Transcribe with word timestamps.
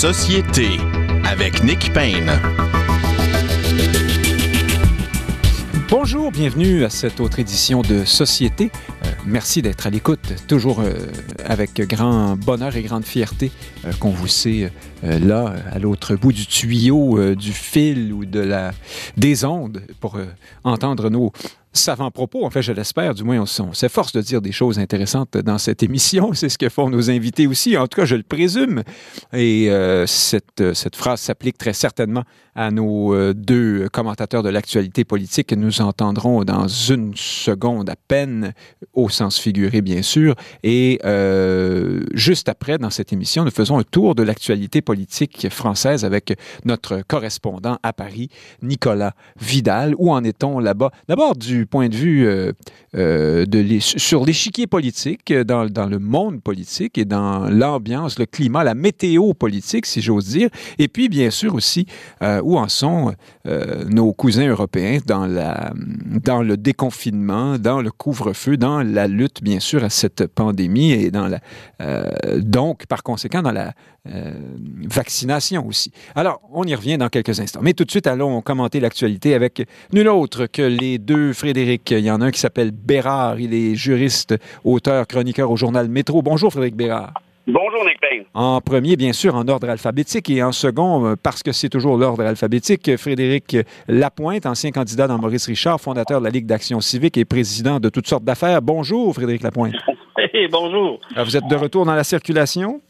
Société 0.00 0.78
avec 1.26 1.62
Nick 1.62 1.92
Payne. 1.92 2.32
Bonjour, 5.90 6.32
bienvenue 6.32 6.84
à 6.84 6.88
cette 6.88 7.20
autre 7.20 7.38
édition 7.38 7.82
de 7.82 8.06
Société. 8.06 8.70
Euh, 9.04 9.08
merci 9.26 9.60
d'être 9.60 9.86
à 9.86 9.90
l'écoute, 9.90 10.46
toujours 10.48 10.80
euh, 10.80 10.94
avec 11.44 11.82
grand 11.82 12.34
bonheur 12.36 12.76
et 12.76 12.82
grande 12.82 13.04
fierté 13.04 13.52
euh, 13.84 13.92
qu'on 14.00 14.08
vous 14.08 14.26
sait 14.26 14.72
là, 15.02 15.52
à 15.70 15.78
l'autre 15.78 16.14
bout 16.14 16.32
du 16.32 16.46
tuyau, 16.46 17.34
du 17.34 17.52
fil 17.52 18.14
ou 18.14 18.24
de 18.24 18.40
la 18.40 18.72
des 19.18 19.44
ondes 19.44 19.82
pour 20.00 20.18
entendre 20.64 21.10
nos 21.10 21.30
savants 21.72 22.10
propos. 22.10 22.44
En 22.44 22.50
fait, 22.50 22.62
je 22.62 22.72
l'espère, 22.72 23.14
du 23.14 23.24
moins, 23.24 23.40
on, 23.40 23.72
s'efforce 23.72 24.12
de 24.12 24.20
dire 24.20 24.40
des 24.40 24.52
choses 24.52 24.78
intéressantes 24.78 25.36
dans 25.36 25.58
cette 25.58 25.82
émission. 25.82 26.32
C'est 26.34 26.48
ce 26.48 26.58
que 26.58 26.68
font 26.68 26.90
nos 26.90 27.10
invités 27.10 27.46
aussi. 27.46 27.76
En 27.76 27.86
tout 27.86 28.00
cas, 28.00 28.04
je 28.04 28.16
le 28.16 28.22
présume. 28.22 28.82
Et 29.32 29.70
cette, 30.06 30.74
cette 30.74 30.96
phrase 30.96 31.20
s'applique 31.20 31.58
très 31.58 31.72
certainement 31.72 32.24
à 32.54 32.70
nos 32.70 33.14
euh, 33.14 33.32
deux 33.32 33.88
commentateurs 33.88 34.42
de 34.42 34.48
l'actualité 34.48 35.04
politique 35.04 35.48
que 35.48 35.54
nous 35.54 35.80
entendrons 35.80 36.44
dans 36.44 36.68
une 36.68 37.14
seconde 37.16 37.88
à 37.88 37.96
peine, 37.96 38.52
au 38.92 39.08
sens 39.08 39.38
figuré 39.38 39.80
bien 39.80 40.02
sûr. 40.02 40.34
Et 40.62 41.00
euh, 41.04 42.02
juste 42.12 42.48
après, 42.48 42.78
dans 42.78 42.90
cette 42.90 43.12
émission, 43.12 43.44
nous 43.44 43.50
faisons 43.50 43.78
un 43.78 43.82
tour 43.82 44.14
de 44.14 44.22
l'actualité 44.22 44.82
politique 44.82 45.48
française 45.50 46.04
avec 46.04 46.36
notre 46.64 47.02
correspondant 47.06 47.78
à 47.82 47.92
Paris, 47.92 48.28
Nicolas 48.62 49.14
Vidal. 49.40 49.94
Où 49.98 50.12
en 50.12 50.24
est-on 50.24 50.58
là-bas? 50.58 50.90
D'abord, 51.08 51.36
du 51.36 51.59
point 51.66 51.88
de 51.88 51.96
vue 51.96 52.52
euh, 52.96 53.44
sur 53.80 54.24
l'échiquier 54.24 54.66
politique, 54.66 55.32
dans, 55.32 55.66
dans 55.66 55.86
le 55.86 55.98
monde 55.98 56.42
politique 56.42 56.98
et 56.98 57.04
dans 57.04 57.48
l'ambiance, 57.48 58.18
le 58.18 58.26
climat, 58.26 58.64
la 58.64 58.74
météo 58.74 59.34
politique, 59.34 59.86
si 59.86 60.00
j'ose 60.00 60.26
dire. 60.26 60.48
Et 60.78 60.88
puis, 60.88 61.08
bien 61.08 61.30
sûr, 61.30 61.54
aussi, 61.54 61.86
où 62.42 62.58
en 62.58 62.68
sont 62.68 63.14
euh, 63.46 63.84
nos 63.84 64.12
cousins 64.12 64.48
européens 64.48 64.98
dans, 65.06 65.26
le 65.26 66.56
déconfinement, 66.56 67.58
dans 67.58 67.80
le 67.80 67.90
couvre-feu, 67.90 68.56
dans 68.56 68.82
la 68.82 69.08
lutte, 69.08 69.42
bien 69.42 69.60
sûr, 69.60 69.82
à 69.82 69.90
cette 69.90 70.26
pandémie 70.26 70.92
et 70.92 71.10
euh, 71.80 72.04
donc, 72.38 72.86
par 72.86 73.02
conséquent, 73.02 73.42
dans 73.42 73.52
la 73.52 73.72
euh, 74.08 74.32
vaccination 74.88 75.66
aussi. 75.66 75.92
Alors, 76.14 76.40
on 76.52 76.64
y 76.64 76.74
revient 76.74 76.96
dans 76.96 77.08
quelques 77.08 77.38
instants. 77.40 77.60
Mais 77.62 77.74
tout 77.74 77.84
de 77.84 77.90
suite, 77.90 78.06
allons 78.06 78.40
commenter 78.40 78.80
l'actualité 78.80 79.34
avec 79.34 79.66
nul 79.92 80.08
autre 80.08 80.46
que 80.46 80.62
les 80.62 80.98
deux 80.98 81.32
Frédéric. 81.32 81.90
Il 81.90 82.00
y 82.00 82.10
en 82.10 82.20
a 82.20 82.26
un 82.26 82.30
qui 82.30 82.40
s'appelle 82.40 82.72
Bérard. 82.84 83.40
Il 83.40 83.54
est 83.54 83.74
juriste, 83.74 84.34
auteur, 84.64 85.06
chroniqueur 85.06 85.50
au 85.50 85.56
journal 85.56 85.88
Métro. 85.88 86.22
Bonjour, 86.22 86.50
Frédéric 86.50 86.76
Bérard. 86.76 87.12
Bonjour, 87.46 87.84
Nick 87.84 88.00
Payne. 88.00 88.24
En 88.34 88.60
premier, 88.60 88.96
bien 88.96 89.12
sûr, 89.12 89.34
en 89.34 89.48
ordre 89.48 89.68
alphabétique 89.68 90.30
et 90.30 90.42
en 90.42 90.52
second, 90.52 91.06
euh, 91.06 91.14
parce 91.20 91.42
que 91.42 91.52
c'est 91.52 91.68
toujours 91.68 91.96
l'ordre 91.96 92.24
alphabétique, 92.24 92.96
Frédéric 92.96 93.56
Lapointe, 93.88 94.46
ancien 94.46 94.70
candidat 94.70 95.08
dans 95.08 95.18
Maurice 95.18 95.46
Richard, 95.46 95.80
fondateur 95.80 96.20
de 96.20 96.24
la 96.24 96.30
Ligue 96.30 96.46
d'Action 96.46 96.80
civique 96.80 97.16
et 97.16 97.24
président 97.24 97.80
de 97.80 97.88
toutes 97.88 98.06
sortes 98.06 98.24
d'affaires. 98.24 98.62
Bonjour, 98.62 99.12
Frédéric 99.14 99.42
Lapointe. 99.42 99.74
Hey, 100.18 100.48
bonjour. 100.52 101.00
Alors, 101.14 101.24
vous 101.24 101.36
êtes 101.36 101.48
de 101.48 101.56
retour 101.56 101.84
dans 101.86 101.94
la 101.94 102.04
circulation? 102.04 102.80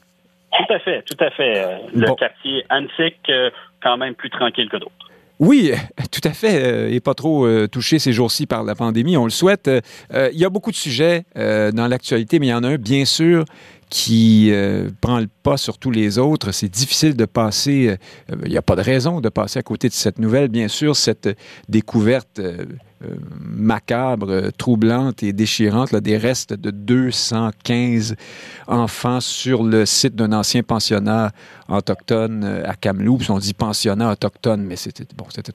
Tout 0.53 0.75
à 0.75 0.79
fait, 0.81 1.03
tout 1.03 1.25
à 1.25 1.31
fait. 1.31 1.59
Euh, 1.59 1.79
le 1.95 2.15
quartier 2.15 2.65
Antique, 2.71 3.21
euh, 3.31 3.51
quand 3.83 3.97
même 3.97 4.15
plus 4.15 4.31
tranquille 4.31 4.69
que 4.69 4.77
d'autres. 4.77 4.93
Oui, 5.41 5.73
tout 6.13 6.21
à 6.23 6.31
fait. 6.31 6.95
et 6.95 7.01
pas 7.01 7.15
trop 7.15 7.67
touché 7.67 7.99
ces 7.99 8.13
jours-ci 8.13 8.47
par 8.47 8.63
la 8.63 8.75
pandémie, 8.75 9.17
on 9.17 9.25
le 9.25 9.31
souhaite. 9.31 9.69
il 10.13 10.39
y 10.39 10.45
a 10.45 10.51
beaucoup 10.51 10.71
de 10.71 10.77
sujets 10.77 11.25
dans 11.35 11.89
l'actualité, 11.89 12.39
mais 12.39 12.47
il 12.47 12.51
y 12.51 12.55
en 12.55 12.63
a 12.63 12.69
un, 12.69 12.77
bien 12.77 13.05
sûr, 13.05 13.45
qui 13.91 14.51
euh, 14.53 14.89
prend 15.01 15.19
le 15.19 15.29
pas 15.43 15.57
sur 15.57 15.77
tous 15.77 15.91
les 15.91 16.19
autres. 16.19 16.53
C'est 16.53 16.69
difficile 16.69 17.15
de 17.15 17.25
passer, 17.27 17.97
euh, 18.31 18.37
il 18.45 18.51
n'y 18.51 18.57
a 18.57 18.63
pas 18.63 18.77
de 18.77 18.83
raison 18.83 19.21
de 19.21 19.29
passer 19.29 19.59
à 19.59 19.63
côté 19.63 19.89
de 19.89 19.93
cette 19.93 20.19
nouvelle, 20.19 20.49
bien 20.49 20.69
sûr, 20.69 20.97
cette 20.97 21.29
découverte 21.69 22.41
euh, 23.03 23.11
euh, 23.11 23.17
macabre, 23.41 24.51
troublante 24.57 25.23
et 25.23 25.33
déchirante, 25.33 25.93
là, 25.93 26.01
des 26.01 26.17
restes 26.17 26.55
de 26.55 26.71
215 26.71 28.15
enfants 28.67 29.21
sur 29.21 29.63
le 29.63 29.87
site 29.87 30.15
d'un 30.15 30.33
ancien 30.33 30.63
pensionnat 30.63 31.31
autochtone 31.69 32.43
euh, 32.45 32.69
à 32.69 32.75
Kamloops. 32.75 33.29
On 33.31 33.39
dit 33.39 33.55
pensionnat 33.55 34.13
autochtone, 34.13 34.63
mais 34.65 34.77
c'était 34.77 35.05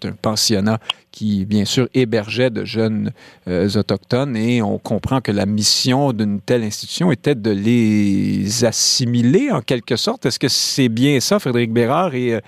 un 0.08 0.12
pensionnat 0.14 0.80
qui, 1.12 1.46
bien 1.46 1.66
sûr, 1.66 1.88
hébergeait 1.94 2.50
de 2.50 2.64
jeunes 2.64 3.12
euh, 3.48 3.70
autochtones 3.76 4.36
et 4.36 4.62
on 4.62 4.78
comprend 4.78 5.22
que 5.22 5.32
la 5.32 5.46
mission 5.46 6.14
d'une 6.14 6.42
telle 6.42 6.64
institution 6.64 7.12
était 7.12 7.36
de 7.36 7.52
les 7.52 8.66
assimiler 8.66 9.52
en 9.52 9.62
quelque 9.62 9.96
sorte. 9.96 10.26
Est-ce 10.26 10.40
que 10.40 10.48
c'est 10.48 10.90
bien 10.90 11.20
ça, 11.20 11.40
Frédéric 11.40 11.74
Bérard? 11.74 12.14
Et 12.16 12.40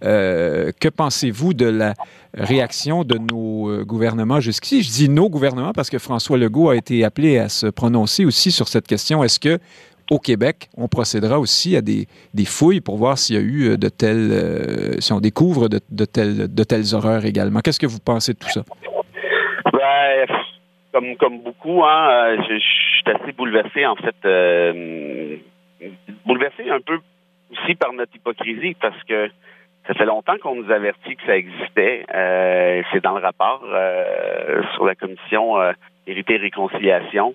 que 0.00 0.88
pensez-vous 0.88 1.54
de 1.54 1.66
la 1.66 1.94
réaction 2.36 3.04
de 3.04 3.18
nos 3.18 3.70
euh, 3.70 3.84
gouvernements 3.84 4.40
jusqu'ici. 4.46 4.82
Je 4.82 4.90
dis 4.90 5.08
nos 5.08 5.28
gouvernements 5.28 5.72
parce 5.72 5.90
que 5.90 5.98
François 5.98 6.38
Legault 6.38 6.70
a 6.70 6.76
été 6.76 7.04
appelé 7.04 7.38
à 7.38 7.48
se 7.48 7.66
prononcer 7.66 8.24
aussi 8.24 8.50
sur 8.50 8.68
cette 8.68 8.86
question. 8.86 9.22
Est-ce 9.22 9.40
que 9.40 9.58
au 10.10 10.18
Québec, 10.18 10.68
on 10.76 10.86
procédera 10.86 11.40
aussi 11.40 11.76
à 11.76 11.80
des, 11.82 12.06
fouilles 12.46 12.80
pour 12.80 12.96
voir 12.96 13.18
s'il 13.18 13.36
y 13.36 13.38
a 13.38 13.42
eu 13.42 13.70
euh, 13.70 13.76
de 13.76 13.88
telles, 13.88 14.30
euh, 14.30 15.00
si 15.00 15.12
on 15.12 15.20
découvre 15.20 15.68
de, 15.68 16.04
telles, 16.04 16.54
de 16.54 16.64
telles 16.64 16.94
horreurs 16.94 17.24
également? 17.24 17.60
Qu'est-ce 17.60 17.80
que 17.80 17.86
vous 17.86 17.98
pensez 17.98 18.32
de 18.32 18.38
tout 18.38 18.48
ça? 18.48 18.62
Ben, 19.72 20.26
comme, 20.92 21.16
comme 21.16 21.40
beaucoup, 21.40 21.82
hein, 21.84 22.36
je, 22.48 22.56
suis 22.58 23.02
assez 23.06 23.32
bouleversé, 23.32 23.84
en 23.84 23.96
fait, 23.96 24.16
bouleversé 26.24 26.70
un 26.70 26.80
peu 26.80 26.98
aussi 27.50 27.74
par 27.74 27.92
notre 27.92 28.14
hypocrisie 28.14 28.76
parce 28.80 29.02
que 29.04 29.28
ça 29.86 29.94
fait 29.94 30.04
longtemps 30.04 30.36
qu'on 30.38 30.56
nous 30.56 30.70
avertit 30.70 31.16
que 31.16 31.24
ça 31.26 31.36
existait. 31.36 32.04
Euh, 32.12 32.82
c'est 32.92 33.02
dans 33.02 33.16
le 33.16 33.22
rapport 33.22 33.62
euh, 33.64 34.62
sur 34.74 34.84
la 34.84 34.94
commission 34.94 35.58
euh, 35.60 35.72
Vérité 36.06 36.34
et 36.34 36.38
Réconciliation. 36.38 37.34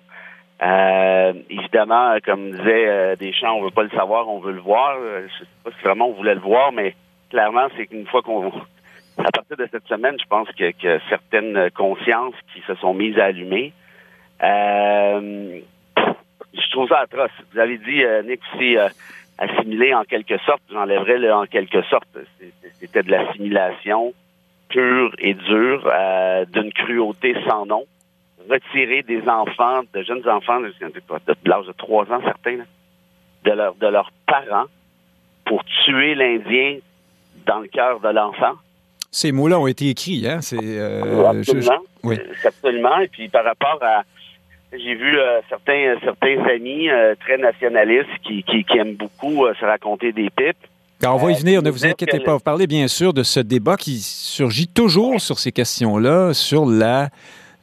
Euh, 0.62 1.32
évidemment, 1.50 2.16
comme 2.24 2.50
disait 2.52 3.16
Deschamps, 3.16 3.54
on 3.56 3.62
veut 3.62 3.70
pas 3.70 3.82
le 3.82 3.90
savoir, 3.90 4.28
on 4.28 4.38
veut 4.38 4.52
le 4.52 4.60
voir. 4.60 4.96
Je 5.00 5.28
sais 5.38 5.50
pas 5.64 5.70
si 5.70 5.82
vraiment 5.82 6.08
on 6.08 6.12
voulait 6.12 6.34
le 6.34 6.40
voir, 6.40 6.72
mais 6.72 6.94
clairement, 7.30 7.68
c'est 7.76 7.86
qu'une 7.86 8.06
fois 8.06 8.22
qu'on 8.22 8.52
à 9.18 9.30
partir 9.30 9.56
de 9.56 9.68
cette 9.70 9.86
semaine, 9.88 10.16
je 10.20 10.26
pense 10.26 10.48
que, 10.52 10.70
que 10.72 10.98
certaines 11.08 11.70
consciences 11.72 12.34
qui 12.54 12.62
se 12.66 12.74
sont 12.76 12.94
mises 12.94 13.18
à 13.18 13.26
allumer. 13.26 13.72
je 14.40 15.62
trouve 16.70 16.88
ça 16.88 17.00
atroce. 17.00 17.30
Vous 17.52 17.58
avez 17.58 17.76
dit, 17.78 18.02
Nick, 18.24 18.40
aussi, 18.54 18.76
assimilé 19.38 19.94
en 19.94 20.04
quelque 20.04 20.38
sorte, 20.38 20.62
j'enlèverais 20.70 21.18
le 21.18 21.32
en 21.32 21.46
quelque 21.46 21.82
sorte. 21.82 22.08
C'était 22.80 23.02
de 23.02 23.10
l'assimilation 23.10 24.12
pure 24.68 25.14
et 25.18 25.34
dure, 25.34 25.88
euh, 25.92 26.44
d'une 26.46 26.72
cruauté 26.72 27.36
sans 27.46 27.66
nom. 27.66 27.84
Retirer 28.50 29.02
des 29.02 29.22
enfants, 29.28 29.82
de 29.94 30.02
jeunes 30.02 30.28
enfants 30.28 30.60
de, 30.60 30.72
l'âge 31.44 31.66
de 31.66 31.72
trois 31.72 32.04
ans 32.10 32.20
certains, 32.24 32.58
de, 33.44 33.50
leur, 33.52 33.74
de 33.76 33.86
leurs 33.86 34.10
parents 34.26 34.66
pour 35.44 35.62
tuer 35.84 36.14
l'Indien 36.14 36.78
dans 37.46 37.60
le 37.60 37.68
cœur 37.68 38.00
de 38.00 38.08
l'enfant. 38.08 38.54
Ces 39.10 39.30
mots-là 39.30 39.60
ont 39.60 39.66
été 39.66 39.90
écrits, 39.90 40.26
hein? 40.26 40.40
C'est, 40.40 40.56
euh, 40.58 41.24
absolument. 41.26 41.82
Oui. 42.02 42.18
Absolument. 42.44 42.98
Et 42.98 43.08
puis 43.08 43.28
par 43.28 43.44
rapport 43.44 43.78
à, 43.82 44.02
j'ai 44.72 44.94
vu 44.94 45.18
euh, 45.18 45.40
certains 45.48 45.96
certains 46.02 46.42
amis 46.44 46.88
euh, 46.88 47.14
très 47.20 47.36
nationalistes 47.36 48.08
qui, 48.26 48.42
qui, 48.42 48.64
aiment 48.78 48.94
beaucoup 48.94 49.44
euh, 49.44 49.52
se 49.60 49.64
raconter 49.64 50.12
des 50.12 50.30
pipes. 50.30 50.56
on 51.04 51.16
va 51.16 51.32
y 51.32 51.34
venir, 51.34 51.62
ne 51.62 51.70
vous 51.70 51.84
inquiétez 51.84 52.20
pas. 52.20 52.34
Vous 52.34 52.40
parlez 52.40 52.66
bien 52.66 52.88
sûr 52.88 53.12
de 53.12 53.22
ce 53.22 53.40
débat 53.40 53.76
qui 53.76 53.98
surgit 53.98 54.68
toujours 54.68 55.20
sur 55.20 55.38
ces 55.38 55.52
questions-là, 55.52 56.32
sur 56.32 56.64
la 56.64 57.10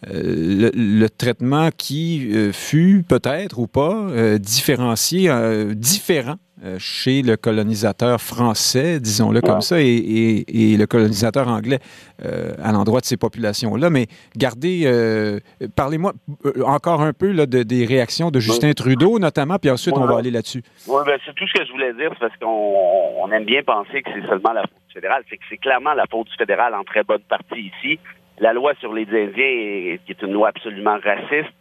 le, 0.08 1.08
traitement 1.08 1.70
qui 1.76 2.30
fut 2.54 3.04
peut-être 3.08 3.60
ou 3.60 3.68
pas 3.68 4.08
différencié, 4.40 5.30
différent 5.76 6.38
euh, 6.62 6.76
chez 6.78 7.22
le 7.22 7.38
colonisateur 7.38 8.20
français, 8.20 9.00
disons-le 9.00 9.40
comme 9.40 9.62
ça, 9.62 9.78
et, 9.80 10.44
le 10.50 10.86
colonisateur 10.88 11.48
anglais 11.48 11.80
euh, 12.26 12.52
à 12.62 12.74
l'endroit 12.74 13.00
de 13.00 13.06
ces 13.06 13.16
populations-là. 13.16 13.90
Mais 13.90 14.08
gardez, 14.36 14.82
euh, 14.84 15.40
parlez-moi 15.78 16.12
encore 16.66 17.02
un 17.02 17.14
peu 17.14 17.32
là, 17.32 17.46
de, 17.46 17.64
des 17.64 17.86
réactions 17.86 18.30
de 18.30 18.42
Justin 18.42 18.74
Trudeau, 18.74 19.20
notamment, 19.20 19.58
puis 19.58 19.70
ensuite 19.70 19.98
on 19.98 20.06
va 20.06 20.18
aller 20.18 20.32
là-dessus. 20.32 20.62
Oui, 20.88 21.02
ben, 21.06 21.18
c'est 21.26 21.34
tout 21.34 21.48
ce 21.48 21.60
que 21.60 21.66
je 21.66 21.72
voulais 21.72 21.94
dire, 21.94 22.12
parce 22.20 22.36
qu'on 22.36 23.32
aime 23.32 23.46
bien 23.46 23.64
penser 23.64 24.02
que 24.02 24.10
c'est 24.14 24.28
seulement 24.28 24.52
la 24.52 24.64
faute 24.64 24.82
du 24.90 24.94
fédéral. 24.96 25.24
C'est 25.30 25.38
que 25.38 25.44
c'est 25.50 25.58
clairement 25.58 25.94
la 25.94 26.08
faute 26.12 26.28
du 26.28 26.36
fédéral 26.36 26.76
en 26.76 26.84
très 26.84 27.06
bonne 27.06 27.24
partie 27.30 27.72
ici. 27.80 28.00
La 28.40 28.54
loi 28.54 28.74
sur 28.80 28.94
les 28.94 29.08
Indiens, 29.08 29.98
qui 30.06 30.12
est 30.12 30.22
une 30.22 30.34
loi 30.34 30.50
absolument 30.50 30.98
raciste, 31.04 31.54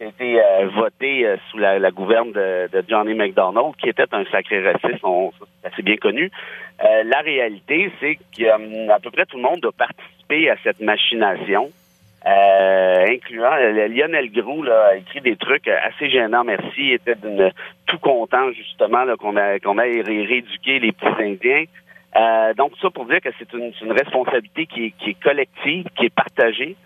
a 0.00 0.08
été 0.08 0.40
euh, 0.40 0.68
voté 0.68 1.26
euh, 1.26 1.36
sous 1.50 1.58
la, 1.58 1.90
gouverne 1.90 2.32
de, 2.32 2.84
Johnny 2.88 3.14
McDonald, 3.14 3.74
qui 3.76 3.88
était 3.88 4.12
un 4.12 4.24
sacré 4.26 4.64
raciste, 4.64 5.02
c'est 5.02 5.68
assez 5.68 5.82
bien 5.82 5.96
connu. 5.96 6.30
Euh, 6.82 7.02
la 7.04 7.20
réalité, 7.20 7.90
c'est 8.00 8.18
qu'à 8.36 8.58
peu 9.02 9.10
près 9.10 9.26
tout 9.26 9.36
le 9.36 9.42
monde 9.42 9.64
a 9.64 9.72
participé 9.72 10.50
à 10.50 10.56
cette 10.62 10.80
machination. 10.80 11.70
incluant 12.24 13.56
Lionel 13.88 14.30
Groux 14.30 14.62
là, 14.62 14.90
a 14.92 14.96
écrit 14.96 15.20
des 15.20 15.36
trucs 15.36 15.68
assez 15.68 16.08
gênants, 16.10 16.44
merci, 16.44 16.92
était 16.92 17.16
tout 17.86 17.98
content 17.98 18.52
justement 18.52 19.04
qu'on 19.16 19.36
a 19.36 19.58
qu'on 19.58 19.78
a 19.78 19.82
rééduqué 19.82 20.78
les 20.78 20.92
petits 20.92 21.22
Indiens. 21.22 21.64
Euh, 22.16 22.54
donc 22.54 22.72
ça 22.82 22.90
pour 22.90 23.04
dire 23.06 23.20
que 23.20 23.28
c'est 23.38 23.52
une, 23.52 23.72
une, 23.80 23.92
responsabilité 23.92 24.66
qui 24.66 24.86
est, 24.86 24.90
qui 24.92 25.10
est, 25.10 25.22
collective, 25.22 25.86
qui 25.96 26.06
est 26.06 26.14
partagée. 26.14 26.76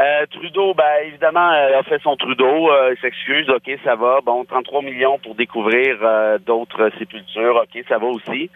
Euh, 0.00 0.26
Trudeau, 0.30 0.74
ben 0.74 1.06
évidemment, 1.06 1.52
euh, 1.52 1.78
a 1.78 1.82
fait 1.84 2.00
son 2.02 2.16
Trudeau, 2.16 2.70
il 2.90 2.96
s'excuse, 3.00 3.48
ok, 3.48 3.78
ça 3.84 3.94
va. 3.94 4.20
Bon, 4.24 4.44
33 4.44 4.82
millions 4.82 5.18
pour 5.18 5.34
découvrir 5.34 5.98
d'autres 6.44 6.90
sépultures, 6.98 7.62
ok, 7.62 7.84
ça 7.88 7.98
va 7.98 8.06
aussi. 8.06 8.50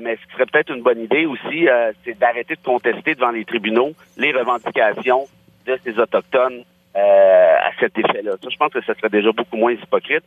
mais 0.00 0.16
ce 0.16 0.26
qui 0.26 0.32
serait 0.32 0.46
peut-être 0.46 0.74
une 0.74 0.82
bonne 0.82 1.00
idée 1.00 1.26
aussi, 1.26 1.66
c'est 2.04 2.18
d'arrêter 2.18 2.54
de 2.54 2.62
contester 2.62 3.14
devant 3.14 3.30
les 3.30 3.44
tribunaux 3.44 3.92
les 4.16 4.32
revendications 4.32 5.26
de 5.66 5.78
ces 5.84 5.98
autochtones 5.98 6.64
à 6.94 7.70
cet 7.80 7.98
effet-là. 7.98 8.32
je 8.42 8.56
pense 8.56 8.72
que 8.72 8.80
ce 8.82 8.94
serait 8.94 9.08
déjà 9.08 9.32
beaucoup 9.32 9.56
moins 9.56 9.72
hypocrite. 9.72 10.24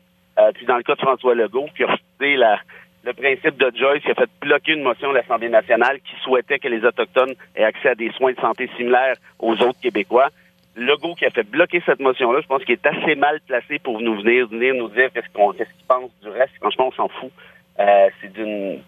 puis 0.56 0.66
dans 0.66 0.78
le 0.78 0.84
cas 0.84 0.96
de 0.96 1.02
François 1.02 1.34
Legault, 1.34 1.70
qui 1.75 1.84
a 1.84 1.88
refusé 1.88 2.36
la, 2.36 2.60
le 3.07 3.13
principe 3.13 3.57
de 3.57 3.71
Joyce 3.74 4.04
qui 4.04 4.12
a 4.12 4.15
fait 4.15 4.30
bloquer 4.42 4.74
une 4.74 4.83
motion 4.83 5.09
de 5.12 5.15
l'Assemblée 5.15 5.48
nationale 5.48 6.00
qui 6.01 6.13
souhaitait 6.24 6.59
que 6.59 6.68
les 6.68 6.83
Autochtones 6.83 7.33
aient 7.56 7.63
accès 7.63 7.89
à 7.89 7.95
des 7.95 8.12
soins 8.12 8.33
de 8.33 8.39
santé 8.39 8.69
similaires 8.75 9.15
aux 9.39 9.54
autres 9.54 9.80
Québécois. 9.81 10.27
Legault 10.75 11.15
qui 11.15 11.25
a 11.25 11.30
fait 11.30 11.50
bloquer 11.50 11.81
cette 11.86 12.01
motion-là, 12.01 12.42
je 12.42 12.48
pense 12.48 12.63
qu'il 12.65 12.74
est 12.74 12.86
assez 12.86 13.15
mal 13.15 13.39
placé 13.48 13.80
pour 13.80 14.01
nous 14.01 14.18
venir, 14.21 14.48
venir 14.48 14.75
nous 14.75 14.89
dire 14.89 15.09
qu'est-ce 15.13 15.27
qu'il 15.27 15.86
pense 15.88 16.12
du 16.21 16.27
reste. 16.27 16.54
Franchement, 16.59 16.89
on 16.89 16.92
s'en 16.92 17.07
fout. 17.07 17.31
Euh, 17.80 18.09
c'est 18.21 18.33
d'une 18.33 18.81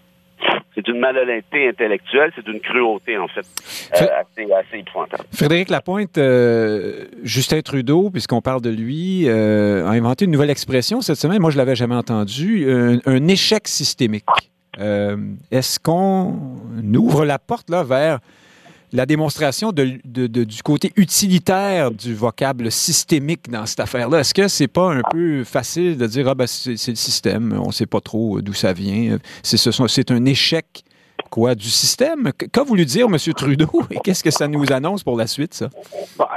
c'est 0.80 0.92
d'une 0.92 1.00
malhonnêteté 1.00 1.70
intellectuelle, 1.70 2.32
c'est 2.36 2.46
d'une 2.46 2.60
cruauté, 2.60 3.18
en 3.18 3.28
fait, 3.28 3.46
euh, 4.02 4.06
assez, 4.22 4.52
assez, 4.52 4.80
épouvantable. 4.80 5.24
Frédéric 5.34 5.70
Lapointe, 5.70 6.18
euh, 6.18 7.06
Justin 7.24 7.62
Trudeau, 7.62 8.10
puisqu'on 8.10 8.42
parle 8.42 8.62
de 8.62 8.70
lui, 8.70 9.28
euh, 9.28 9.86
a 9.86 9.92
inventé 9.92 10.26
une 10.26 10.32
nouvelle 10.32 10.50
expression 10.50 11.02
cette 11.02 11.18
semaine. 11.18 11.42
Moi, 11.42 11.52
je 11.52 11.58
l'avais 11.58 11.76
jamais 11.76 11.96
entendue. 11.96 12.70
Un, 13.06 13.28
échec 13.28 13.68
systémique. 13.68 14.26
Est-ce 14.78 15.80
qu'on 15.80 16.36
ouvre 16.96 17.26
la 17.26 17.38
porte 17.38 17.70
là 17.70 17.84
vers 17.84 18.20
la 18.92 19.06
démonstration 19.06 19.72
de, 19.72 20.00
du 20.28 20.64
côté 20.64 20.92
utilitaire 20.96 21.92
du 21.92 22.14
vocable 22.14 22.72
systémique 22.72 23.50
dans 23.50 23.66
cette 23.66 23.80
affaire-là. 23.80 24.20
Est-ce 24.20 24.34
que 24.34 24.48
c'est 24.48 24.68
pas 24.68 24.92
un 24.92 25.02
peu 25.12 25.44
facile 25.44 25.98
de 25.98 26.08
dire 26.08 26.28
ah 26.28 26.36
ben 26.36 26.48
c'est, 26.48 26.72
le 26.72 26.96
système, 26.96 27.60
on 27.64 27.72
sait 27.72 27.86
pas 27.86 28.02
trop 28.02 28.42
d'où 28.42 28.54
ça 28.54 28.74
vient, 28.74 29.18
c'est 29.44 29.58
c'est 29.58 30.12
un 30.12 30.26
échec 30.26 30.84
quoi 31.30 31.56
du 31.56 31.70
système? 31.70 32.32
Qu'a 32.34 32.64
voulu 32.64 32.86
dire 32.86 33.08
M. 33.08 33.18
Trudeau 33.36 33.84
et 33.92 33.98
qu'est-ce 34.04 34.24
que 34.24 34.32
ça 34.32 34.48
nous 34.48 34.72
annonce 34.72 35.04
pour 35.04 35.18
la 35.18 35.28
suite 35.28 35.54
ça? 35.54 35.70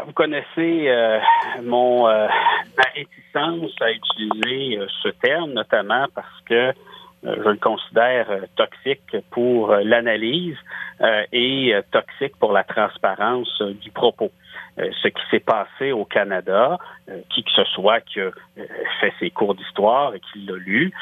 Vous 0.07 0.13
connaissez 0.15 0.89
euh, 0.89 1.19
mon 1.63 2.09
euh, 2.09 2.27
ma 2.77 2.85
réticence 2.95 3.73
à 3.81 3.91
utiliser 3.91 4.79
euh, 4.79 4.87
ce 5.03 5.09
terme 5.23 5.53
notamment 5.53 6.07
parce 6.15 6.41
que 6.47 6.73
je 7.23 7.49
le 7.49 7.57
considère 7.57 8.29
toxique 8.57 9.17
pour 9.31 9.75
l'analyse. 9.77 10.57
Euh, 11.03 11.25
et 11.33 11.75
euh, 11.75 11.83
toxique 11.91 12.37
pour 12.39 12.53
la 12.53 12.63
transparence 12.63 13.61
euh, 13.61 13.73
du 13.75 13.91
propos. 13.91 14.31
ce 14.77 15.09
qui 15.09 15.23
s'est 15.31 15.41
passé 15.41 15.93
au 15.93 16.07
Canada, 16.07 16.79
qui 17.29 17.43
que 17.45 17.51
ce 17.51 17.65
soit 17.75 18.01
qui 18.01 18.21
a 18.21 18.31
fait 19.01 19.13
ses 19.19 19.29
cours 19.31 19.55
d'histoire 19.55 20.15
et 20.15 20.21
qui 20.21 20.47
l'a 20.47 20.57
lu, 20.57 20.93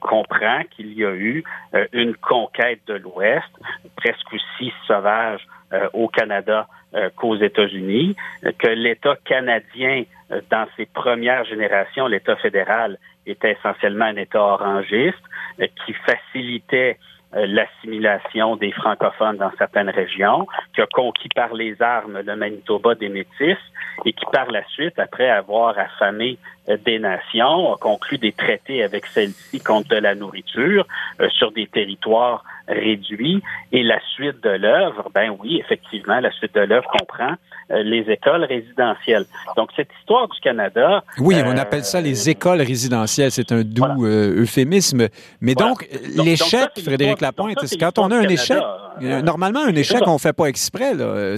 comprend 0.00 0.62
qu'il 0.70 0.94
y 0.94 1.04
a 1.04 1.12
eu 1.12 1.44
une 1.92 2.14
conquête 2.16 2.80
de 2.86 2.94
l'Ouest, 2.94 3.50
presque 3.96 4.32
aussi 4.32 4.72
sauvage 4.86 5.46
au 5.92 6.08
Canada 6.08 6.68
qu'aux 7.16 7.36
États-Unis, 7.36 8.16
que 8.58 8.68
l'État 8.68 9.16
canadien, 9.26 10.04
dans 10.50 10.66
ses 10.78 10.86
premières 10.86 11.44
générations, 11.44 12.06
l'État 12.06 12.36
fédéral, 12.36 12.96
était 13.30 13.52
essentiellement 13.52 14.06
un 14.06 14.16
État 14.16 14.40
orangiste 14.40 15.22
qui 15.84 15.92
facilitait 15.92 16.98
euh, 17.36 17.44
l'assimilation 17.46 18.56
des 18.56 18.72
francophones 18.72 19.36
dans 19.36 19.50
certaines 19.58 19.90
régions, 19.90 20.46
qui 20.74 20.80
a 20.80 20.86
conquis 20.86 21.28
par 21.28 21.52
les 21.52 21.82
armes 21.82 22.22
le 22.24 22.36
Manitoba 22.36 22.94
des 22.94 23.10
Métis 23.10 23.58
et 24.06 24.14
qui 24.14 24.24
par 24.32 24.50
la 24.50 24.66
suite, 24.68 24.98
après 24.98 25.28
avoir 25.28 25.78
affamé 25.78 26.38
euh, 26.70 26.78
des 26.78 26.98
nations, 26.98 27.74
a 27.74 27.76
conclu 27.76 28.16
des 28.16 28.32
traités 28.32 28.82
avec 28.82 29.04
celles-ci 29.04 29.60
contre 29.60 29.90
de 29.90 29.96
la 29.96 30.14
nourriture 30.14 30.86
euh, 31.20 31.28
sur 31.28 31.52
des 31.52 31.66
territoires 31.66 32.44
réduits. 32.68 33.42
Et 33.72 33.82
la 33.82 33.98
suite 34.14 34.42
de 34.42 34.50
l'œuvre, 34.50 35.10
ben 35.14 35.34
oui, 35.40 35.60
effectivement, 35.64 36.20
la 36.20 36.30
suite 36.32 36.54
de 36.54 36.60
l'œuvre 36.60 36.88
comprend 36.98 37.34
euh, 37.70 37.82
les 37.82 38.10
écoles 38.10 38.44
résidentielles. 38.44 39.24
Donc, 39.56 39.70
cette 39.76 39.90
histoire 40.00 40.28
du 40.28 40.40
Canada... 40.40 41.02
Oui, 41.18 41.36
on 41.44 41.56
euh, 41.56 41.60
appelle 41.60 41.84
ça 41.84 42.00
les 42.00 42.30
écoles 42.30 42.62
résidentielles. 42.62 43.30
C'est 43.30 43.52
un 43.52 43.62
doux 43.62 44.06
euh, 44.06 44.42
euphémisme. 44.42 45.08
Mais 45.40 45.54
donc, 45.54 45.86
l'échec, 46.16 46.70
Frédéric 46.82 47.20
Lapointe, 47.20 47.58
c'est 47.64 47.78
quand 47.78 47.98
on 47.98 48.10
a 48.10 48.16
un 48.16 48.28
échec... 48.28 48.58
normalement, 49.00 49.60
un 49.60 49.74
échec, 49.74 50.02
on 50.06 50.14
ne 50.14 50.18
fait 50.18 50.32
pas 50.32 50.46
exprès. 50.46 50.94
Là, 50.94 51.36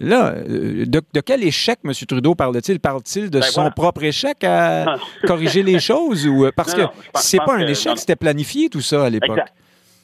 là 0.00 0.34
de, 0.46 1.20
quel 1.20 1.42
échec, 1.42 1.78
M. 1.84 1.92
Trudeau 2.06 2.34
parle-t-il? 2.34 2.80
Parle-t-il 2.80 3.30
de 3.30 3.40
ben 3.40 3.46
son 3.46 3.70
propre 3.70 4.04
échec 4.04 4.44
à 4.44 4.96
corriger 5.26 5.62
les 5.62 5.80
choses? 5.80 6.26
ou 6.26 6.48
Parce 6.54 6.74
que 6.74 6.82
c'est 7.14 7.38
pas 7.38 7.56
un 7.56 7.66
échec, 7.66 7.98
c'était 7.98 8.16
planifié 8.16 8.68
tout 8.68 8.80
ça 8.80 9.04
à 9.04 9.10
l'époque. 9.10 9.40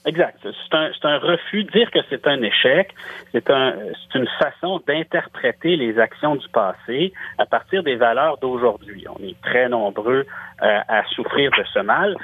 Exact. 0.04 0.38
C'est 0.42 0.74
un, 0.74 0.90
un, 1.04 1.18
refus. 1.18 1.64
Dire 1.64 1.90
que 1.90 2.00
c'est 2.10 2.26
un 2.26 2.42
échec, 2.42 2.92
c'est 3.30 3.48
un, 3.50 3.74
une 4.14 4.28
façon 4.38 4.80
d'interpréter 4.86 5.76
les 5.76 5.98
actions 5.98 6.34
du 6.34 6.48
passé 6.48 7.12
à 7.38 7.46
partir 7.46 7.84
des 7.84 7.94
valeurs 7.94 8.38
d'aujourd'hui. 8.38 9.06
On 9.08 9.22
est 9.22 9.40
très 9.42 9.68
nombreux 9.68 10.26
euh, 10.62 10.80
à 10.88 11.04
souffrir 11.14 11.50
de 11.52 11.64
ce 11.72 11.78
mal. 11.80 12.16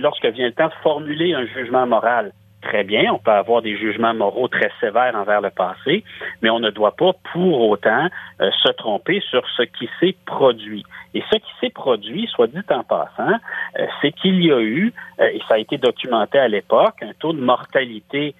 Lorsque 0.00 0.26
vient 0.26 0.46
le 0.46 0.52
temps 0.52 0.68
de 0.68 0.82
formuler 0.82 1.32
un 1.34 1.46
jugement 1.46 1.86
moral, 1.86 2.32
très 2.62 2.84
bien, 2.84 3.12
on 3.12 3.18
peut 3.18 3.30
avoir 3.30 3.62
des 3.62 3.76
jugements 3.76 4.14
moraux 4.14 4.48
très 4.48 4.70
sévères 4.80 5.14
envers 5.14 5.40
le 5.40 5.50
passé, 5.50 6.04
mais 6.42 6.50
on 6.50 6.60
ne 6.60 6.70
doit 6.70 6.96
pas 6.96 7.12
pour 7.32 7.68
autant 7.68 8.08
euh, 8.40 8.50
se 8.62 8.72
tromper 8.72 9.20
sur 9.30 9.42
ce 9.56 9.62
qui 9.62 9.88
s'est 9.98 10.16
produit. 10.26 10.84
Et 11.14 11.22
ce 11.30 11.36
qui 11.36 11.50
s'est 11.60 11.70
produit, 11.70 12.28
soit 12.28 12.46
dit 12.46 12.60
en 12.70 12.84
passant, 12.84 13.34
euh, 13.78 13.86
c'est 14.00 14.12
qu'il 14.12 14.44
y 14.44 14.52
a 14.52 14.60
eu, 14.60 14.92
euh, 15.20 15.28
et 15.32 15.40
ça 15.48 15.54
a 15.54 15.58
été 15.58 15.78
documenté 15.78 16.38
à 16.38 16.48
l'époque, 16.48 17.02
un 17.02 17.12
taux 17.18 17.32
de 17.32 17.40
mortalité 17.40 18.34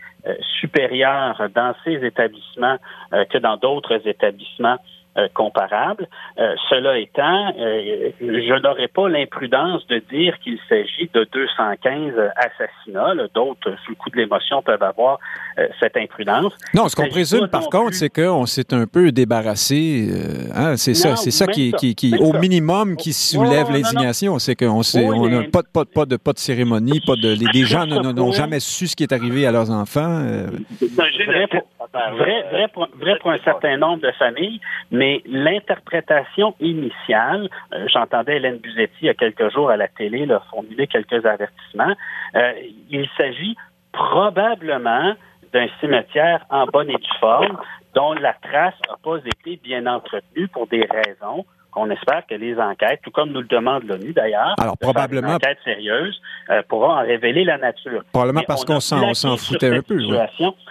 supérieur 0.61 1.41
dans 1.55 1.75
ces 1.83 2.05
établissements 2.05 2.77
que 3.31 3.39
dans 3.39 3.57
d'autres 3.57 4.07
établissements 4.07 4.77
euh, 5.19 5.27
comparable. 5.35 6.07
Euh, 6.39 6.55
cela 6.69 6.97
étant, 6.97 7.53
euh, 7.59 8.11
je 8.21 8.63
n'aurais 8.63 8.87
pas 8.87 9.09
l'imprudence 9.09 9.85
de 9.89 10.01
dire 10.09 10.39
qu'il 10.39 10.57
s'agit 10.69 11.11
de 11.13 11.27
215 11.33 12.15
assassinats. 12.37 13.15
D'autres, 13.35 13.75
sous 13.85 13.91
le 13.91 13.97
coup 13.97 14.09
de 14.11 14.17
l'émotion, 14.19 14.63
peuvent 14.63 14.83
avoir 14.83 15.19
cette 15.81 15.97
imprudence. 15.97 16.57
Non, 16.75 16.89
ce 16.89 16.95
qu'on 16.95 17.09
présume, 17.09 17.49
par 17.49 17.69
contre, 17.69 17.95
c'est 17.95 18.09
qu'on 18.09 18.47
s'est 18.47 18.73
un 18.73 18.87
peu 18.87 19.11
débarrassé. 19.11 20.09
Hein, 20.55 20.77
c'est 20.77 20.95
ça, 20.95 21.17
c'est 21.17 21.33
ça 21.33 21.49
qui, 21.49 21.73
qui, 21.73 22.15
au 22.21 22.33
minimum, 22.35 22.97
qui 22.97 23.13
soulève 23.13 23.69
l'indignation. 23.71 24.39
C'est 24.39 24.55
qu'on 24.55 24.83
on 24.95 25.29
n'a 25.29 25.43
pas, 25.43 25.63
pas, 25.65 25.85
pas, 25.85 26.07
de, 26.07 26.17
pas 26.19 26.33
de 26.33 26.39
cérémonie, 26.39 27.01
pas 27.01 27.17
de, 27.17 27.37
les, 27.53 27.65
gens 27.65 27.85
n'ont 27.85 28.33
jamais 28.33 28.61
su 28.61 28.87
ce 28.87 28.95
qui 28.95 29.03
est 29.03 29.13
arrivé 29.13 29.45
à 29.45 29.51
leurs 29.51 29.73
enfants. 29.73 30.23
Vrai, 31.93 32.43
vrai, 32.51 32.69
pour, 32.69 32.89
vrai 32.95 33.17
pour 33.21 33.31
un 33.31 33.39
certain 33.39 33.79
nombre 33.79 34.03
de 34.03 34.11
familles, 34.13 34.61
mais 34.91 35.23
l'interprétation 35.25 36.55
initiale, 36.61 37.49
euh, 37.73 37.87
j'entendais 37.93 38.37
Hélène 38.37 38.59
Buzetti 38.59 38.95
il 39.03 39.07
y 39.07 39.09
a 39.09 39.15
quelques 39.15 39.51
jours 39.51 39.71
à 39.71 39.79
la 39.79 39.89
télé 39.89 40.27
là, 40.27 40.43
formuler 40.51 40.87
quelques 40.87 41.25
avertissements, 41.25 41.95
euh, 42.37 42.53
il 42.91 43.09
s'agit 43.17 43.57
probablement 43.93 45.15
d'un 45.53 45.67
cimetière 45.81 46.45
en 46.51 46.67
bonne 46.67 46.91
et 46.91 46.97
due 46.97 47.19
forme 47.19 47.59
dont 47.95 48.13
la 48.13 48.35
trace 48.35 48.75
n'a 48.89 48.97
pas 49.03 49.17
été 49.19 49.59
bien 49.63 49.87
entretenue 49.87 50.49
pour 50.49 50.67
des 50.67 50.87
raisons 50.87 51.45
qu'on 51.71 51.91
espère 51.91 52.27
que 52.27 52.35
les 52.35 52.59
enquêtes, 52.59 53.01
tout 53.03 53.11
comme 53.11 53.31
nous 53.31 53.41
le 53.41 53.47
demande 53.47 53.85
l'ONU 53.85 54.13
d'ailleurs, 54.13 54.55
alors 54.59 54.77
probablement 54.79 55.39
euh, 56.51 56.63
pourront 56.69 56.93
en 56.93 57.03
révéler 57.03 57.45
la 57.45 57.59
nature. 57.59 58.03
Probablement 58.13 58.43
parce 58.47 58.65
qu'on 58.65 58.81
s'en 58.81 59.37
foutait 59.37 59.77
un 59.77 59.83
peu. 59.83 59.99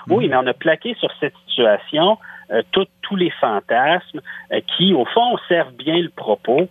Oui. 0.08 0.28
mais 0.28 0.36
on 0.36 0.48
a 0.48 0.54
plaqué 0.54 0.96
sur 1.00 1.10
cette 1.20 1.34
situation 1.48 2.18
euh, 2.52 2.64
tous 2.72 3.16
les 3.16 3.32
fantasmes 3.40 4.22
euh, 4.52 4.60
qui, 4.76 4.94
au 4.94 5.06
fond, 5.06 5.38
servent 5.48 5.74
bien 5.74 5.98
le 5.98 6.10
propos 6.10 6.68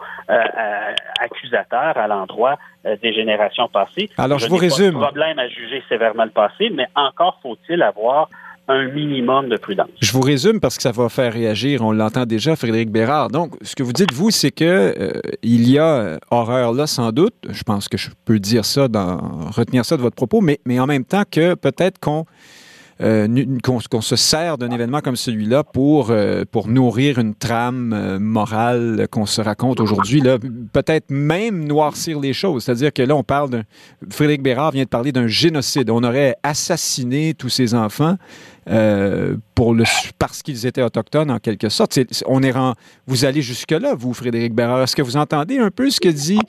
accusateur 1.21 1.97
à 1.97 2.07
l'endroit 2.07 2.59
des 2.85 3.13
générations 3.13 3.69
passées. 3.69 4.11
Alors, 4.19 4.39
je, 4.39 4.45
je 4.45 4.51
vous 4.51 4.57
résume. 4.57 4.93
Pas 4.93 4.99
de 4.99 5.05
problème 5.05 5.39
à 5.39 5.49
juger 5.49 5.83
sévèrement 5.89 6.25
le 6.25 6.31
passé, 6.31 6.71
mais 6.73 6.87
encore 6.95 7.39
faut-il 7.43 7.83
avoir 7.83 8.29
un 8.69 8.89
minimum 8.93 9.49
de 9.49 9.57
prudence. 9.57 9.89
Je 10.01 10.13
vous 10.13 10.21
résume 10.21 10.61
parce 10.61 10.77
que 10.77 10.83
ça 10.83 10.93
va 10.93 11.09
faire 11.09 11.33
réagir. 11.33 11.83
On 11.83 11.93
l'entend 11.93 12.27
déjà, 12.27 12.55
Frédéric 12.55 12.91
Bérard. 12.91 13.29
Donc, 13.29 13.55
ce 13.63 13.75
que 13.75 13.83
vous 13.83 13.95
dites, 13.95 14.13
vous, 14.13 14.31
c'est 14.31 14.51
que 14.51 14.65
euh, 14.65 15.21
il 15.43 15.69
y 15.69 15.79
a 15.79 15.87
euh, 15.87 16.19
horreur 16.31 16.73
là, 16.73 16.87
sans 16.87 17.11
doute. 17.11 17.35
Je 17.49 17.63
pense 17.63 17.89
que 17.89 17.97
je 17.97 18.11
peux 18.27 18.39
dire 18.39 18.67
ça, 18.67 18.87
retenir 19.51 19.87
ça 19.87 19.97
de 19.97 20.03
votre 20.03 20.17
propos, 20.17 20.43
mais, 20.43 20.59
en 20.79 20.87
même 20.87 21.05
temps 21.05 21.25
que 21.29 21.55
peut-être 21.55 21.99
qu'on 21.99 22.25
qu'on 23.63 24.01
se 24.01 24.17
sert 24.17 24.59
d'un 24.59 24.73
événement 24.73 24.99
comme 25.01 25.15
celui-là 25.15 25.63
pour, 25.63 26.13
pour 26.51 26.67
nourrir 26.67 27.21
une 27.21 27.37
trame 27.37 28.19
morale 28.19 29.07
qu'on 29.13 29.25
se 29.25 29.41
raconte 29.41 29.79
aujourd'hui, 29.79 30.21
peut-être 30.73 31.09
même 31.09 31.65
noircir 31.65 32.19
les 32.19 32.33
choses. 32.33 32.65
C'est-à-dire 32.65 32.93
que 32.93 33.03
là, 33.03 33.15
on 33.15 33.23
parle 33.23 33.51
d'un... 33.51 33.63
Frédéric 34.11 34.43
Bérard 34.43 34.73
vient 34.73 34.83
de 34.83 34.89
parler 34.89 35.13
d'un 35.13 35.29
génocide. 35.29 35.91
On 35.91 36.03
aurait 36.03 36.35
assassiné 36.43 37.35
tous 37.35 37.51
ces 37.51 37.73
enfants. 37.73 38.17
Pour 39.55 39.75
le, 39.75 39.85
parce 40.19 40.43
qu'ils 40.43 40.67
étaient 40.67 40.83
autochtones, 40.83 41.31
en 41.31 41.39
quelque 41.39 41.69
sorte. 41.69 41.99
on 42.27 42.43
est 42.43 42.53
vous 43.07 43.25
allez 43.25 43.43
jusque-là, 43.43 43.95
vous, 43.95 44.13
Frédéric 44.13 44.55
Bérard. 44.55 44.83
Est-ce 44.83 44.97
que 44.97 45.03
vous 45.03 45.17
entendez 45.17 45.59
un 45.59 45.71
peu 45.71 45.91
ce 45.91 46.01
que 46.01 46.09
dit 46.09 46.41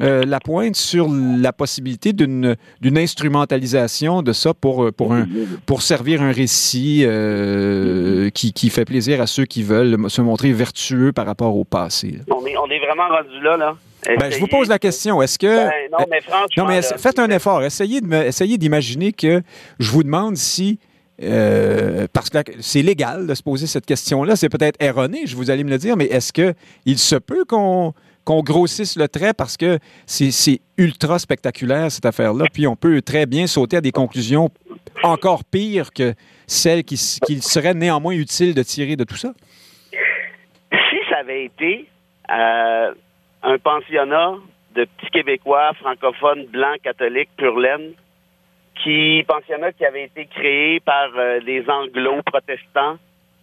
euh, 0.00 0.24
la 0.26 0.40
pointe 0.40 0.74
sur 0.74 1.08
la 1.08 1.52
possibilité 1.52 2.12
d'une 2.12 2.56
instrumentalisation 2.82 4.22
de 4.22 4.32
ça 4.32 4.52
pour, 4.52 4.84
euh, 4.84 4.92
pour, 4.92 5.12
un, 5.14 5.26
pour 5.66 5.82
servir 5.82 6.20
un 6.20 6.32
récit 6.32 7.04
euh, 7.04 8.28
qui, 8.30 8.52
qui, 8.52 8.70
fait 8.70 8.84
plaisir 8.84 9.20
à 9.20 9.28
ceux 9.28 9.44
qui 9.44 9.62
veulent 9.62 10.10
se 10.10 10.20
montrer 10.20 10.52
vertueux 10.52 11.12
par 11.12 11.26
rapport 11.26 11.56
au 11.56 11.64
passé. 11.64 12.18
On 12.28 12.44
est, 12.44 12.56
on 12.56 12.68
est 12.70 12.80
vraiment 12.80 13.08
rendu 13.08 13.40
là, 13.40 13.56
là. 13.56 13.76
Ben, 14.18 14.30
je 14.30 14.38
vous 14.38 14.48
pose 14.48 14.68
la 14.68 14.78
question. 14.78 15.22
Est-ce 15.22 15.38
que. 15.38 15.46
Ben, 15.46 15.72
non, 15.92 16.04
mais 16.10 16.20
franchement. 16.20 16.64
Non, 16.64 16.66
mais 16.66 16.82
faites 16.82 17.18
un 17.18 17.30
effort. 17.30 17.62
Essayez 17.62 18.58
d'imaginer 18.58 19.12
que 19.12 19.42
je 19.78 19.90
vous 19.90 20.02
demande 20.02 20.36
si. 20.36 20.80
Parce 21.18 22.30
que 22.30 22.38
c'est 22.60 22.82
légal 22.82 23.26
de 23.26 23.34
se 23.34 23.42
poser 23.42 23.66
cette 23.66 23.86
question-là. 23.86 24.36
C'est 24.36 24.48
peut-être 24.48 24.80
erroné, 24.82 25.26
je 25.26 25.36
vous 25.36 25.50
allez 25.50 25.64
me 25.64 25.70
le 25.70 25.78
dire, 25.78 25.96
mais 25.96 26.06
est-ce 26.06 26.32
qu'il 26.32 26.98
se 26.98 27.16
peut 27.16 27.44
qu'on 27.44 27.94
qu'on 28.24 28.42
grossisse 28.42 28.96
le 28.96 29.06
trait 29.06 29.34
parce 29.34 29.56
que 29.56 29.78
c'est 30.06 30.60
ultra 30.78 31.18
spectaculaire, 31.18 31.90
cette 31.90 32.06
affaire-là. 32.06 32.46
Puis 32.52 32.66
on 32.66 32.76
peut 32.76 33.02
très 33.02 33.26
bien 33.26 33.46
sauter 33.46 33.76
à 33.76 33.80
des 33.80 33.92
conclusions 33.92 34.50
encore 35.02 35.44
pires 35.44 35.92
que 35.92 36.14
celles 36.46 36.84
qu'il 36.84 36.98
qui 36.98 37.40
serait 37.40 37.74
néanmoins 37.74 38.14
utile 38.14 38.54
de 38.54 38.62
tirer 38.62 38.96
de 38.96 39.04
tout 39.04 39.16
ça? 39.16 39.32
Si 40.70 40.96
ça 41.10 41.18
avait 41.18 41.44
été 41.44 41.86
euh, 42.30 42.94
un 43.42 43.58
pensionnat 43.58 44.34
de 44.74 44.84
petits 44.84 45.10
Québécois 45.12 45.72
francophones, 45.74 46.46
blancs, 46.46 46.80
catholiques, 46.82 47.30
pur 47.36 47.58
laine, 47.58 47.92
qui 48.82 49.24
pensionnat 49.26 49.72
qui 49.72 49.84
avait 49.84 50.04
été 50.04 50.26
créé 50.26 50.80
par 50.80 51.10
euh, 51.16 51.40
des 51.40 51.64
anglo 51.68 52.22
protestants 52.24 52.96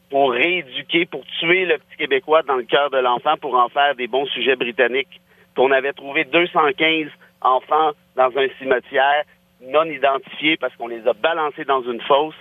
pour 0.10 0.32
rééduquer, 0.34 1.06
pour 1.06 1.24
tuer 1.40 1.66
le 1.66 1.78
petit 1.78 1.98
Québécois 2.00 2.44
dans 2.44 2.56
le 2.56 2.64
cœur 2.64 2.90
de 2.90 2.98
l'enfant 2.98 3.38
pour 3.38 3.56
en 3.56 3.70
faire 3.70 3.96
des 3.96 4.08
bons 4.08 4.26
sujets 4.28 4.56
britanniques. 4.56 5.22
qu'on 5.56 5.72
avait 5.72 5.94
trouvé 5.94 6.26
215 6.26 7.08
enfants 7.42 7.92
dans 8.16 8.32
un 8.38 8.48
cimetière 8.60 9.24
non 9.62 9.86
identifiés 9.86 10.58
parce 10.58 10.76
qu'on 10.76 10.88
les 10.88 11.08
a 11.08 11.14
balancés 11.14 11.66
dans 11.66 11.82
une 11.82 12.02
fosse. 12.02 12.36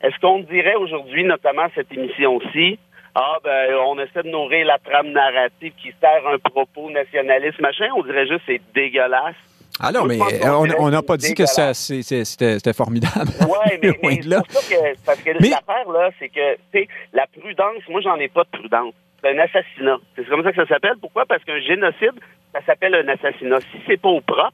Est-ce 0.00 0.18
qu'on 0.20 0.40
dirait 0.40 0.74
aujourd'hui, 0.74 1.24
notamment 1.24 1.66
cette 1.74 1.92
émission-ci, 1.92 2.78
ah 3.14 3.36
ben 3.44 3.74
on 3.86 3.98
essaie 3.98 4.22
de 4.22 4.30
nourrir 4.30 4.66
la 4.66 4.78
trame 4.78 5.12
narrative 5.12 5.72
qui 5.80 5.92
sert 6.00 6.26
un 6.26 6.38
propos 6.38 6.90
nationaliste, 6.90 7.60
machin, 7.60 7.88
on 7.94 8.02
dirait 8.02 8.26
juste 8.26 8.42
c'est 8.46 8.60
dégueulasse. 8.74 9.36
Ah 9.82 9.90
non, 9.90 10.04
mais 10.04 10.18
on 10.78 10.90
n'a 10.90 11.02
pas 11.02 11.16
dit 11.16 11.34
que 11.34 11.44
c'était 11.44 12.72
formidable. 12.72 13.32
Oui, 13.40 13.78
mais, 13.82 13.98
mais 14.02 14.18
que, 14.18 15.04
parce 15.04 15.20
que 15.20 15.30
l'affaire, 15.30 15.90
là, 15.92 16.10
c'est 16.18 16.28
que, 16.28 16.54
tu 16.54 16.60
sais, 16.72 16.88
la 17.12 17.26
prudence, 17.26 17.82
moi, 17.88 18.00
j'en 18.00 18.16
ai 18.16 18.28
pas 18.28 18.44
de 18.44 18.58
prudence. 18.58 18.94
C'est 19.20 19.30
un 19.30 19.38
assassinat. 19.38 19.98
C'est 20.16 20.28
comme 20.28 20.44
ça 20.44 20.52
que 20.52 20.56
ça 20.56 20.66
s'appelle. 20.66 20.96
Pourquoi? 21.00 21.26
Parce 21.26 21.42
qu'un 21.44 21.60
génocide, 21.60 22.14
ça 22.52 22.60
s'appelle 22.64 22.94
un 22.94 23.08
assassinat. 23.08 23.58
Si 23.72 23.78
c'est 23.86 24.00
pas 24.00 24.08
au 24.08 24.20
propre, 24.20 24.52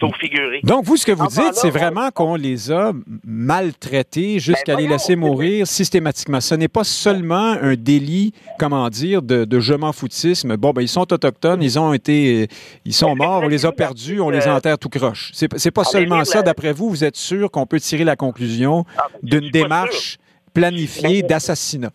donc, 0.00 0.84
vous, 0.84 0.96
ce 0.96 1.04
que 1.04 1.12
vous 1.12 1.26
dites, 1.26 1.54
c'est 1.54 1.70
vraiment 1.70 2.10
qu'on 2.10 2.34
les 2.34 2.72
a 2.72 2.92
maltraités 3.24 4.38
jusqu'à 4.38 4.74
ben, 4.74 4.82
les 4.82 4.88
laisser 4.88 5.14
mourir 5.14 5.66
systématiquement. 5.66 6.40
Ce 6.40 6.54
n'est 6.54 6.68
pas 6.68 6.84
seulement 6.84 7.52
un 7.60 7.74
délit, 7.74 8.32
comment 8.58 8.88
dire, 8.88 9.20
de, 9.20 9.44
de 9.44 9.60
je 9.60 9.74
m'en 9.74 9.92
foutisme. 9.92 10.56
Bon, 10.56 10.70
ben, 10.70 10.82
ils 10.82 10.88
sont 10.88 11.12
autochtones, 11.12 11.62
ils 11.62 11.78
ont 11.78 11.92
été, 11.92 12.48
ils 12.84 12.94
sont 12.94 13.14
morts, 13.14 13.42
on 13.44 13.48
les 13.48 13.66
a 13.66 13.72
perdus, 13.72 14.20
on 14.20 14.30
les 14.30 14.48
enterre 14.48 14.78
tout 14.78 14.88
croche. 14.88 15.30
C'est, 15.34 15.58
c'est 15.58 15.70
pas 15.70 15.84
seulement 15.84 16.24
ça. 16.24 16.42
D'après 16.42 16.72
vous, 16.72 16.88
vous 16.88 17.04
êtes 17.04 17.16
sûr 17.16 17.50
qu'on 17.50 17.66
peut 17.66 17.80
tirer 17.80 18.04
la 18.04 18.16
conclusion 18.16 18.84
ah, 18.96 19.06
d'une 19.22 19.50
démarche 19.50 20.18
planifiée 20.54 21.22
d'assassinat? 21.22 21.90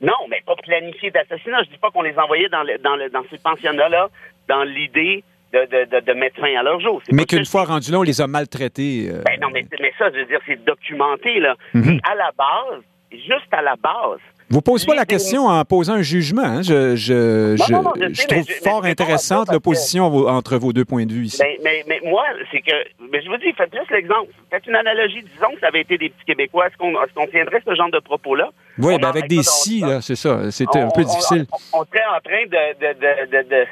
Non, 0.00 0.12
mais 0.28 0.42
pas 0.46 0.56
planifiée 0.56 1.10
d'assassinat. 1.10 1.64
Je 1.64 1.70
dis 1.70 1.78
pas 1.78 1.90
qu'on 1.90 2.02
les 2.02 2.16
envoyait 2.16 2.48
dans, 2.48 2.64
dans, 2.82 2.96
dans 3.12 3.24
ces 3.30 3.38
pensionnats-là 3.38 4.08
dans 4.48 4.64
l'idée 4.64 5.24
de, 5.52 6.00
de, 6.00 6.12
mettre 6.14 6.40
fin 6.40 6.54
à 6.58 6.62
leur 6.62 6.80
jour. 6.80 7.02
Mais 7.10 7.24
qu'une 7.24 7.44
fois 7.44 7.64
rendus 7.64 7.90
là, 7.90 7.98
on 7.98 8.02
les 8.02 8.20
a 8.20 8.26
maltraités. 8.26 9.10
Euh, 9.10 9.22
ben 9.24 9.38
non, 9.40 9.48
mais, 9.52 9.64
mais, 9.80 9.92
ça, 9.98 10.10
je 10.12 10.20
veux 10.20 10.26
dire, 10.26 10.40
c'est 10.46 10.64
documenté, 10.64 11.40
là. 11.40 11.56
Mhm. 11.74 12.00
À 12.10 12.14
la 12.14 12.30
base, 12.36 12.82
juste 13.10 13.52
à 13.52 13.62
la 13.62 13.76
base, 13.76 14.20
vous 14.52 14.58
ne 14.58 14.62
posez 14.62 14.86
pas 14.86 14.94
la 14.94 15.06
question 15.06 15.46
en 15.46 15.64
posant 15.64 15.94
un 15.94 16.02
jugement. 16.02 16.42
Hein? 16.42 16.60
Je, 16.60 16.94
je, 16.94 17.56
je, 17.56 18.26
trouve 18.26 18.44
fort 18.62 18.84
intéressante 18.84 19.50
l'opposition 19.50 20.04
entre 20.04 20.58
vos 20.58 20.74
deux 20.74 20.84
points 20.84 21.06
de 21.06 21.12
vue 21.12 21.24
ici. 21.24 21.38
Ben, 21.40 21.56
mais, 21.64 21.82
mais, 21.88 22.00
moi, 22.04 22.22
c'est 22.50 22.60
que. 22.60 22.74
Mais 23.10 23.22
je 23.22 23.30
vous 23.30 23.38
dis, 23.38 23.50
faites 23.56 23.74
juste 23.74 23.90
l'exemple. 23.90 24.30
Faites 24.50 24.66
une 24.66 24.74
analogie. 24.74 25.22
Disons 25.22 25.54
que 25.54 25.60
ça 25.60 25.68
avait 25.68 25.80
été 25.80 25.96
des 25.96 26.10
petits 26.10 26.26
Québécois. 26.26 26.66
Est-ce 26.66 26.76
qu'on 26.76 26.92
est 26.92 27.30
tiendrait 27.30 27.62
ce 27.66 27.74
genre 27.74 27.90
de 27.90 28.00
propos-là? 28.00 28.50
Oui, 28.76 28.98
ben 28.98 29.08
avec 29.08 29.26
des 29.26 29.42
si, 29.42 29.80
là, 29.80 30.02
c'est 30.02 30.16
ça. 30.16 30.50
C'était 30.50 30.80
un 30.80 30.90
peu 30.90 31.02
difficile. 31.02 31.46
On, 31.72 31.80
on, 31.80 31.84
serait 31.86 32.04
en 32.14 32.20
train 32.20 32.44
de, 32.44 32.78
de, 32.78 33.42
de, 33.42 33.48
de 33.48 33.66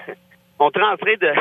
on 0.58 0.70
serait 0.70 0.84
en 0.84 0.96
train 0.96 1.14
de 1.20 1.32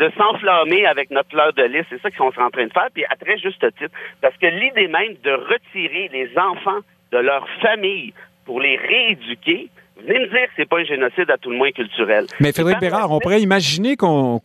de 0.00 0.10
s'enflammer 0.16 0.86
avec 0.86 1.10
notre 1.10 1.28
fleur 1.28 1.52
de 1.52 1.62
lys. 1.62 1.84
C'est 1.90 2.00
ça 2.00 2.10
qu'ils 2.10 2.18
sont 2.18 2.32
en 2.40 2.50
train 2.50 2.66
de 2.66 2.72
faire, 2.72 2.88
puis 2.92 3.04
à 3.04 3.16
très 3.16 3.38
juste 3.38 3.64
titre. 3.78 3.94
Parce 4.22 4.36
que 4.38 4.46
l'idée 4.46 4.88
même 4.88 5.14
de 5.22 5.32
retirer 5.32 6.10
les 6.12 6.30
enfants 6.38 6.80
de 7.12 7.18
leur 7.18 7.46
famille 7.60 8.14
pour 8.46 8.60
les 8.60 8.76
rééduquer, 8.76 9.68
venez 10.00 10.18
me 10.20 10.26
dire 10.28 10.46
que 10.46 10.52
c'est 10.56 10.68
pas 10.68 10.78
un 10.78 10.84
génocide 10.84 11.30
à 11.30 11.36
tout 11.36 11.50
le 11.50 11.58
moins 11.58 11.70
culturel. 11.70 12.26
Mais 12.40 12.52
Frédéric 12.52 12.80
Bérard, 12.80 13.12
on 13.12 13.18
pourrait 13.18 13.42
imaginer 13.42 13.96
qu'on... 13.96 14.40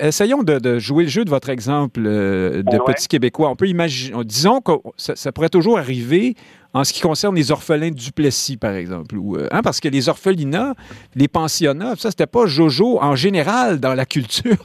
essayons 0.00 0.44
de, 0.44 0.78
jouer 0.78 1.04
le 1.04 1.10
jeu 1.10 1.24
de 1.24 1.30
votre 1.30 1.50
exemple 1.50 2.00
euh, 2.06 2.62
de 2.62 2.78
petit 2.86 3.08
Québécois. 3.08 3.50
On 3.50 3.56
peut 3.56 3.66
imaginer... 3.66 4.24
Disons 4.24 4.60
que 4.60 4.72
ça 4.96 5.32
pourrait 5.32 5.48
toujours 5.48 5.78
arriver 5.78 6.34
en 6.76 6.84
ce 6.84 6.92
qui 6.92 7.00
concerne 7.00 7.34
les 7.34 7.50
orphelins 7.50 7.90
du 7.90 8.12
Plessis, 8.12 8.58
par 8.58 8.74
exemple. 8.74 9.16
Ou, 9.16 9.36
euh, 9.36 9.48
hein, 9.50 9.62
parce 9.62 9.80
que 9.80 9.88
les 9.88 10.10
orphelinats, 10.10 10.74
les 11.14 11.26
pensionnats, 11.26 11.96
ça, 11.96 12.10
c'était 12.10 12.26
pas 12.26 12.44
Jojo 12.46 12.98
en 13.00 13.16
général 13.16 13.80
dans 13.80 13.94
la 13.94 14.04
culture. 14.04 14.56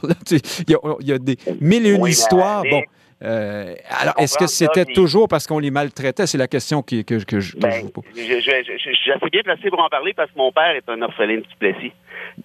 Il 0.68 0.76
y, 1.00 1.12
a 1.12 1.18
des 1.18 1.38
mille 1.60 1.86
et 1.86 1.94
une 1.94 2.06
histoires. 2.06 2.64
Bon. 2.70 2.82
Euh, 3.24 3.74
alors, 3.88 4.14
est-ce 4.18 4.36
que 4.36 4.46
c'était 4.46 4.84
toujours 4.84 5.26
parce 5.26 5.46
qu'on 5.46 5.58
les 5.58 5.70
maltraitait? 5.70 6.26
C'est 6.26 6.38
la 6.38 6.48
question 6.48 6.82
que, 6.82 7.00
que, 7.02 7.24
que, 7.24 7.40
je, 7.40 7.56
ben, 7.56 7.82
vous 7.82 7.90
pose. 7.90 8.04
Je, 8.14 8.20
suis 8.20 9.12
assez 9.12 9.30
bien 9.30 9.42
placé 9.42 9.70
pour 9.70 9.80
en 9.80 9.88
parler 9.88 10.12
parce 10.12 10.30
que 10.30 10.36
mon 10.36 10.52
père 10.52 10.74
est 10.76 10.88
un 10.88 11.00
orphelin 11.00 11.36
du 11.36 11.56
Plessis. 11.58 11.92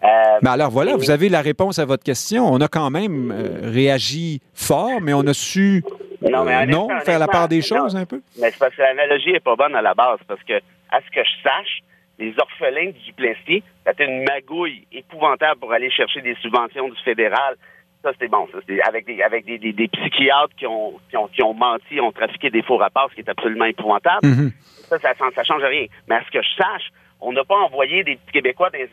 Euh, 0.04 0.08
mais 0.42 0.50
alors 0.50 0.70
voilà, 0.70 0.96
vous 0.96 1.12
avez 1.12 1.30
la 1.30 1.42
réponse 1.42 1.80
à 1.80 1.86
votre 1.86 2.04
question. 2.04 2.46
On 2.46 2.60
a 2.62 2.68
quand 2.68 2.90
même 2.90 3.34
réagi 3.64 4.42
fort, 4.54 5.02
mais 5.02 5.14
on 5.14 5.26
a 5.28 5.34
su 5.34 5.84
non, 6.22 6.44
mais 6.44 6.66
non 6.66 6.88
faire 7.02 7.20
la 7.20 7.28
part 7.28 7.48
des 7.48 7.62
choses 7.62 7.96
un 7.96 8.06
peu? 8.06 8.22
Mais 8.40 8.52
c'est 8.52 8.60
parce 8.60 8.76
que 8.76 8.82
l'analogie 8.82 9.32
n'est 9.32 9.40
pas 9.40 9.56
bonne 9.56 9.76
à 9.76 9.82
la 9.82 9.94
base, 9.94 10.20
parce 10.28 10.42
que, 10.44 10.54
à 10.90 11.00
ce 11.02 11.12
que 11.14 11.24
je 11.24 11.44
sache, 11.44 11.80
les 12.20 12.34
orphelins 12.40 12.92
du 12.92 13.00
Duplessis, 13.06 13.64
c'était 13.86 14.06
une 14.06 14.24
magouille 14.24 14.88
épouvantable 14.92 15.60
pour 15.60 15.72
aller 15.72 15.92
chercher 15.92 16.22
des 16.22 16.36
subventions 16.42 16.90
du 16.90 17.00
fédéral. 17.04 17.56
Ça, 18.04 18.12
c'était 18.14 18.28
bon. 18.28 18.48
Ça, 18.52 18.60
avec 18.88 19.06
des, 19.06 19.22
avec 19.22 19.46
des, 19.46 19.58
des, 19.58 19.88
psychiatres 19.88 20.56
qui 20.58 20.66
ont, 20.66 20.94
qui 21.10 21.18
ont, 21.18 21.28
qui 21.28 21.44
ont 21.44 21.54
menti, 21.54 22.00
ont 22.00 22.12
trafiqué 22.12 22.50
des 22.50 22.64
faux 22.64 22.78
rapports, 22.78 23.10
ce 23.10 23.16
qui 23.16 23.22
est 23.22 23.30
absolument 23.30 23.66
épouvantable. 23.66 24.28
Mm-hmm. 24.28 24.52
Ça, 24.90 25.00
ça, 25.00 25.14
ça, 25.36 25.44
change 25.44 25.64
rien. 25.64 25.86
Mais 26.08 26.16
à 26.16 26.24
ce 26.24 26.32
que 26.32 26.42
je 26.42 26.56
sache, 26.56 26.90
on 27.22 27.32
n'a 27.32 27.44
pas 27.44 27.56
envoyé 27.56 28.04
des 28.04 28.20
Québécois 28.32 28.70
des, 28.70 28.90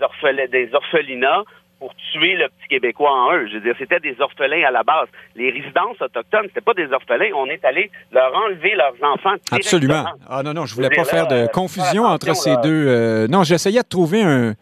des 0.48 0.74
orphelinats 0.74 1.44
pour 1.78 1.94
tuer 2.12 2.36
le 2.36 2.48
petit 2.48 2.68
Québécois 2.68 3.10
en 3.10 3.34
eux. 3.34 3.48
Je 3.48 3.54
veux 3.54 3.60
dire, 3.60 3.74
c'était 3.78 4.00
des 4.00 4.16
orphelins 4.20 4.64
à 4.66 4.70
la 4.70 4.82
base. 4.82 5.08
Les 5.36 5.50
résidences 5.50 6.00
autochtones, 6.00 6.46
c'était 6.48 6.60
pas 6.60 6.74
des 6.74 6.90
orphelins. 6.92 7.30
On 7.34 7.46
est 7.46 7.64
allé 7.64 7.90
leur 8.12 8.34
enlever 8.34 8.74
leurs 8.74 8.94
enfants. 9.02 9.34
Absolument. 9.50 10.04
Ah 10.28 10.42
non, 10.42 10.54
non, 10.54 10.66
je 10.66 10.74
voulais 10.74 10.90
pas 10.90 11.04
faire 11.04 11.26
de 11.26 11.34
euh, 11.34 11.46
confusion 11.48 12.04
entre 12.04 12.34
ces 12.34 12.56
deux. 12.62 12.86
Euh, 12.88 13.28
non, 13.28 13.42
j'essayais 13.42 13.82
de 13.82 13.88
trouver 13.88 14.22
un, 14.22 14.54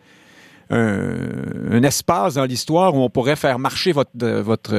un, 0.71 1.83
espace 1.83 2.35
dans 2.35 2.45
l'histoire 2.45 2.95
où 2.95 3.03
on 3.03 3.11
pourrait 3.11 3.37
faire 3.37 3.59
marcher 3.59 3.93
votre 3.93 4.11
votre, 4.41 4.75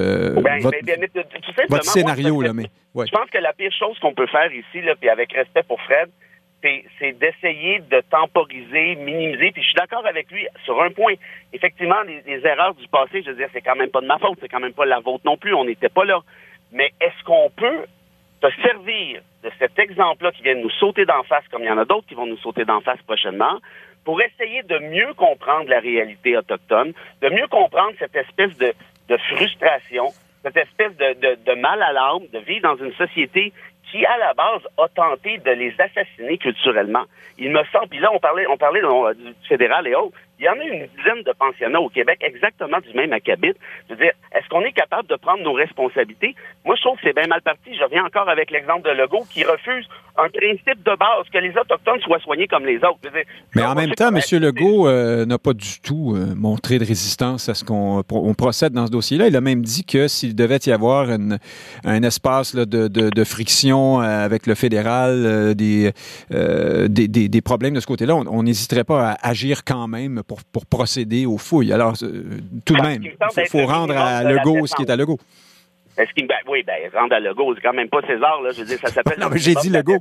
votre, 1.70 1.86
scénario. 1.86 2.42
là, 2.42 2.52
mais, 2.54 2.66
Je 2.96 3.12
pense 3.12 3.30
que 3.32 3.38
la 3.38 3.54
pire 3.54 3.72
chose 3.78 3.98
qu'on 4.00 4.14
peut 4.14 4.28
faire 4.28 4.52
ici, 4.52 4.82
là, 4.82 4.96
puis 5.00 5.10
avec 5.10 5.32
respect 5.34 5.64
pour 5.64 5.80
Fred, 5.82 6.10
c'est 7.00 7.12
d'essayer 7.14 7.80
de 7.80 8.02
temporiser, 8.10 8.96
minimiser. 8.96 9.52
Puis 9.52 9.62
je 9.62 9.68
suis 9.68 9.76
d'accord 9.76 10.06
avec 10.06 10.32
lui 10.32 10.48
sur 10.64 10.82
un 10.82 10.92
point. 10.92 11.14
Effectivement, 11.52 12.02
les, 12.04 12.46
erreurs 12.46 12.74
du 12.76 12.88
passé, 12.88 13.22
je 13.22 13.32
veux 13.32 13.36
dire, 13.36 13.50
c'est 13.54 13.62
quand 13.62 13.76
même 13.76 13.90
pas 13.90 14.02
de 14.02 14.08
ma 14.08 14.18
faute, 14.18 14.38
c'est 14.42 14.50
quand 14.50 14.60
même 14.60 14.74
pas 14.74 14.86
la 14.86 15.00
vôtre 15.00 15.24
non 15.26 15.38
plus. 15.38 15.54
On 15.54 15.66
n'était 15.66 15.90
pas 15.90 16.06
là. 16.06 16.20
Mais 16.72 16.92
est-ce 17.02 17.24
qu'on 17.26 17.50
peut 17.56 17.86
se 18.42 18.62
servir 18.62 19.22
de 19.44 19.52
cet 19.60 19.78
exemple-là 19.78 20.32
qui 20.32 20.44
vient 20.44 20.56
de 20.56 20.62
nous 20.62 20.70
sauter 20.70 21.06
d'en 21.06 21.24
face, 21.24 21.48
comme 21.50 21.64
il 21.64 21.68
y 21.68 21.72
en 21.72 21.78
a 21.78 21.86
d'autres 21.86 22.08
qui 22.08 22.16
vont 22.16 22.26
nous 22.26 22.38
sauter 22.38 22.66
d'en 22.66 22.82
face 22.82 23.02
prochainement, 23.04 23.60
pour 24.04 24.22
essayer 24.22 24.64
de 24.64 24.80
mieux 24.80 25.14
comprendre 25.14 25.70
la 25.70 25.80
réalité 25.80 26.38
autochtone, 26.38 26.94
de 27.22 27.30
mieux 27.30 27.48
comprendre 27.48 27.94
cette 28.00 28.16
espèce 28.16 28.58
de, 28.58 28.74
frustration, 29.36 30.10
cette 30.44 30.58
espèce 30.58 30.96
de, 30.98 31.38
de 31.46 31.54
mal 31.54 31.82
à 31.82 31.94
l'âme, 31.94 32.24
de 32.34 32.40
vivre 32.40 32.64
dans 32.64 32.84
une 32.84 32.94
société 32.94 33.54
qui, 33.90 34.06
à 34.06 34.18
la 34.18 34.34
base, 34.34 34.62
a 34.78 34.88
tenté 34.90 35.38
de 35.38 35.52
les 35.52 35.74
assassiner 35.80 36.38
culturellement. 36.38 37.04
Il 37.38 37.52
me 37.52 37.64
semble, 37.72 37.88
puis 37.90 38.00
là, 38.00 38.12
on 38.14 38.20
parlait, 38.20 38.46
on 38.48 38.58
parlait 38.58 38.82
du 38.82 39.34
fédéral 39.48 39.88
et 39.88 39.96
autres, 39.96 40.18
il 40.40 40.46
y 40.46 40.50
en 40.50 40.60
a 40.60 40.64
une 40.64 40.88
dizaine 40.98 41.24
de 41.24 41.32
pensionnats 41.38 41.80
au 41.80 41.90
Québec 41.90 42.18
exactement 42.22 42.80
du 42.80 42.94
même 42.96 43.14
acabit. 43.14 43.54
Je 43.88 43.94
veux 43.94 44.00
dire, 44.00 44.12
est-ce 44.34 44.48
qu'on 44.50 44.62
est 44.62 44.72
capable 44.72 45.08
de 45.08 45.16
prendre 45.16 45.44
nos 45.44 45.54
responsabilités? 45.54 46.36
Moi, 46.66 46.76
je 46.76 46.82
trouve 46.82 46.96
que 46.98 47.02
c'est 47.04 47.16
bien 47.16 47.28
mal 47.28 47.42
parti. 47.42 47.76
Je 47.76 47.84
reviens 47.84 48.04
encore 48.04 48.28
avec 48.28 48.52
l'exemple 48.52 48.90
de 48.90 48.96
Legault 48.96 49.26
qui 49.30 49.44
refuse 49.44 49.88
un 50.18 50.30
principe 50.30 50.84
de 50.84 50.96
base 50.96 51.28
que 51.32 51.38
les 51.40 51.52
Autochtones 51.58 52.00
soient 52.02 52.20
soignés 52.20 52.48
comme 52.48 52.66
les 52.66 52.78
autres. 52.78 53.00
Mais 53.56 53.64
en 53.64 53.76
même 53.76 53.92
temps, 53.92 54.10
M. 54.10 54.22
Legault 54.40 54.88
euh, 54.88 55.26
n'a 55.26 55.40
pas 55.40 55.54
du 55.54 55.80
tout 55.82 56.14
euh, 56.16 56.34
montré 56.36 56.78
de 56.78 56.86
résistance 56.86 57.50
à 57.50 57.54
ce 57.54 57.64
qu'on 57.64 58.04
procède 58.38 58.74
dans 58.74 58.86
ce 58.86 58.92
dossier-là. 58.92 59.28
Il 59.28 59.36
a 59.36 59.42
même 59.42 59.62
dit 59.62 59.86
que 59.86 60.08
s'il 60.08 60.36
devait 60.36 60.60
y 60.66 60.72
avoir 60.72 61.10
un 61.10 62.04
espace 62.04 62.56
de, 62.56 63.24
friction 63.24 64.02
euh, 64.02 64.26
avec 64.26 64.48
le 64.48 64.56
fédéral, 64.56 65.56
des, 65.56 65.94
des, 66.30 67.42
problèmes 67.42 67.74
de 67.74 67.80
ce 67.80 67.88
côté-là, 67.88 68.16
on 68.16 68.44
n'hésiterait 68.44 68.84
pas 68.84 69.12
à 69.12 69.28
agir 69.30 69.64
quand 69.64 69.88
même 69.88 70.23
pour, 70.24 70.66
procéder 70.66 71.26
aux 71.26 71.38
fouilles. 71.38 71.74
Alors, 71.74 71.94
tout 71.98 72.76
de 72.76 72.82
même, 72.82 73.04
il 73.04 73.48
faut, 73.48 73.66
rendre 73.66 73.96
à 73.96 74.24
Legault 74.24 74.66
ce 74.66 74.76
qui 74.76 74.84
est 74.84 74.92
à 74.92 74.96
Legault. 74.96 75.20
Est-ce 75.98 76.12
qu'il 76.14 76.26
ben, 76.26 76.38
oui, 76.48 76.64
ben, 76.64 76.90
rendre 76.94 77.16
à 77.16 77.20
Legault, 77.20 77.54
c'est 77.54 77.62
quand 77.62 77.74
même 77.74 77.90
pas 77.90 78.02
César, 78.02 78.42
là. 78.42 78.50
Je 78.52 78.62
veux 78.62 78.66
dire, 78.66 78.80
ça 78.80 78.88
s'appelle. 78.88 79.18
non, 79.22 79.30
mais 79.30 79.38
j'ai 79.38 79.54
dit 79.54 79.70
Legault. 79.70 80.00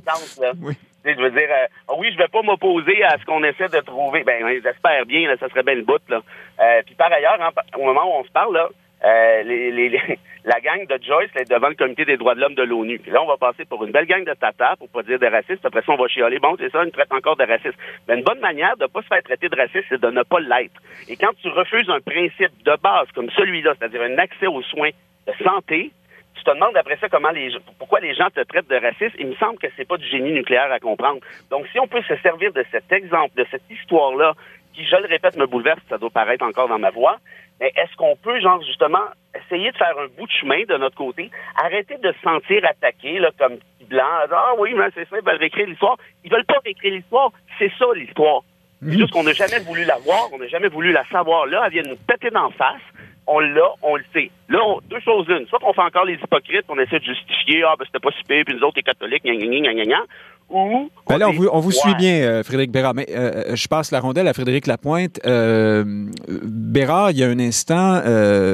Oui. 0.61 0.73
Je 1.05 1.21
veux 1.21 1.31
dire, 1.31 1.49
euh, 1.51 1.67
ah 1.89 1.93
oui, 1.97 2.09
je 2.13 2.17
vais 2.17 2.29
pas 2.29 2.41
m'opposer 2.41 3.03
à 3.03 3.17
ce 3.19 3.25
qu'on 3.25 3.43
essaie 3.43 3.67
de 3.67 3.79
trouver. 3.81 4.23
Ben, 4.23 4.41
j'espère 4.63 5.05
bien, 5.05 5.27
là, 5.27 5.35
ça 5.37 5.49
serait 5.49 5.63
bien 5.63 5.75
le 5.75 5.83
bout, 5.83 6.01
là. 6.09 6.21
Euh, 6.59 6.81
puis 6.85 6.95
par 6.95 7.11
ailleurs, 7.11 7.37
au 7.77 7.83
moment 7.83 8.05
où 8.05 8.21
on 8.21 8.23
se 8.23 8.31
parle, 8.31 8.53
là, 8.53 8.69
euh, 9.05 9.43
la 10.45 10.59
gang 10.59 10.85
de 10.87 11.03
Joyce 11.03 11.29
est 11.35 11.49
devant 11.49 11.69
le 11.69 11.75
comité 11.75 12.05
des 12.05 12.17
droits 12.17 12.35
de 12.35 12.41
l'homme 12.41 12.55
de 12.55 12.63
l'ONU. 12.63 12.99
Puis 12.99 13.11
là, 13.11 13.21
on 13.21 13.27
va 13.27 13.37
passer 13.37 13.65
pour 13.65 13.83
une 13.83 13.91
belle 13.91 14.05
gang 14.05 14.23
de 14.23 14.33
tata, 14.33 14.75
pour 14.77 14.89
pas 14.89 15.03
dire 15.03 15.19
de 15.19 15.27
racistes. 15.27 15.65
Après 15.65 15.81
ça, 15.81 15.91
on 15.91 15.97
va 15.97 16.07
chialer. 16.07 16.39
Bon, 16.39 16.55
c'est 16.59 16.71
ça, 16.71 16.83
une 16.83 16.91
traite 16.91 17.11
encore 17.11 17.35
de 17.35 17.43
raciste. 17.43 17.77
Mais 18.07 18.15
une 18.15 18.23
bonne 18.23 18.39
manière 18.39 18.77
de 18.77 18.85
pas 18.85 19.01
se 19.01 19.07
faire 19.07 19.23
traiter 19.23 19.49
de 19.49 19.55
raciste, 19.55 19.85
c'est 19.89 20.01
de 20.01 20.09
ne 20.09 20.23
pas 20.23 20.39
l'être. 20.39 20.81
Et 21.09 21.15
quand 21.15 21.31
tu 21.41 21.49
refuses 21.49 21.89
un 21.89 22.01
principe 22.01 22.63
de 22.63 22.75
base 22.81 23.07
comme 23.13 23.29
celui-là, 23.31 23.73
c'est-à-dire 23.77 24.01
un 24.01 24.17
accès 24.17 24.47
aux 24.47 24.61
soins 24.63 24.91
de 25.27 25.33
santé, 25.43 25.91
tu 26.35 26.43
te 26.43 26.51
demandes 26.51 26.75
après 26.75 26.97
ça 26.97 27.09
comment 27.09 27.29
les 27.29 27.51
pourquoi 27.77 27.99
les 27.99 28.15
gens 28.15 28.29
te 28.29 28.41
traitent 28.41 28.69
de 28.69 28.75
raciste. 28.75 29.15
Il 29.19 29.27
me 29.27 29.35
semble 29.35 29.57
que 29.59 29.67
c'est 29.77 29.87
pas 29.87 29.97
du 29.97 30.07
génie 30.07 30.31
nucléaire 30.31 30.71
à 30.71 30.79
comprendre. 30.79 31.19
Donc, 31.51 31.67
si 31.71 31.79
on 31.79 31.87
peut 31.87 32.01
se 32.01 32.15
servir 32.17 32.51
de 32.53 32.65
cet 32.71 32.91
exemple, 32.91 33.35
de 33.35 33.45
cette 33.51 33.69
histoire-là, 33.69 34.33
qui, 34.73 34.85
je 34.85 34.95
le 34.95 35.07
répète, 35.07 35.37
me 35.37 35.45
bouleverse, 35.45 35.79
ça 35.89 35.97
doit 35.97 36.09
paraître 36.09 36.45
encore 36.45 36.67
dans 36.67 36.79
ma 36.79 36.89
voix, 36.89 37.17
mais 37.59 37.71
est-ce 37.75 37.95
qu'on 37.95 38.15
peut, 38.15 38.39
genre, 38.41 38.61
justement, 38.63 39.05
essayer 39.35 39.71
de 39.71 39.77
faire 39.77 39.97
un 39.97 40.07
bout 40.17 40.25
de 40.25 40.31
chemin 40.31 40.63
de 40.67 40.77
notre 40.77 40.95
côté, 40.95 41.29
arrêter 41.63 41.97
de 41.97 42.11
se 42.11 42.19
sentir 42.21 42.65
attaqué, 42.65 43.19
là, 43.19 43.31
comme 43.37 43.57
blanc, 43.87 44.03
ah 44.31 44.53
oui, 44.57 44.73
mais 44.75 44.87
c'est 44.93 45.07
ça, 45.09 45.17
ils 45.19 45.25
veulent 45.25 45.37
réécrire 45.37 45.67
l'histoire. 45.67 45.97
Ils 46.23 46.31
veulent 46.31 46.45
pas 46.45 46.59
réécrire 46.63 46.93
l'histoire, 46.93 47.31
c'est 47.59 47.71
ça 47.77 47.85
l'histoire. 47.95 48.41
C'est 48.81 48.97
juste 48.97 49.11
qu'on 49.11 49.23
n'a 49.23 49.33
jamais 49.33 49.59
voulu 49.59 49.85
la 49.85 49.97
voir, 49.99 50.27
on 50.33 50.37
n'a 50.39 50.47
jamais 50.47 50.67
voulu 50.67 50.91
la 50.91 51.05
savoir. 51.05 51.45
Là, 51.45 51.63
elle 51.65 51.71
vient 51.71 51.83
nous 51.83 51.95
péter 51.95 52.29
d'en 52.29 52.49
face. 52.49 52.81
On 53.27 53.39
l'a, 53.39 53.71
on 53.81 53.95
le 53.95 54.03
sait. 54.11 54.29
Là, 54.53 54.59
deux 54.87 54.99
choses 54.99 55.25
une. 55.29 55.47
Soit 55.47 55.57
qu'on 55.57 55.73
fait 55.73 55.81
encore 55.81 56.05
les 56.05 56.13
hypocrites, 56.13 56.65
on 56.69 56.77
essaie 56.77 56.99
de 56.99 57.05
justifier, 57.05 57.63
ah, 57.63 57.73
ben, 57.77 57.85
c'était 57.87 57.97
pas 57.97 58.15
super, 58.15 58.45
puis 58.45 58.53
nous 58.55 58.61
autres, 58.61 58.77
les 58.77 58.83
catholiques, 58.83 59.23
gna, 59.25 59.33
gna, 59.33 59.73
gna, 59.73 59.83
gna, 59.83 60.05
ben 61.09 61.17
là, 61.17 61.29
on 61.29 61.33
vous, 61.33 61.47
on 61.51 61.59
vous 61.59 61.71
suit 61.71 61.95
bien, 61.95 62.21
euh, 62.21 62.43
Frédéric 62.43 62.71
Bérard, 62.71 62.93
mais 62.93 63.07
euh, 63.09 63.31
euh, 63.49 63.55
je 63.55 63.67
passe 63.67 63.91
la 63.91 63.99
rondelle 63.99 64.27
à 64.27 64.33
Frédéric 64.33 64.67
Lapointe. 64.67 65.19
Bérard, 65.25 67.11
il 67.11 67.17
y 67.17 67.23
a 67.23 67.27
un 67.27 67.39
instant, 67.39 68.01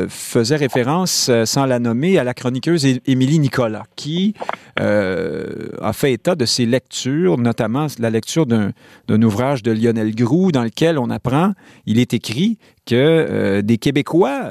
faisait 0.09 0.55
référence, 0.55 1.29
sans 1.45 1.65
la 1.65 1.79
nommer, 1.79 2.17
à 2.17 2.23
la 2.23 2.33
chroniqueuse 2.33 2.85
Émilie 3.05 3.39
Nicolas, 3.39 3.83
qui 3.95 4.33
a 4.77 5.93
fait 5.93 6.13
état 6.13 6.35
de 6.35 6.45
ses 6.45 6.65
lectures, 6.65 7.37
notamment 7.37 7.87
la 7.99 8.09
lecture 8.09 8.45
d'un 8.45 9.21
ouvrage 9.21 9.61
de 9.63 9.71
Lionel 9.71 10.15
Groux, 10.15 10.51
dans 10.51 10.63
lequel 10.63 10.97
on 10.97 11.09
apprend, 11.09 11.51
il 11.85 11.99
est 11.99 12.13
écrit 12.13 12.57
que 12.85 13.61
des 13.61 13.77
Québécois 13.77 14.41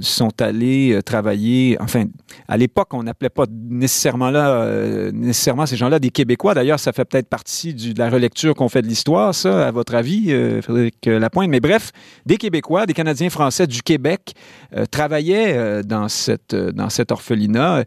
sont 0.00 0.35
allés 0.42 1.00
travailler, 1.04 1.76
enfin, 1.80 2.04
à 2.48 2.56
l'époque, 2.56 2.88
on 2.92 3.02
n'appelait 3.02 3.28
pas 3.28 3.44
nécessairement 3.50 4.30
là, 4.30 5.10
nécessairement 5.12 5.66
ces 5.66 5.76
gens-là 5.76 5.98
des 5.98 6.10
Québécois. 6.10 6.54
D'ailleurs, 6.54 6.80
ça 6.80 6.92
fait 6.92 7.04
peut-être 7.04 7.28
partie 7.28 7.74
de 7.74 7.98
la 7.98 8.10
relecture 8.10 8.54
qu'on 8.54 8.68
fait 8.68 8.82
de 8.82 8.86
l'histoire, 8.86 9.34
ça, 9.34 9.66
à 9.66 9.70
votre 9.70 9.94
avis, 9.94 10.32
euh, 10.32 10.62
Frédéric 10.62 11.06
Lapointe. 11.06 11.50
Mais 11.50 11.60
bref, 11.60 11.92
des 12.24 12.36
Québécois, 12.36 12.86
des 12.86 12.94
Canadiens 12.94 13.30
français 13.30 13.66
du 13.66 13.82
Québec 13.82 14.34
euh, 14.74 14.86
travaillaient 14.86 15.56
euh, 15.56 15.82
dans, 15.82 16.08
cette, 16.08 16.54
dans 16.54 16.88
cet 16.88 17.12
orphelinat 17.12 17.84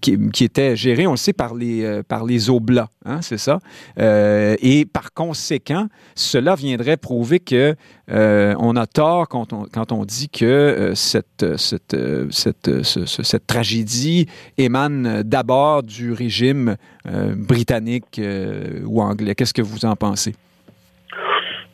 qui, 0.00 0.44
était 0.44 0.76
géré, 0.76 1.06
on 1.06 1.12
le 1.12 1.16
sait, 1.16 1.32
par 1.32 1.54
les, 1.54 2.02
par 2.08 2.24
les 2.24 2.50
Oblats, 2.50 2.88
hein, 3.04 3.20
c'est 3.22 3.38
ça. 3.38 3.58
et 3.96 4.86
par 4.92 5.12
conséquent, 5.12 5.88
cela 6.14 6.54
viendrait 6.54 6.96
prouver 6.96 7.40
que 7.40 7.74
on 8.08 8.76
a 8.76 8.86
tort 8.86 9.28
quand 9.28 9.52
on, 9.52 9.64
quand 9.72 9.92
on 9.92 10.04
dit 10.04 10.28
que 10.28 10.92
cette, 10.94 11.56
cette, 11.56 11.96
cette, 12.30 12.82
cette 12.82 13.46
tragédie 13.46 14.26
émane 14.58 15.22
d'abord 15.22 15.82
du 15.82 16.12
régime 16.12 16.76
euh, 17.06 17.34
britannique 17.36 18.18
euh, 18.18 18.80
ou 18.86 19.02
anglais. 19.02 19.34
Qu'est-ce 19.34 19.52
que 19.52 19.60
vous 19.60 19.84
en 19.84 19.94
pensez? 19.94 20.34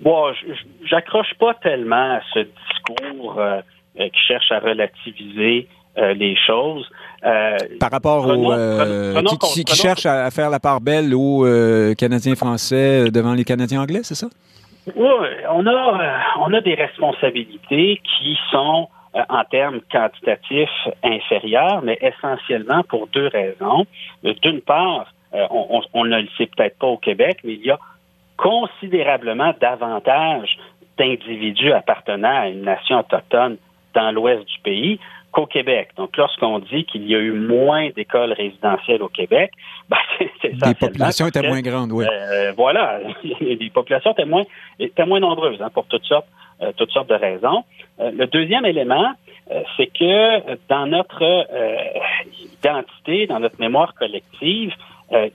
Bon, 0.01 0.33
j'accroche 0.89 1.33
pas 1.39 1.55
tellement 1.63 2.17
à 2.17 2.21
ce 2.35 2.41
discours 2.41 3.39
euh, 3.39 3.61
qui 3.95 4.21
cherche 4.27 4.51
à 4.51 4.59
relativiser 4.59 5.69
les 5.97 6.35
choses. 6.47 6.89
Par 7.79 7.91
rapport 7.91 8.27
aux 8.27 8.55
qui, 9.53 9.75
cherche 9.75 10.07
à 10.07 10.31
faire 10.31 10.49
la 10.49 10.59
part 10.59 10.81
belle 10.81 11.15
aux 11.15 11.45
Canadiens 11.99 12.37
français 12.37 13.11
devant 13.11 13.35
les 13.35 13.45
Canadiens 13.45 13.83
anglais, 13.83 14.01
c'est 14.03 14.15
ça? 14.15 14.29
Oui, 14.87 15.29
on 15.51 15.67
a 15.67 16.21
on 16.39 16.53
a 16.53 16.61
des 16.61 16.75
responsabilités 16.75 18.01
qui 18.03 18.39
sont 18.51 18.89
euh, 19.17 19.23
en 19.29 19.43
termes 19.45 19.81
quantitatifs 19.91 20.89
inférieurs, 21.03 21.83
mais 21.83 21.99
essentiellement 22.01 22.85
pour 22.85 23.09
deux 23.09 23.27
raisons. 23.27 23.85
Euh, 24.25 24.35
d'une 24.41 24.61
part, 24.61 25.13
euh, 25.35 25.47
on, 25.93 26.05
ne 26.05 26.21
le 26.21 26.29
sait 26.39 26.47
peut-être 26.47 26.79
pas 26.79 26.87
au 26.87 26.97
Québec, 26.97 27.39
mais 27.43 27.55
il 27.55 27.67
y 27.67 27.73
a 27.73 27.79
considérablement 28.37 29.53
davantage 29.61 30.57
d'individus 30.97 31.73
appartenant 31.73 32.43
à 32.43 32.49
une 32.49 32.63
nation 32.63 33.01
autochtone 33.01 33.57
dans 33.95 34.13
l'ouest 34.13 34.47
du 34.47 34.61
pays 34.61 35.01
qu'au 35.33 35.47
Québec. 35.47 35.91
Donc, 35.97 36.17
lorsqu'on 36.17 36.59
dit 36.59 36.85
qu'il 36.85 37.07
y 37.07 37.15
a 37.15 37.19
eu 37.19 37.33
moins 37.33 37.91
d'écoles 37.91 38.33
résidentielles 38.33 39.03
au 39.03 39.09
Québec, 39.09 39.51
ben, 39.89 39.97
c'est 40.41 40.53
Les 40.53 40.75
populations 40.75 41.27
étaient 41.27 41.47
moins 41.47 41.63
grandes, 41.63 41.93
oui. 41.93 42.05
voilà, 42.57 43.01
les 43.41 43.71
populations 43.71 44.13
étaient 44.13 44.25
moins, 44.25 44.45
étaient 44.79 45.07
moins 45.07 45.21
nombreuses 45.21 45.61
hein, 45.61 45.71
pour 45.73 45.87
toutes 45.87 46.05
sortes 46.05 46.27
euh, 46.63 46.73
toutes 46.77 46.91
sortes 46.91 47.09
de 47.09 47.15
raisons. 47.15 47.65
Euh, 48.01 48.11
le 48.11 48.27
deuxième 48.27 48.67
élément, 48.67 49.13
euh, 49.51 49.63
c'est 49.79 49.87
que 49.87 50.57
dans 50.69 50.87
notre 50.87 51.47
identité, 52.53 53.27
dans 53.27 53.41
notre 53.41 53.59
mémoire 53.59 53.95
collective, 53.95 54.75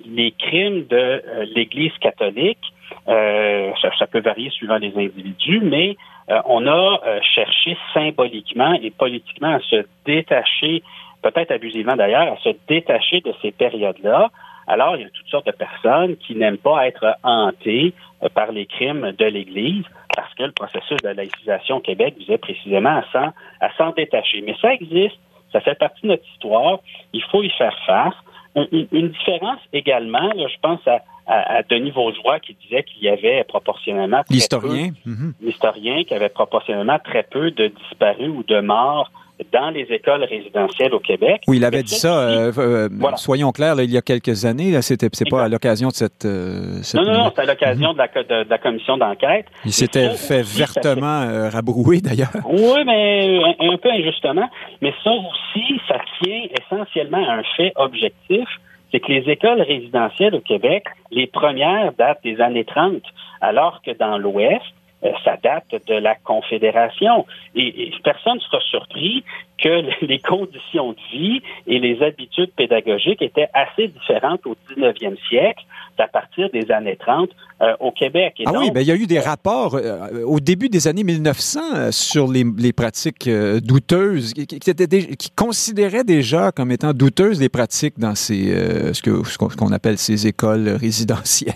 les 0.06 0.32
crimes 0.32 0.86
de 0.86 1.22
l'Église 1.54 1.92
catholique, 2.00 2.64
ça, 3.08 4.08
peut 4.10 4.22
varier 4.22 4.50
suivant 4.52 4.78
les 4.78 4.96
individus, 4.96 5.60
mais 5.62 5.98
on 6.28 6.68
a 6.68 7.00
cherché 7.22 7.78
symboliquement 7.94 8.74
et 8.74 8.92
politiquement 8.92 9.56
à 9.56 9.60
se 9.60 9.86
détacher, 10.06 10.84
peut-être 11.22 11.52
abusivement 11.52 11.96
d'ailleurs, 11.96 12.34
à 12.34 12.38
se 12.38 12.50
détacher 12.68 13.22
de 13.22 13.34
ces 13.42 13.52
périodes-là. 13.52 14.30
Alors, 14.68 14.96
il 14.96 15.04
y 15.04 15.06
a 15.06 15.10
toutes 15.10 15.28
sortes 15.28 15.46
de 15.46 15.52
personnes 15.52 16.18
qui 16.18 16.36
n'aiment 16.36 16.58
pas 16.58 16.88
être 16.88 17.18
hantées 17.24 17.94
par 18.34 18.52
les 18.52 18.66
crimes 18.66 19.12
de 19.12 19.26
l'Église 19.26 19.86
parce 20.16 20.34
que 20.36 20.44
le 20.44 20.52
processus 20.52 20.98
de 21.04 21.10
laïcisation 21.10 21.78
au 21.78 21.80
Québec 21.82 22.16
visait 22.18 22.38
précisément 22.38 23.02
à 23.14 23.74
s'en 23.78 23.92
détacher. 23.92 24.42
Mais 24.42 24.56
ça 24.62 24.74
existe, 24.74 25.18
ça 25.52 25.60
fait 25.60 25.76
partie 25.76 26.02
de 26.04 26.08
notre 26.08 26.28
histoire, 26.34 26.80
il 27.14 27.24
faut 27.24 27.44
y 27.44 27.50
faire 27.52 27.78
face. 27.86 28.16
Une, 28.72 29.10
différence 29.10 29.60
également, 29.74 30.32
je 30.34 30.58
pense 30.62 30.80
à, 30.88 31.00
Denis 31.70 31.92
Vaugeois 31.92 32.40
qui 32.40 32.56
disait 32.62 32.84
qu'il 32.84 33.04
y 33.04 33.10
avait 33.10 33.44
proportionnellement 33.46 34.22
l'historien, 34.30 34.92
mm-hmm. 35.08 35.34
l'historien 35.42 36.04
qui 36.04 36.14
avait 36.14 36.30
proportionnellement 36.30 37.00
très 37.04 37.24
peu 37.24 37.52
de 37.52 37.68
disparus 37.68 38.30
ou 38.30 38.44
de 38.44 38.60
morts 38.60 39.12
dans 39.52 39.70
les 39.70 39.84
écoles 39.90 40.24
résidentielles 40.24 40.94
au 40.94 41.00
Québec. 41.00 41.42
Oui, 41.48 41.58
il 41.58 41.66
avait 41.66 41.84
dit 41.84 41.96
ça, 41.96 42.20
euh, 42.20 42.52
euh, 42.58 42.90
soyons 43.18 43.52
clairs, 43.52 43.76
il 43.80 43.92
y 43.92 43.98
a 43.98 44.02
quelques 44.02 44.46
années, 44.46 44.72
là, 44.72 44.82
c'était, 44.82 45.10
c'est 45.12 45.30
pas 45.30 45.44
à 45.44 45.50
l'occasion 45.50 45.90
de 45.90 45.94
cette, 45.94 46.26
euh, 46.26 46.80
Non, 46.94 47.04
non, 47.04 47.14
non, 47.14 47.32
c'est 47.36 47.42
à 47.42 47.46
l'occasion 47.46 47.94
de, 47.94 48.50
la, 48.50 48.58
commission 48.58 48.98
d'enquête. 48.98 49.46
Il 49.66 49.74
s'était 49.74 50.12
fait 50.12 50.42
vertement 50.42 51.50
rabrouer, 51.50 52.02
d'ailleurs. 52.02 52.32
Oui, 52.46 52.84
mais 52.86 53.42
un, 53.60 53.78
peu 53.78 53.90
injustement. 53.92 54.50
Mais 54.82 54.94
ça 55.04 55.12
aussi, 55.12 55.82
ça 55.88 55.98
tient 56.22 56.44
essentiellement 56.62 57.30
à 57.30 57.34
un 57.34 57.44
fait 57.58 57.74
objectif, 57.76 58.48
c'est 58.96 59.02
que 59.02 59.12
les 59.12 59.30
écoles 59.30 59.62
résidentielles 59.62 60.36
au 60.36 60.40
Québec, 60.40 60.86
les 61.12 61.28
premières 61.28 61.92
datent 61.98 62.24
des 62.24 62.40
années 62.40 62.64
30, 62.64 63.02
alors 63.42 63.82
que 63.82 63.92
dans 63.92 64.18
l'Ouest, 64.18 64.64
ça 65.24 65.38
date 65.44 65.76
de 65.88 65.94
la 65.96 66.16
Confédération. 66.16 67.26
Et, 67.56 67.92
personne 68.04 68.36
ne 68.36 68.40
sera 68.40 68.60
surpris 68.62 69.24
que 69.62 69.84
les 70.06 70.20
conditions 70.20 70.94
de 70.94 71.18
vie 71.18 71.42
et 71.68 71.80
les 71.80 72.02
habitudes 72.02 72.52
pédagogiques 72.56 73.22
étaient 73.22 73.50
assez 73.54 73.88
différentes 73.88 74.46
au 74.46 74.56
19e 74.76 75.16
siècle 75.30 75.64
à 75.98 76.08
partir 76.08 76.50
des 76.50 76.72
années 76.72 76.98
30 76.98 77.30
euh, 77.62 77.74
au 77.80 77.92
Québec. 77.92 78.42
ah 78.46 78.52
oui, 78.58 78.70
ben, 78.72 78.82
il 78.82 78.88
y 78.88 78.92
a 78.92 78.96
eu 78.96 79.08
des 79.08 79.20
rapports 79.20 79.76
euh, 79.76 80.24
au 80.26 80.42
début 80.42 80.68
des 80.68 80.90
années 80.90 81.06
1900 81.06 81.60
euh, 81.74 81.92
sur 81.92 82.30
les, 82.30 82.44
les 82.58 82.74
pratiques 82.74 83.30
douteuses, 83.30 84.34
qui, 84.34 84.46
qui, 84.46 84.60
qui, 84.60 85.32
considéraient 85.32 86.04
déjà 86.04 86.52
comme 86.52 86.72
étant 86.72 86.94
douteuses 86.94 87.40
les 87.40 87.48
pratiques 87.48 87.98
dans 87.98 88.16
ces, 88.16 88.94
ce 88.94 89.02
qu'on 89.02 89.24
ce 89.24 89.56
qu'on 89.56 89.72
appelle 89.72 89.98
ces 89.98 90.28
écoles 90.28 90.68
résidentielles. 90.68 91.54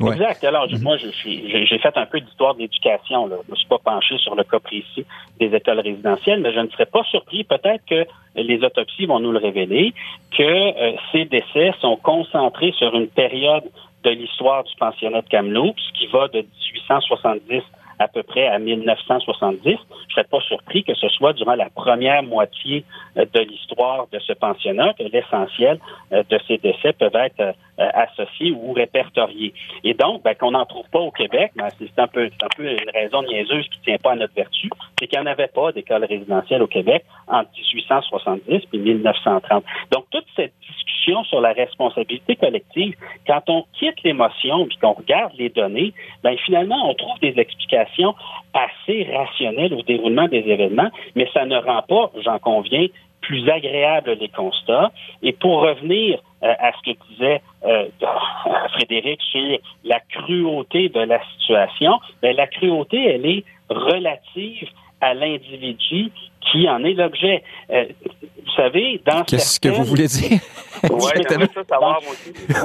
Exact. 0.00 0.44
Alors, 0.44 0.66
moi, 0.80 0.96
j'ai 0.96 1.78
fait 1.78 1.96
un 1.96 2.06
peu 2.06 2.20
d'histoire 2.20 2.54
de 2.54 2.60
l'éducation. 2.60 3.28
Je 3.28 3.34
ne 3.34 3.50
me 3.50 3.56
suis 3.56 3.66
pas 3.66 3.78
penché 3.78 4.18
sur 4.18 4.34
le 4.34 4.44
cas 4.44 4.58
précis 4.60 5.04
des 5.38 5.54
écoles 5.54 5.80
résidentielles, 5.80 6.40
mais 6.40 6.52
je 6.52 6.60
ne 6.60 6.68
serais 6.68 6.86
pas 6.86 7.02
surpris, 7.04 7.44
peut-être 7.44 7.84
que 7.88 8.06
les 8.34 8.62
autopsies 8.62 9.06
vont 9.06 9.20
nous 9.20 9.32
le 9.32 9.38
révéler, 9.38 9.94
que 10.36 10.42
euh, 10.42 10.92
ces 11.12 11.24
décès 11.24 11.72
sont 11.80 11.96
concentrés 11.96 12.72
sur 12.76 12.94
une 12.94 13.08
période 13.08 13.64
de 14.04 14.10
l'histoire 14.10 14.64
du 14.64 14.74
pensionnat 14.76 15.22
de 15.22 15.28
Kamloops 15.28 15.82
qui 15.94 16.06
va 16.06 16.28
de 16.28 16.38
1870 16.38 17.62
à 17.98 18.08
peu 18.08 18.22
près 18.22 18.46
à 18.46 18.58
1970. 18.58 19.62
Je 19.64 19.70
ne 19.70 19.76
serais 20.10 20.24
pas 20.24 20.40
surpris 20.40 20.84
que 20.84 20.94
ce 20.94 21.08
soit 21.08 21.32
durant 21.32 21.54
la 21.54 21.70
première 21.70 22.22
moitié 22.22 22.84
euh, 23.16 23.24
de 23.32 23.40
l'histoire 23.40 24.06
de 24.12 24.18
ce 24.18 24.32
pensionnat 24.32 24.92
que 24.94 25.04
l'essentiel 25.04 25.78
euh, 26.12 26.22
de 26.28 26.38
ces 26.46 26.58
décès 26.58 26.92
peuvent 26.92 27.14
être 27.14 27.40
euh, 27.40 27.52
associés 27.76 28.52
ou 28.52 28.72
répertoriés. 28.72 29.52
Et 29.84 29.94
donc, 29.94 30.22
ben, 30.22 30.34
qu'on 30.34 30.52
n'en 30.52 30.66
trouve 30.66 30.88
pas 30.90 31.00
au 31.00 31.10
Québec, 31.10 31.52
ben, 31.56 31.68
c'est 31.78 31.98
un 31.98 32.06
peu, 32.06 32.28
un 32.42 32.48
peu 32.56 32.70
une 32.70 32.90
raison 32.92 33.22
niaiseuse 33.22 33.66
qui 33.68 33.78
ne 33.78 33.84
tient 33.84 33.98
pas 33.98 34.12
à 34.12 34.16
notre 34.16 34.34
vertu, 34.34 34.70
c'est 34.98 35.06
qu'il 35.06 35.18
n'y 35.18 35.26
en 35.26 35.30
avait 35.30 35.48
pas 35.48 35.72
d'école 35.72 36.04
résidentielle 36.04 36.62
au 36.62 36.66
Québec 36.66 37.04
entre 37.28 37.50
1870 37.74 38.62
et 38.72 38.78
1930. 38.78 39.64
Donc, 39.92 40.04
toute 40.10 40.26
cette 40.34 40.52
discussion 40.60 40.95
sur 41.24 41.40
la 41.40 41.52
responsabilité 41.52 42.36
collective, 42.36 42.94
quand 43.26 43.42
on 43.48 43.64
quitte 43.78 44.02
l'émotion 44.04 44.66
puis 44.66 44.76
qu'on 44.78 44.92
regarde 44.92 45.32
les 45.38 45.48
données, 45.48 45.92
ben, 46.22 46.36
finalement, 46.44 46.88
on 46.90 46.94
trouve 46.94 47.18
des 47.20 47.34
explications 47.38 48.14
assez 48.54 49.06
rationnelles 49.12 49.74
au 49.74 49.82
déroulement 49.82 50.28
des 50.28 50.44
événements, 50.46 50.90
mais 51.14 51.28
ça 51.32 51.44
ne 51.44 51.56
rend 51.56 51.82
pas, 51.82 52.10
j'en 52.24 52.38
conviens, 52.38 52.86
plus 53.20 53.48
agréable 53.48 54.16
les 54.20 54.28
constats. 54.28 54.92
Et 55.22 55.32
pour 55.32 55.60
revenir 55.62 56.20
euh, 56.42 56.54
à 56.58 56.72
ce 56.72 56.92
que 56.92 56.98
disait 57.10 57.42
euh, 57.64 57.88
Frédéric 58.72 59.20
sur 59.22 59.58
la 59.84 60.00
cruauté 60.00 60.88
de 60.88 61.00
la 61.00 61.20
situation, 61.38 61.98
ben, 62.22 62.36
la 62.36 62.46
cruauté, 62.46 63.04
elle 63.04 63.26
est 63.26 63.44
relative 63.68 64.68
à 65.00 65.14
l'individu 65.14 66.10
qui 66.40 66.68
en 66.68 66.82
est 66.84 66.94
l'objet. 66.94 67.42
Euh, 67.70 67.86
vous 68.12 68.52
savez, 68.56 69.00
dans 69.04 69.24
Qu'est-ce 69.24 69.60
que 69.60 69.68
vous 69.68 69.84
voulez 69.84 70.06
dire? 70.06 70.38
oui, 70.90 71.02
ça 71.28 71.64
savoir, 71.68 72.00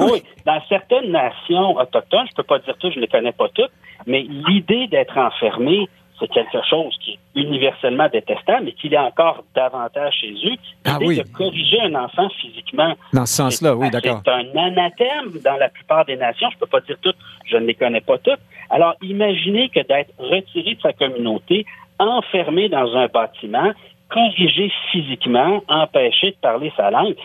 oui, 0.00 0.22
dans 0.46 0.60
certaines 0.68 1.10
nations 1.10 1.76
autochtones, 1.76 2.26
je 2.26 2.32
ne 2.32 2.36
peux 2.36 2.42
pas 2.42 2.58
dire 2.60 2.76
tout, 2.78 2.90
je 2.90 2.96
ne 2.96 3.02
les 3.02 3.08
connais 3.08 3.32
pas 3.32 3.48
toutes, 3.54 3.72
mais 4.06 4.22
l'idée 4.22 4.86
d'être 4.86 5.16
enfermé, 5.18 5.88
c'est 6.20 6.28
quelque 6.28 6.58
chose 6.68 6.94
qui 7.04 7.12
est 7.12 7.40
universellement 7.40 8.08
détestable, 8.08 8.66
mais 8.66 8.72
qu'il 8.72 8.94
a 8.94 9.04
encore 9.04 9.44
davantage 9.54 10.14
chez 10.20 10.32
eux. 10.32 10.56
Ah 10.84 10.98
de 10.98 11.22
corriger 11.32 11.80
un 11.80 11.94
enfant 11.94 12.28
physiquement. 12.40 12.94
Dans 13.12 13.26
ce 13.26 13.34
sens-là, 13.34 13.74
oui, 13.74 13.90
d'accord. 13.90 14.22
C'est 14.24 14.30
un 14.30 14.56
anathème 14.56 15.32
dans 15.44 15.56
la 15.56 15.68
plupart 15.68 16.04
des 16.04 16.16
nations. 16.16 16.48
Je 16.50 16.56
ne 16.56 16.60
peux 16.60 16.66
pas 16.66 16.80
dire 16.80 16.96
toutes, 17.02 17.16
je 17.46 17.56
ne 17.56 17.66
les 17.66 17.74
connais 17.74 18.00
pas 18.00 18.18
toutes. 18.18 18.40
Alors, 18.70 18.94
imaginez 19.02 19.68
que 19.68 19.80
d'être 19.80 20.12
retiré 20.18 20.74
de 20.74 20.80
sa 20.80 20.92
communauté, 20.92 21.66
enfermé 22.08 22.68
dans 22.68 22.96
un 22.96 23.06
bâtiment, 23.06 23.72
corrigé 24.08 24.70
physiquement, 24.90 25.62
empêché 25.68 26.32
de 26.32 26.36
parler 26.36 26.72
sa 26.76 26.90
langue, 26.90 27.16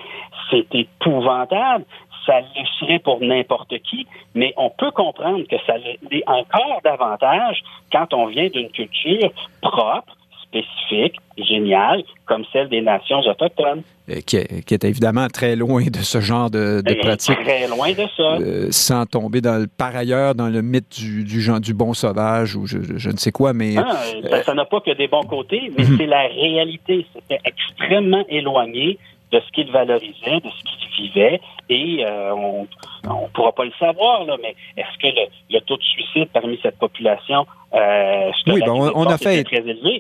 c'est 0.50 0.74
épouvantable. 0.74 1.86
Ça 2.26 2.42
le 2.42 2.66
serait 2.80 3.00
pour 3.00 3.22
n'importe 3.22 3.78
qui, 3.80 4.06
mais 4.36 4.54
on 4.58 4.70
peut 4.70 4.92
comprendre 4.92 5.46
que 5.48 5.56
ça 5.66 5.76
l'est 5.78 6.24
encore 6.28 6.82
davantage 6.84 7.64
quand 7.92 8.14
on 8.14 8.26
vient 8.26 8.50
d'une 8.50 8.70
culture 8.70 9.32
propre, 9.62 10.14
spécifique, 10.44 11.16
géniale, 11.38 12.04
comme 12.26 12.44
celle 12.52 12.68
des 12.68 12.82
nations 12.82 13.20
autochtones. 13.20 13.84
Qui 14.26 14.38
est, 14.38 14.86
évidemment 14.86 15.28
très 15.28 15.58
loin 15.58 15.84
de 15.84 15.98
ce 15.98 16.22
genre 16.22 16.50
de, 16.50 16.82
de 16.82 16.94
pratique. 16.94 17.38
Très 17.44 17.68
loin 17.68 17.92
de 17.92 18.08
ça. 18.16 18.38
Euh, 18.40 18.68
sans 18.72 19.06
tomber 19.06 19.42
dans 19.42 19.58
le, 19.58 19.68
par 19.68 19.94
ailleurs 19.98 20.34
dans 20.34 20.48
le 20.48 20.62
mythe 20.62 20.98
du, 20.98 21.26
du, 21.26 21.42
genre, 21.42 21.60
du 21.60 21.74
bon 21.74 21.94
sauvage 21.94 22.56
ou 22.56 22.66
je, 22.66 22.78
je, 22.96 23.10
ne 23.10 23.18
sais 23.18 23.34
quoi, 23.34 23.52
mais... 23.52 23.76
Ah, 23.78 23.98
euh, 24.24 24.44
ça 24.44 24.54
n'a 24.54 24.64
pas 24.64 24.80
que 24.80 24.92
des 24.92 25.10
bons 25.10 25.24
côtés, 25.24 25.74
mais 25.78 25.84
mhm. 25.84 25.98
c'est 25.98 26.06
la 26.06 26.22
réalité. 26.28 27.06
C'était 27.14 27.42
extrêmement 27.44 28.24
éloigné 28.30 28.98
de 29.34 29.42
ce 29.42 29.52
qu'il 29.52 29.70
valorisait, 29.74 30.40
de 30.40 30.50
ce 30.50 30.64
qu'il 30.64 31.06
vivait, 31.10 31.42
et 31.68 32.06
euh, 32.06 32.34
on 32.34 32.68
ne 33.04 33.28
pourra 33.34 33.52
pas 33.52 33.66
le 33.66 33.74
savoir, 33.78 34.24
là, 34.24 34.38
mais 34.42 34.56
est-ce 34.78 34.98
que 35.00 35.08
le, 35.08 35.28
le, 35.54 35.60
taux 35.62 35.76
de 35.76 35.84
suicide 35.84 36.30
parmi 36.32 36.58
cette 36.64 36.78
population 36.78 37.46
euh, 37.74 38.32
oui, 38.48 38.62
ben 38.66 38.72
on, 38.72 39.04
a 39.08 39.18
fait, 39.18 39.44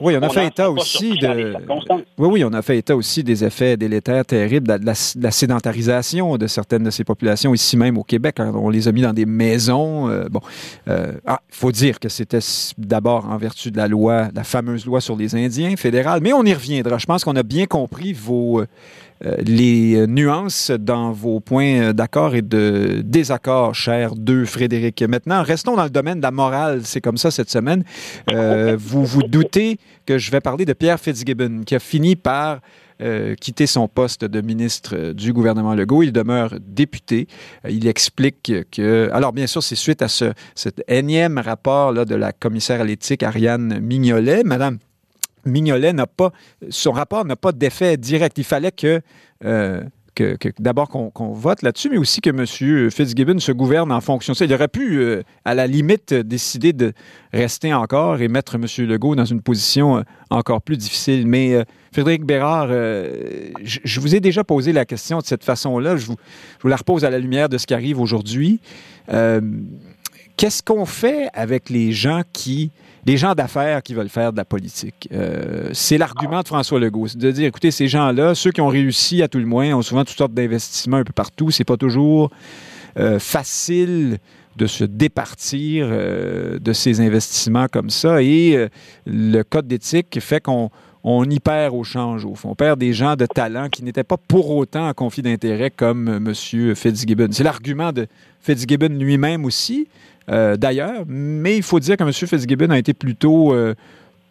oui, 0.02 0.16
on 0.16 0.22
a 0.22 0.30
fait 0.30 0.48
état 0.48 0.72
aussi 0.72 1.18
de, 1.18 1.54
oui, 2.18 2.28
oui, 2.32 2.44
on 2.46 2.54
a 2.54 2.62
fait 2.62 2.78
état 2.78 2.96
aussi 2.96 3.26
des 3.26 3.44
effets 3.44 3.76
délétères 3.76 4.26
terribles 4.26 4.68
de 4.68 4.86
la, 4.86 4.94
la, 5.20 5.32
sédentarisation 5.32 6.38
de 6.38 6.48
certaines 6.48 6.84
de 6.84 6.90
ces 6.90 7.04
populations 7.04 7.54
ici 7.54 7.76
même 7.76 7.98
au 7.98 8.06
Québec. 8.06 8.40
Hein. 8.40 8.54
on 8.56 8.70
les 8.70 8.88
a 8.88 8.94
mis 8.94 9.02
dans 9.02 9.12
des 9.12 9.26
maisons. 9.26 10.10
Euh, 10.10 10.30
bon, 10.30 10.40
euh, 10.88 11.12
ah, 11.26 11.42
il 11.50 11.56
faut 11.56 11.74
dire 11.74 12.00
que 12.00 12.08
c'était 12.08 12.40
d'abord 12.78 13.28
en 13.30 13.36
vertu 13.38 13.70
de 13.70 13.78
la 13.78 13.90
loi, 13.90 14.30
la 14.34 14.46
fameuse 14.46 14.86
loi 14.86 15.02
sur 15.02 15.18
les 15.18 15.36
Indiens 15.36 15.76
fédérale, 15.76 16.22
mais 16.24 16.32
on 16.32 16.44
y 16.44 16.54
reviendra. 16.54 16.98
Je 16.98 17.06
pense 17.06 17.26
qu'on 17.26 17.36
a 17.36 17.44
bien 17.44 17.66
compris 17.66 18.14
vos 18.14 18.64
les 19.22 20.06
nuances 20.08 20.72
dans 20.72 21.12
vos 21.12 21.40
points 21.40 21.94
d'accord 21.94 22.36
et 22.36 22.42
de 22.42 23.02
désaccord, 23.04 23.76
cher 23.76 24.16
deux 24.16 24.46
Frédéric. 24.46 25.02
Maintenant, 25.04 25.44
restons 25.44 25.76
dans 25.76 25.84
le 25.84 25.90
domaine 25.90 26.18
de 26.18 26.24
la 26.24 26.32
morale. 26.32 26.82
C'est 26.84 27.02
comme 27.02 27.18
ça 27.18 27.32
cette 27.32 27.50
semaine. 27.50 27.84
Euh, 28.32 28.78
vous 28.80 29.06
vous 29.06 29.24
doutez 29.24 29.80
que 30.06 30.18
je 30.18 30.32
vais 30.32 30.42
parler 30.42 30.66
de 30.66 30.74
Pierre 30.74 31.00
Fitzgibbon, 31.00 31.64
qui 31.66 31.76
a 31.76 31.80
fini 31.80 32.16
par 32.16 32.60
euh, 33.02 33.36
quitter 33.36 33.68
son 33.68 33.88
poste 33.88 34.26
de 34.26 34.42
ministre 34.42 35.14
du 35.14 35.34
gouvernement 35.34 35.76
Legault. 35.76 36.04
Il 36.04 36.12
demeure 36.12 36.56
député. 36.60 37.28
il 37.68 37.88
explique 37.88 38.54
que... 38.72 39.10
Alors, 39.12 39.34
bien 39.34 39.48
sûr, 39.48 39.62
c'est 39.62 39.76
suite 39.76 40.02
à 40.02 40.08
ce, 40.08 40.34
cet 40.56 40.84
énième 40.88 41.38
rapport 41.38 41.92
là, 41.92 42.06
de 42.06 42.16
la 42.16 42.32
commissaire 42.32 42.82
à 42.82 42.84
l'éthique, 42.84 43.24
Ariane 43.24 43.80
Mignolet. 43.80 44.44
Madame 44.44 44.80
Mignolet 45.48 45.94
n'a 45.94 46.08
pas, 46.08 46.32
son 46.70 46.92
rapport 46.92 47.26
n'a 47.26 47.36
pas 47.36 47.52
d'effet 47.52 47.98
direct. 47.98 48.38
Il 48.38 48.44
fallait 48.44 48.72
que, 48.72 49.02
euh, 49.44 49.82
que, 50.16 50.36
d'abord 50.60 50.90
qu'on 50.90 51.32
vote 51.32 51.62
là-dessus, 51.62 51.90
mais 51.90 51.98
aussi 51.98 52.22
que 52.22 52.30
M. 52.30 52.92
Fitzgibbon 52.92 53.40
se 53.40 53.52
gouverne 53.52 53.92
en 53.92 54.02
fonction 54.02 54.34
de 54.34 54.38
ça. 54.38 54.46
Il 54.46 54.54
aurait 54.54 54.68
pu, 54.68 54.98
euh, 54.98 55.24
à 55.46 55.54
la 55.54 55.68
limite, 55.68 56.14
décider 56.14 56.74
de 56.74 56.94
rester 57.34 57.74
encore 57.74 58.22
et 58.22 58.28
mettre 58.28 58.56
M. 58.56 58.66
Legault 58.88 59.16
dans 59.16 59.26
une 59.26 59.42
position 59.42 59.98
euh, 59.98 60.02
encore 60.30 60.62
plus 60.62 60.78
difficile. 60.78 61.28
Mais 61.28 61.64
Frédéric 61.92 62.26
Bérard, 62.26 62.68
je, 62.70 64.00
vous 64.00 64.16
ai 64.16 64.20
déjà 64.20 64.44
posé 64.44 64.74
la 64.74 64.86
question 64.86 65.20
de 65.20 65.26
cette 65.26 65.44
façon-là. 65.44 65.96
Je 65.98 66.08
vous, 66.08 66.16
je 66.58 66.64
vous 66.64 66.70
la 66.70 66.76
repose 66.76 67.06
à 67.06 67.10
la 67.10 67.20
lumière 67.20 67.50
de 67.50 67.58
ce 67.58 67.66
qui 67.66 67.74
arrive 67.74 68.00
aujourd'hui. 68.00 68.60
Qu'est-ce 70.38 70.62
qu'on 70.62 70.86
fait 70.86 71.30
avec 71.34 71.72
les 71.72 71.92
gens 71.92 72.22
qui 72.32 72.70
des 73.08 73.16
gens 73.16 73.34
d'affaires 73.34 73.82
qui 73.82 73.94
veulent 73.94 74.10
faire 74.10 74.34
de 74.34 74.38
la 74.38 74.44
politique. 74.44 75.08
Euh, 75.14 75.70
c'est 75.72 75.98
l'argument 75.98 76.42
de 76.42 76.48
François 76.48 76.78
Legault, 76.78 77.08
de 77.16 77.32
dire, 77.32 77.48
écoutez, 77.48 77.72
ces 77.72 77.88
gens-là, 77.88 78.36
ceux 78.36 78.52
qui 78.52 78.60
ont 78.60 78.68
réussi 78.68 79.24
à 79.24 79.30
tout 79.30 79.38
le 79.38 79.46
moins, 79.46 79.74
ont 79.74 79.82
souvent 79.82 80.04
toutes 80.04 80.18
sortes 80.18 80.34
d'investissements 80.34 80.98
un 80.98 81.06
peu 81.06 81.14
partout. 81.14 81.50
C'est 81.50 81.64
pas 81.64 81.78
toujours 81.78 82.30
euh, 83.00 83.18
facile 83.18 84.18
de 84.58 84.68
se 84.68 84.84
départir 84.84 85.88
euh, 85.90 86.60
de 86.60 86.74
ces 86.74 87.00
investissements 87.00 87.68
comme 87.72 87.90
ça. 87.90 88.22
Et 88.22 88.68
le 89.06 89.42
code 89.44 89.68
d'éthique 89.68 90.20
fait 90.20 90.42
qu'on 90.42 90.70
on 91.10 91.24
y 91.30 91.40
perd 91.40 91.74
au 91.74 91.86
change, 91.86 92.26
au 92.26 92.36
fond. 92.36 92.50
On 92.50 92.56
perd 92.56 92.78
des 92.78 92.92
gens 92.92 93.16
de 93.16 93.26
talent 93.26 93.70
qui 93.70 93.84
n'étaient 93.84 94.04
pas 94.04 94.18
pour 94.18 94.50
autant 94.50 94.90
en 94.90 94.94
conflit 94.94 95.22
d'intérêt 95.22 95.72
comme 95.72 96.10
M. 96.10 96.76
Fitzgibbon. 96.76 97.30
C'est 97.32 97.46
l'argument 97.46 97.94
de 97.94 98.08
Fitzgibbon 98.42 98.90
lui-même 98.90 99.46
aussi. 99.46 99.88
Euh, 100.30 100.58
d'ailleurs. 100.58 101.04
Mais 101.08 101.58
il 101.58 101.64
faut 101.64 101.80
dire 101.80 101.98
que 101.98 102.04
M. 102.04 102.12
Fitzgibbon 102.12 102.70
a 102.70 102.78
été 102.78 102.94
plutôt 102.94 103.54
euh, 103.54 103.76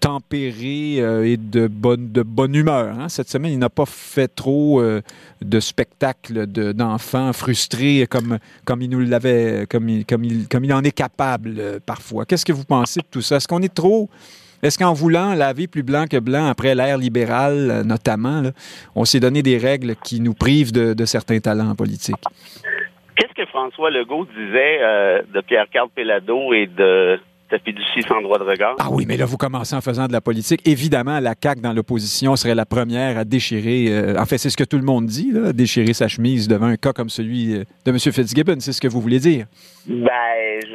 tempéré 0.01 0.97
euh, 0.99 1.25
et 1.25 1.37
de 1.37 1.69
bonne, 1.69 2.55
humeur. 2.55 2.99
Hein. 2.99 3.09
Cette 3.09 3.31
semaine, 3.31 3.53
il 3.53 3.59
n'a 3.59 3.71
pas 3.71 3.87
fait 3.87 4.29
trop 4.29 4.83
de 5.43 5.61
spectacles 5.61 6.47
d'enfants 6.47 7.33
frustrés 7.33 8.07
comme 8.09 8.39
il 8.71 10.73
en 10.73 10.85
est 10.85 10.93
capable 10.93 11.81
parfois. 11.85 12.27
Qu'est-ce 12.27 12.45
que 12.45 12.53
vous 12.53 12.65
pensez 12.65 13.01
de 13.01 13.07
tout 13.11 13.23
ça? 13.23 13.37
Est-ce 13.37 13.49
qu'on 13.49 13.63
est 13.63 13.75
trop... 13.75 14.09
Est-ce 14.63 14.79
qu'en 14.79 14.95
voulant 14.95 15.35
laver 15.35 15.67
plus 15.67 15.83
blanc 15.83 16.07
que 16.11 16.17
blanc 16.17 16.47
après 16.47 16.75
l'ère 16.75 16.97
libérale, 16.97 17.83
notamment, 17.85 18.43
on 18.95 19.05
s'est 19.05 19.21
donné 19.21 19.43
des 19.43 19.59
règles 19.59 19.97
qui 20.03 20.19
nous 20.19 20.33
privent 20.33 20.73
de, 20.73 20.95
de 20.95 21.05
certains 21.05 21.39
talents 21.41 21.75
politiques? 21.75 22.17
François 23.57 23.91
Legault 23.91 24.27
disait 24.27 24.81
euh, 24.83 25.23
de 25.33 25.41
Pierre-Carl 25.41 25.89
Pellado 25.89 26.53
et 26.53 26.67
de 26.67 27.19
sa 27.49 27.59
fiducie 27.59 28.03
sans 28.07 28.21
droit 28.21 28.39
de 28.39 28.45
regard. 28.45 28.75
Ah 28.79 28.89
oui, 28.91 29.07
mais 29.09 29.17
là, 29.17 29.25
vous 29.25 29.39
commencez 29.39 29.75
en 29.75 29.81
faisant 29.81 30.09
de 30.09 30.13
la 30.13 30.21
politique. 30.21 30.61
Évidemment, 30.67 31.21
la 31.21 31.33
CAQ 31.43 31.63
dans 31.63 31.73
l'opposition 31.73 32.37
serait 32.37 32.55
la 32.55 32.67
première 32.67 33.17
à 33.17 33.25
déchirer, 33.25 33.87
euh, 33.89 34.21
en 34.21 34.27
fait, 34.27 34.37
c'est 34.37 34.51
ce 34.51 34.59
que 34.59 34.65
tout 34.65 34.77
le 34.77 34.83
monde 34.83 35.07
dit, 35.07 35.33
là, 35.33 35.55
déchirer 35.55 35.95
sa 35.95 36.07
chemise 36.07 36.49
devant 36.49 36.67
un 36.67 36.77
cas 36.77 36.93
comme 36.93 37.09
celui 37.09 37.55
euh, 37.55 37.65
de 37.87 37.93
M. 37.93 37.99
Fitzgibbon, 37.99 38.61
c'est 38.61 38.73
ce 38.73 38.81
que 38.81 38.89
vous 38.89 39.01
voulez 39.01 39.21
dire. 39.21 39.47
Ben, 39.87 40.11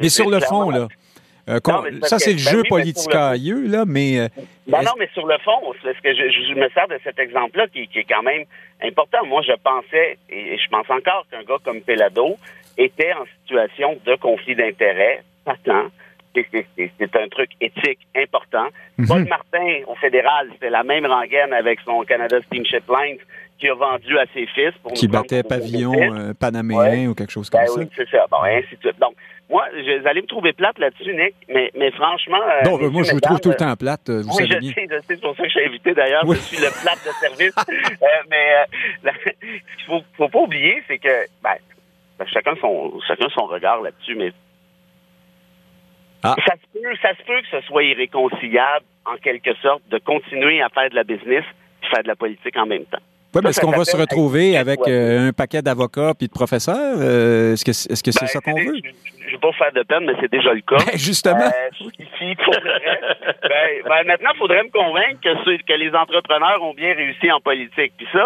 mais 0.00 0.08
sur 0.08 0.28
le 0.28 0.40
fond, 0.40 0.70
là, 0.70 0.88
euh, 1.48 1.58
ça, 2.02 2.18
c'est 2.20 2.30
le 2.30 2.36
ben 2.36 2.50
jeu 2.50 2.62
politicailleux, 2.68 3.66
là, 3.66 3.84
mais... 3.84 4.20
Euh, 4.20 4.28
ben 4.68 4.82
non, 4.82 4.92
mais 4.96 5.08
sur 5.12 5.26
le 5.26 5.36
fond, 5.38 5.60
ce 5.82 6.00
que 6.00 6.14
je, 6.14 6.54
me 6.54 6.68
sers 6.68 6.86
de 6.86 6.98
cet 7.02 7.18
exemple-là 7.18 7.66
qui, 7.66 7.88
est 7.94 8.04
quand 8.04 8.22
même 8.22 8.44
important. 8.80 9.26
Moi, 9.26 9.42
je 9.42 9.52
pensais, 9.62 10.18
et 10.30 10.56
je 10.56 10.68
pense 10.68 10.88
encore 10.88 11.26
qu'un 11.30 11.42
gars 11.42 11.58
comme 11.64 11.80
Pelado 11.80 12.36
était 12.78 13.12
en 13.12 13.24
situation 13.40 13.98
de 14.04 14.14
conflit 14.16 14.54
d'intérêts 14.54 15.22
patent. 15.44 15.90
C'est 16.34 17.16
un 17.16 17.28
truc 17.28 17.50
éthique 17.60 17.98
important. 18.16 18.66
Mhm. 18.96 19.06
Paul 19.06 19.24
Martin, 19.28 19.82
au 19.86 19.94
fédéral, 19.96 20.48
c'était 20.52 20.70
la 20.70 20.82
même 20.82 21.04
rengaine 21.04 21.52
avec 21.52 21.80
son 21.84 22.02
Canada 22.02 22.38
Steamship 22.46 22.84
Lines 22.88 23.18
qui 23.58 23.68
a 23.68 23.74
vendu 23.74 24.18
à 24.18 24.24
ses 24.32 24.46
fils. 24.46 24.72
Pour 24.82 24.92
qui 24.92 25.08
battait 25.08 25.42
pavillon 25.42 25.92
euh, 25.94 26.32
panaméen 26.32 27.08
ou 27.08 27.14
quelque 27.14 27.30
chose 27.30 27.50
comme 27.50 27.60
ben 27.60 27.66
ça. 27.66 27.80
Oui, 27.80 27.88
c'est 27.94 28.08
ça. 28.08 28.26
Bon, 28.30 28.42
ainsi 28.42 28.74
de 28.76 28.80
suite. 28.80 28.98
Donc, 28.98 29.14
moi, 29.52 29.66
vous 29.74 30.08
allez 30.08 30.22
me 30.22 30.26
trouver 30.26 30.54
plate 30.54 30.78
là-dessus, 30.78 31.14
Nick, 31.14 31.34
mais, 31.48 31.70
mais 31.76 31.90
franchement. 31.90 32.40
Euh, 32.40 32.70
non, 32.70 32.90
moi, 32.90 33.02
je 33.02 33.12
vous 33.12 33.20
trouve 33.20 33.38
tout 33.38 33.50
le 33.50 33.54
temps 33.54 33.76
plate. 33.76 34.08
Vous 34.08 34.30
oui, 34.30 34.48
savez 34.48 34.66
je 34.66 34.72
sais, 34.72 34.86
je 34.90 34.96
sais, 34.96 35.02
c'est 35.08 35.20
pour 35.20 35.36
ça 35.36 35.42
que 35.42 35.48
je 35.50 35.58
suis 35.58 35.66
invité 35.66 35.92
d'ailleurs. 35.92 36.24
Je 36.26 36.38
suis 36.38 36.56
le 36.56 36.70
plate 36.82 37.04
de 37.04 37.12
service. 37.20 37.54
euh, 37.68 38.06
mais 38.30 38.54
euh, 39.04 39.10
ce 39.24 39.30
qu'il 39.76 39.86
faut, 39.86 40.00
faut 40.16 40.28
pas 40.28 40.38
oublier, 40.38 40.82
c'est 40.88 40.96
que 40.96 41.26
ben, 41.42 41.50
ben, 41.50 41.58
chacun, 42.26 42.54
son, 42.60 43.00
chacun 43.06 43.28
son 43.30 43.46
regard 43.46 43.80
là-dessus, 43.80 44.14
mais 44.14 44.32
ah. 46.22 46.36
ça, 46.46 46.54
se 46.54 46.78
peut, 46.78 46.96
ça 47.02 47.14
se 47.16 47.22
peut 47.24 47.40
que 47.42 47.60
ce 47.60 47.66
soit 47.66 47.84
irréconciliable, 47.84 48.84
en 49.04 49.16
quelque 49.16 49.54
sorte, 49.56 49.82
de 49.88 49.98
continuer 49.98 50.62
à 50.62 50.68
faire 50.68 50.90
de 50.90 50.94
la 50.94 51.04
business 51.04 51.44
et 51.82 51.86
faire 51.88 52.02
de 52.02 52.08
la 52.08 52.16
politique 52.16 52.56
en 52.56 52.66
même 52.66 52.84
temps. 52.84 53.02
Oui, 53.34 53.40
mais 53.42 53.50
est-ce 53.50 53.60
qu'on 53.60 53.70
va 53.70 53.84
se 53.84 53.96
retrouver 53.96 54.58
avec 54.58 54.80
euh, 54.86 55.28
un 55.28 55.32
paquet 55.32 55.62
d'avocats 55.62 56.12
puis 56.18 56.26
de 56.26 56.32
professeurs? 56.32 56.96
Euh, 56.98 57.54
est-ce 57.54 57.64
que 57.64 57.72
c'est 57.72 57.92
-ce 57.92 58.12
c'est 58.12 58.20
ben, 58.20 58.26
ça 58.26 58.40
qu'on 58.40 58.54
veut? 58.54 58.76
Je 58.76 59.26
ne 59.26 59.32
veux 59.32 59.38
pas 59.40 59.52
faire 59.52 59.72
de 59.72 59.82
peine, 59.84 60.04
mais 60.04 60.12
c'est 60.20 60.30
déjà 60.30 60.52
le 60.52 60.60
cas. 60.60 60.84
Ben, 60.84 60.98
justement. 60.98 61.48
Euh, 61.48 61.88
ici, 61.98 62.36
ben, 63.42 63.70
ben, 63.88 64.02
maintenant, 64.06 64.32
il 64.34 64.38
faudrait 64.38 64.64
me 64.64 64.70
convaincre 64.70 65.20
que, 65.24 65.62
que 65.62 65.72
les 65.72 65.94
entrepreneurs 65.94 66.62
ont 66.62 66.74
bien 66.74 66.92
réussi 66.94 67.32
en 67.32 67.40
politique. 67.40 67.94
Puis 67.96 68.08
ça, 68.12 68.24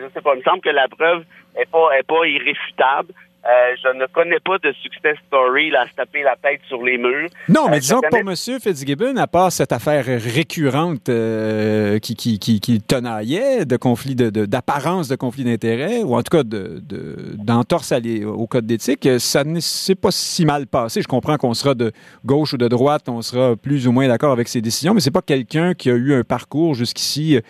je 0.00 0.04
ne 0.04 0.10
sais 0.14 0.22
pas, 0.22 0.32
il 0.34 0.38
me 0.38 0.44
semble 0.44 0.62
que 0.62 0.70
la 0.70 0.88
preuve 0.88 1.24
n'est 1.54 1.66
pas, 1.66 1.90
est 1.98 2.06
pas 2.06 2.24
irréfutable. 2.24 3.12
Euh, 3.48 3.74
je 3.82 3.88
ne 3.96 4.04
connais 4.06 4.40
pas 4.40 4.58
de 4.58 4.72
success 4.82 5.16
story 5.26 5.70
là, 5.70 5.82
à 5.82 5.88
se 5.88 5.94
taper 5.94 6.22
la 6.22 6.36
tête 6.36 6.60
sur 6.68 6.82
les 6.82 6.98
murs. 6.98 7.30
Non, 7.48 7.68
mais 7.70 7.76
euh, 7.76 7.80
disons 7.80 8.00
que 8.00 8.08
pour 8.08 8.18
M. 8.18 8.34
Fitzgibbon, 8.60 9.16
à 9.16 9.26
part 9.26 9.50
cette 9.52 9.72
affaire 9.72 10.04
récurrente 10.04 11.08
euh, 11.08 11.98
qui, 11.98 12.14
qui, 12.14 12.38
qui, 12.38 12.60
qui, 12.60 12.82
tenaillait 12.82 13.64
de 13.64 13.76
conflit 13.78 14.14
d'apparence 14.14 15.08
de, 15.08 15.14
de, 15.14 15.18
conflit 15.18 15.44
d'intérêt, 15.44 16.02
ou 16.02 16.14
en 16.14 16.22
tout 16.22 16.36
cas 16.36 16.42
d'entorse 16.44 17.92
de, 17.92 18.26
au 18.26 18.46
code 18.46 18.66
d'éthique, 18.66 19.08
ça 19.18 19.44
ne 19.44 19.60
s'est 19.60 19.94
pas 19.94 20.10
si 20.10 20.44
mal 20.44 20.66
passé. 20.66 21.00
Je 21.00 21.08
comprends 21.08 21.38
qu'on 21.38 21.54
sera 21.54 21.74
de 21.74 21.92
gauche 22.26 22.52
ou 22.52 22.58
de 22.58 22.68
droite, 22.68 23.08
on 23.08 23.22
sera 23.22 23.56
plus 23.56 23.88
ou 23.88 23.92
moins 23.92 24.08
d'accord 24.08 24.32
avec 24.32 24.48
ses 24.48 24.60
décisions, 24.60 24.92
mais 24.92 25.00
c'est 25.00 25.10
pas 25.10 25.22
quelqu'un 25.22 25.72
qui 25.72 25.90
a 25.90 25.94
eu 25.94 26.12
un 26.12 26.22
parcours 26.22 26.74
jusqu'ici. 26.74 27.40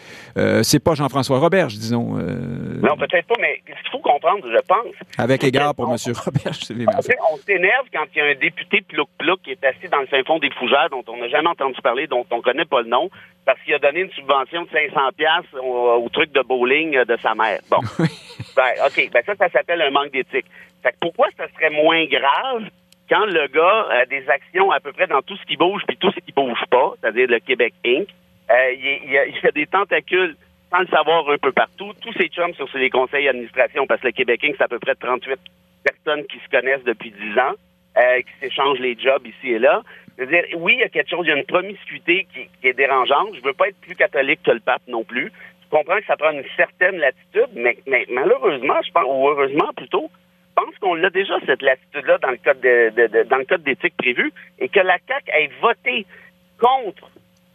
c'est 0.62 0.82
pas 0.82 0.94
Jean-François 0.94 1.40
Robert, 1.40 1.66
disons. 1.66 2.12
Non, 2.12 2.96
peut-être 2.96 3.26
pas, 3.26 3.34
mais 3.40 3.60
ce 3.66 3.72
qu'il 3.82 3.90
faut 3.90 3.98
comprendre, 3.98 4.44
je 4.44 4.60
pense. 4.68 4.94
Avec 5.18 5.42
égard 5.42 5.74
pour 5.74 5.87
M. 5.92 6.14
Robert. 6.24 6.52
On 7.32 7.36
s'énerve 7.38 7.86
quand 7.92 8.04
il 8.14 8.18
y 8.18 8.20
a 8.20 8.24
un 8.26 8.34
député 8.34 8.82
plouc-plouc 8.82 9.42
qui 9.42 9.52
est 9.52 9.64
assis 9.64 9.88
dans 9.88 10.00
le 10.00 10.06
fin 10.06 10.22
fond 10.24 10.38
des 10.38 10.50
fougères 10.50 10.88
dont 10.90 11.04
on 11.08 11.16
n'a 11.18 11.28
jamais 11.28 11.48
entendu 11.48 11.80
parler, 11.82 12.06
dont 12.06 12.24
on 12.30 12.38
ne 12.38 12.42
connaît 12.42 12.64
pas 12.64 12.82
le 12.82 12.88
nom, 12.88 13.10
parce 13.44 13.60
qu'il 13.62 13.74
a 13.74 13.78
donné 13.78 14.00
une 14.00 14.10
subvention 14.10 14.64
de 14.64 14.68
500 14.70 15.00
pièces 15.16 15.60
au, 15.62 16.08
truc 16.12 16.32
de 16.32 16.42
bowling 16.42 17.04
de 17.04 17.16
sa 17.22 17.34
mère. 17.34 17.60
Bon. 17.70 17.78
ben, 18.56 18.72
OK. 18.86 19.10
Ben 19.12 19.22
ça, 19.24 19.34
ça 19.36 19.48
s'appelle 19.50 19.82
un 19.82 19.90
manque 19.90 20.12
d'éthique. 20.12 20.46
Fait 20.82 20.94
pourquoi 21.00 21.28
ça 21.36 21.46
serait 21.54 21.70
moins 21.70 22.04
grave 22.06 22.68
quand 23.08 23.24
le 23.24 23.46
gars 23.48 23.86
a 23.90 24.06
des 24.06 24.28
actions 24.28 24.70
à 24.70 24.80
peu 24.80 24.92
près 24.92 25.06
dans 25.06 25.22
tout 25.22 25.36
ce 25.36 25.44
qui 25.46 25.56
bouge 25.56 25.82
puis 25.86 25.96
tout 25.96 26.10
ce 26.12 26.20
qui 26.20 26.32
bouge 26.32 26.62
pas, 26.70 26.92
c'est-à-dire 27.00 27.28
le 27.28 27.40
Québec 27.40 27.74
Inc., 27.84 28.06
euh, 28.50 28.72
il, 28.72 29.10
y 29.10 29.18
a, 29.18 29.26
il 29.26 29.34
y 29.34 29.46
a 29.46 29.50
des 29.50 29.66
tentacules 29.66 30.36
sans 30.70 30.80
le 30.80 30.86
savoir 30.86 31.28
un 31.30 31.38
peu 31.38 31.52
partout. 31.52 31.92
Tous 32.00 32.12
ces 32.14 32.28
chums 32.28 32.54
sur 32.54 32.68
les 32.74 32.90
conseils 32.90 33.24
d'administration, 33.24 33.86
parce 33.86 34.00
que 34.00 34.08
le 34.08 34.12
Québec 34.12 34.44
Inc., 34.44 34.54
c'est 34.56 34.64
à 34.64 34.68
peu 34.68 34.78
près 34.78 34.94
38 34.94 35.38
personnes 35.84 36.26
qui 36.26 36.38
se 36.38 36.48
connaissent 36.50 36.84
depuis 36.84 37.10
dix 37.10 37.38
ans, 37.38 37.54
euh, 37.96 38.20
qui 38.20 38.32
s'échangent 38.40 38.80
les 38.80 38.98
jobs 38.98 39.26
ici 39.26 39.52
et 39.52 39.58
là. 39.58 39.82
C'est-à-dire, 40.16 40.44
oui, 40.56 40.74
il 40.74 40.80
y 40.80 40.82
a 40.82 40.88
quelque 40.88 41.10
chose, 41.10 41.26
il 41.26 41.30
y 41.30 41.32
a 41.32 41.36
une 41.36 41.46
promiscuité 41.46 42.26
qui, 42.32 42.48
est 42.66 42.72
dérangeante. 42.72 43.34
Je 43.34 43.42
veux 43.42 43.52
pas 43.52 43.68
être 43.68 43.80
plus 43.80 43.94
catholique 43.94 44.42
que 44.42 44.50
le 44.50 44.60
pape 44.60 44.82
non 44.88 45.04
plus. 45.04 45.32
Je 45.62 45.76
comprends 45.76 45.98
que 45.98 46.06
ça 46.06 46.16
prend 46.16 46.32
une 46.32 46.44
certaine 46.56 46.96
latitude, 46.96 47.50
mais, 47.54 47.76
malheureusement, 48.10 48.80
je 48.84 48.90
pense, 48.90 49.04
ou 49.06 49.28
heureusement 49.28 49.72
plutôt, 49.76 50.10
je 50.48 50.64
pense 50.64 50.76
qu'on 50.78 51.02
a 51.04 51.10
déjà 51.10 51.34
cette 51.46 51.62
latitude-là 51.62 52.18
dans 52.18 52.30
le 52.30 52.38
code 52.38 52.60
de, 52.60 53.22
dans 53.24 53.36
le 53.36 53.44
code 53.44 53.62
d'éthique 53.62 53.96
prévu 53.96 54.32
et 54.58 54.68
que 54.68 54.80
la 54.80 54.98
CAC 54.98 55.28
ait 55.28 55.50
voté 55.60 56.04
contre 56.58 57.10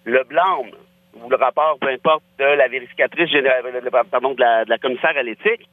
le 0.05 0.23
blâme 0.23 0.71
ou 1.15 1.29
le 1.29 1.35
rapport, 1.35 1.77
peu 1.79 1.87
importe, 1.89 2.23
de 2.39 2.45
la 2.45 2.67
vérificatrice 2.67 3.29
générale, 3.29 3.63
pardon, 4.09 4.33
de 4.33 4.41
la, 4.41 4.65
de 4.65 4.69
la 4.69 4.77
commissaire 4.77 5.17
à 5.17 5.23
l'éthique, 5.23 5.67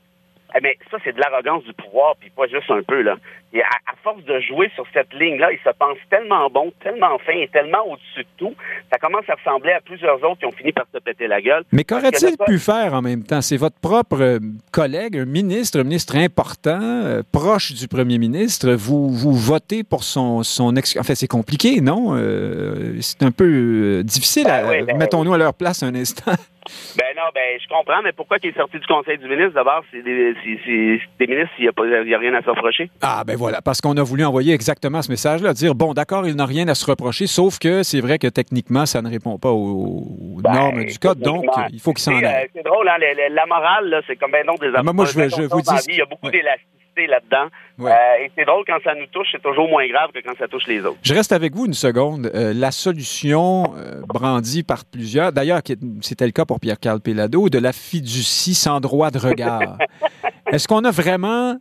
eh 0.54 0.60
mais 0.60 0.76
ça, 0.90 0.98
c'est 1.04 1.12
de 1.12 1.20
l'arrogance 1.20 1.64
du 1.64 1.72
pouvoir, 1.72 2.16
puis 2.16 2.30
pas 2.30 2.46
juste 2.46 2.70
un 2.70 2.82
peu, 2.82 3.02
là. 3.02 3.16
Et 3.52 3.62
à, 3.62 3.66
force 4.02 4.24
de 4.24 4.40
jouer 4.40 4.70
sur 4.74 4.84
cette 4.94 5.12
ligne-là, 5.12 5.52
il 5.52 5.58
se 5.58 5.70
pense 5.78 5.98
tellement 6.08 6.48
bon, 6.48 6.72
tellement 6.82 7.18
fin 7.18 7.32
et 7.32 7.48
tellement 7.48 7.84
au-dessus 7.86 8.22
de 8.22 8.28
tout, 8.38 8.54
ça 8.90 8.98
commence 8.98 9.28
à 9.28 9.34
ressembler 9.34 9.72
à 9.72 9.80
plusieurs 9.80 10.16
autres 10.24 10.38
qui 10.38 10.46
ont 10.46 10.52
fini 10.52 10.72
par 10.72 10.86
se 10.94 10.98
péter 10.98 11.26
la 11.26 11.42
gueule. 11.42 11.64
Mais 11.72 11.84
qu'aurait-il 11.84 12.36
pu 12.46 12.58
faire 12.58 12.94
en 12.94 13.02
même 13.02 13.24
temps? 13.24 13.42
C'est 13.42 13.56
votre 13.56 13.78
propre 13.78 14.20
euh, 14.20 14.38
collègue, 14.72 15.18
un 15.18 15.26
ministre, 15.26 15.80
un 15.80 15.84
ministre 15.84 16.16
important, 16.16 16.80
euh, 16.80 17.22
proche 17.32 17.72
du 17.72 17.88
premier 17.88 18.18
ministre. 18.18 18.72
Vous, 18.72 19.10
vous 19.10 19.34
votez 19.34 19.84
pour 19.84 20.04
son, 20.04 20.42
son 20.42 20.76
ex... 20.76 20.96
Enfin, 20.96 21.14
c'est 21.14 21.28
compliqué, 21.28 21.80
non? 21.80 22.14
Euh, 22.14 22.96
c'est 23.00 23.22
un 23.22 23.32
peu 23.32 24.02
difficile. 24.04 24.44
Ben 24.44 24.84
ben 24.86 24.96
Mettons-nous 24.96 25.34
à 25.34 25.38
leur 25.38 25.54
place 25.54 25.82
un 25.82 25.94
instant. 25.94 26.32
Ben 26.96 27.16
non, 27.16 27.22
ben 27.34 27.58
je 27.60 27.66
comprends, 27.68 28.02
mais 28.02 28.12
pourquoi 28.12 28.36
il 28.42 28.50
est 28.50 28.56
sorti 28.56 28.78
du 28.78 28.86
Conseil 28.86 29.18
du 29.18 29.28
ministre? 29.28 29.54
D'abord, 29.54 29.82
c'est 29.90 30.02
des, 30.02 30.34
des, 30.34 31.26
ministres, 31.26 31.54
il 31.58 31.62
n'y 31.62 31.68
a, 31.68 32.16
a, 32.16 32.18
rien 32.18 32.34
à 32.34 32.42
se 32.42 32.50
reprocher. 32.50 32.90
Ah, 33.00 33.24
ben 33.26 33.36
voilà, 33.40 33.62
parce 33.62 33.80
qu'on 33.80 33.96
a 33.96 34.02
voulu 34.02 34.24
envoyer 34.24 34.52
exactement 34.52 35.00
ce 35.00 35.10
message-là, 35.10 35.54
dire, 35.54 35.74
bon, 35.74 35.94
d'accord, 35.94 36.26
il 36.28 36.36
n'a 36.36 36.44
rien 36.44 36.68
à 36.68 36.74
se 36.74 36.84
reprocher, 36.84 37.26
sauf 37.26 37.58
que 37.58 37.82
c'est 37.82 38.00
vrai 38.00 38.18
que 38.18 38.26
techniquement, 38.26 38.84
ça 38.84 39.00
ne 39.00 39.08
répond 39.08 39.38
pas 39.38 39.50
aux, 39.50 40.04
ben, 40.42 40.52
normes 40.52 40.84
du 40.84 40.98
code, 40.98 41.20
donc 41.20 41.46
il 41.72 41.80
faut 41.80 41.92
qu'il 41.92 42.02
s'en 42.02 42.16
aille. 42.16 42.24
Euh, 42.24 42.48
c'est 42.54 42.62
drôle, 42.62 42.86
hein, 42.86 42.98
la, 43.30 43.46
morale, 43.46 44.02
c'est 44.06 44.16
comme 44.16 44.30
ben 44.30 44.46
non 44.46 44.54
des 44.54 44.70
Moi, 44.92 45.06
je, 45.06 45.12
je 45.12 45.42
vous 45.42 45.62
dis... 45.62 45.70
Il 45.88 45.96
y 45.96 46.02
a 46.02 46.04
beaucoup 46.04 46.30
d'élasticité 46.30 46.70
là-dedans. 47.06 47.48
Euh, 47.80 48.24
et 48.24 48.30
c'est 48.36 48.44
drôle 48.44 48.64
quand 48.66 48.78
ça 48.84 48.94
nous 48.94 49.06
touche, 49.06 49.28
c'est 49.32 49.42
toujours 49.42 49.68
moins 49.68 49.86
grave 49.88 50.10
que 50.12 50.20
quand 50.20 50.36
ça 50.38 50.48
touche 50.48 50.66
les 50.66 50.80
autres. 50.80 50.98
Je 51.02 51.14
reste 51.14 51.32
avec 51.32 51.54
vous 51.54 51.66
une 51.66 51.74
seconde. 51.74 52.30
Euh, 52.34 52.52
la 52.54 52.70
solution 52.70 53.74
euh, 53.76 54.02
brandie 54.06 54.62
par 54.62 54.84
plusieurs, 54.84 55.32
d'ailleurs, 55.32 55.60
c'était 56.02 56.26
le 56.26 56.32
cas 56.32 56.44
pour 56.44 56.60
Pierre-Carl 56.60 57.00
Pellado, 57.00 57.48
de 57.48 57.58
la 57.58 57.72
fiducie 57.72 58.54
sans 58.54 58.80
droit 58.80 59.10
de 59.10 59.18
regard. 59.18 59.78
Est-ce 60.52 60.68
qu'on 60.68 60.84
a 60.84 60.90
vraiment 60.90 61.56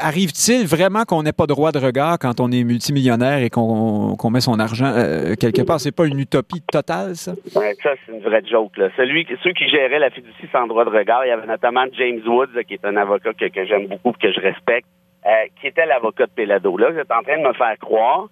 arrive-t-il 0.00 0.66
vraiment 0.66 1.04
qu'on 1.04 1.22
n'ait 1.22 1.32
pas 1.32 1.46
droit 1.46 1.72
de 1.72 1.78
regard 1.78 2.18
quand 2.18 2.40
on 2.40 2.50
est 2.50 2.64
multimillionnaire 2.64 3.42
et 3.42 3.50
qu'on 3.50 4.30
met 4.30 4.40
son 4.40 4.58
argent 4.58 4.92
euh, 4.96 5.34
quelque 5.34 5.62
part? 5.62 5.80
C'est 5.80 5.94
pas 5.94 6.06
une 6.06 6.18
utopie 6.18 6.62
totale, 6.62 7.16
ça? 7.16 7.32
Ça, 7.46 7.60
c'est 7.82 8.12
une 8.12 8.20
vraie 8.20 8.42
joke. 8.44 8.76
Là. 8.76 8.88
Celui, 8.96 9.26
ceux 9.42 9.52
qui 9.52 9.68
géraient 9.68 9.98
la 9.98 10.10
fiducie 10.10 10.48
sans 10.52 10.66
droit 10.66 10.84
de 10.84 10.90
regard, 10.90 11.24
il 11.24 11.28
y 11.28 11.32
avait 11.32 11.46
notamment 11.46 11.84
James 11.92 12.20
Woods, 12.26 12.62
qui 12.66 12.74
est 12.74 12.84
un 12.84 12.96
avocat 12.96 13.32
que, 13.32 13.64
j'aime 13.64 13.86
beaucoup 13.86 14.12
que 14.12 14.32
je 14.32 14.40
respecte, 14.40 14.88
euh, 15.26 15.30
qui 15.60 15.68
était 15.68 15.86
l'avocat 15.86 16.26
de 16.26 16.32
Pelado. 16.32 16.76
Là, 16.76 16.90
vous 16.90 16.98
êtes 16.98 17.12
en 17.12 17.22
train 17.22 17.38
de 17.38 17.46
me 17.46 17.52
faire 17.54 17.76
croire, 17.78 18.28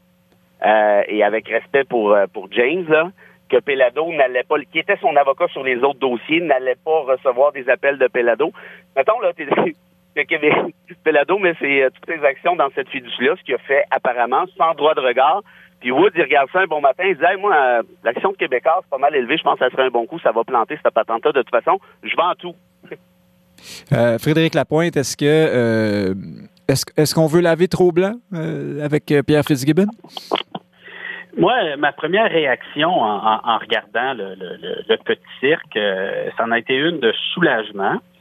et 1.09 1.23
avec 1.23 1.49
respect 1.49 1.85
pour, 1.85 2.17
pour 2.33 2.49
James, 2.51 2.87
là, 2.89 3.11
que 3.49 3.59
Pelado 3.61 4.11
n'allait 4.13 4.43
pas, 4.43 4.57
qui 4.73 4.79
était 4.79 4.97
son 5.01 5.15
avocat 5.17 5.47
sur 5.49 5.63
les 5.63 5.77
autres 5.77 6.01
dossiers, 6.01 6.41
n'allait 6.41 6.77
pas 6.85 7.01
recevoir 7.01 7.53
des 7.53 7.69
appels 7.69 7.99
de 7.99 8.09
Pelado. 8.09 8.53
Mettons, 8.97 9.21
là, 9.21 9.33
Québec 10.25 10.53
Pelado 11.05 11.39
mais 11.39 11.55
c'est 11.61 11.83
euh, 11.83 11.91
toutes 11.95 12.15
les 12.15 12.25
actions 12.25 12.57
dans 12.57 12.69
cette 12.75 12.89
fiducie-là, 12.89 13.35
ce 13.39 13.43
qui 13.45 13.55
a 13.55 13.59
fait 13.59 13.85
apparemment 13.91 14.45
sans 14.57 14.75
droit 14.75 14.95
de 14.95 15.01
regard. 15.01 15.43
Puis 15.81 15.91
Wood, 15.91 16.13
il 16.17 16.23
regarde 16.23 16.49
ça 16.53 16.61
un 16.61 16.67
bon 16.67 16.81
matin, 16.81 17.05
il 17.07 17.17
dit 17.17 17.41
moi, 17.41 17.55
euh, 17.55 17.83
l'action 18.03 18.33
de 18.33 18.37
Québécois, 18.37 18.81
c'est 18.83 18.91
pas 18.91 18.99
mal 18.99 19.15
élevé, 19.15 19.37
je 19.37 19.43
pense 19.43 19.59
que 19.59 19.65
ça 19.65 19.71
serait 19.71 19.85
un 19.85 19.91
bon 19.91 20.07
coup, 20.07 20.19
ça 20.21 20.33
va 20.33 20.43
planter 20.43 20.79
cette 20.83 20.95
patente-là. 20.95 21.33
De 21.33 21.43
toute 21.43 21.51
façon, 21.51 21.79
je 22.03 22.17
vends 22.17 22.35
tout. 22.39 22.55
Euh, 23.91 24.19
Frédéric 24.19 24.55
Lapointe, 24.55 24.99
est-ce 24.99 25.17
que 25.17 26.15
est-ce, 26.69 27.15
qu'on 27.15 27.27
veut 27.27 27.41
laver 27.41 27.69
trop 27.69 27.91
blanc 27.91 28.13
avec 28.31 29.07
Pierre 29.27 29.45
Fitzgibbon? 29.45 29.87
Moi, 31.39 31.77
ma 31.79 31.93
première 31.93 32.31
réaction 32.31 32.91
en, 32.91 33.59
regardant 33.59 34.13
le, 34.13 34.35
le, 34.37 34.97
petit 34.99 35.23
cirque, 35.41 35.79
ça 36.37 36.45
en 36.45 36.51
a 36.51 36.59
été 36.59 36.75
une 36.75 37.01
de 37.01 37.13
soulagement 37.33 37.95
euh, 37.95 38.16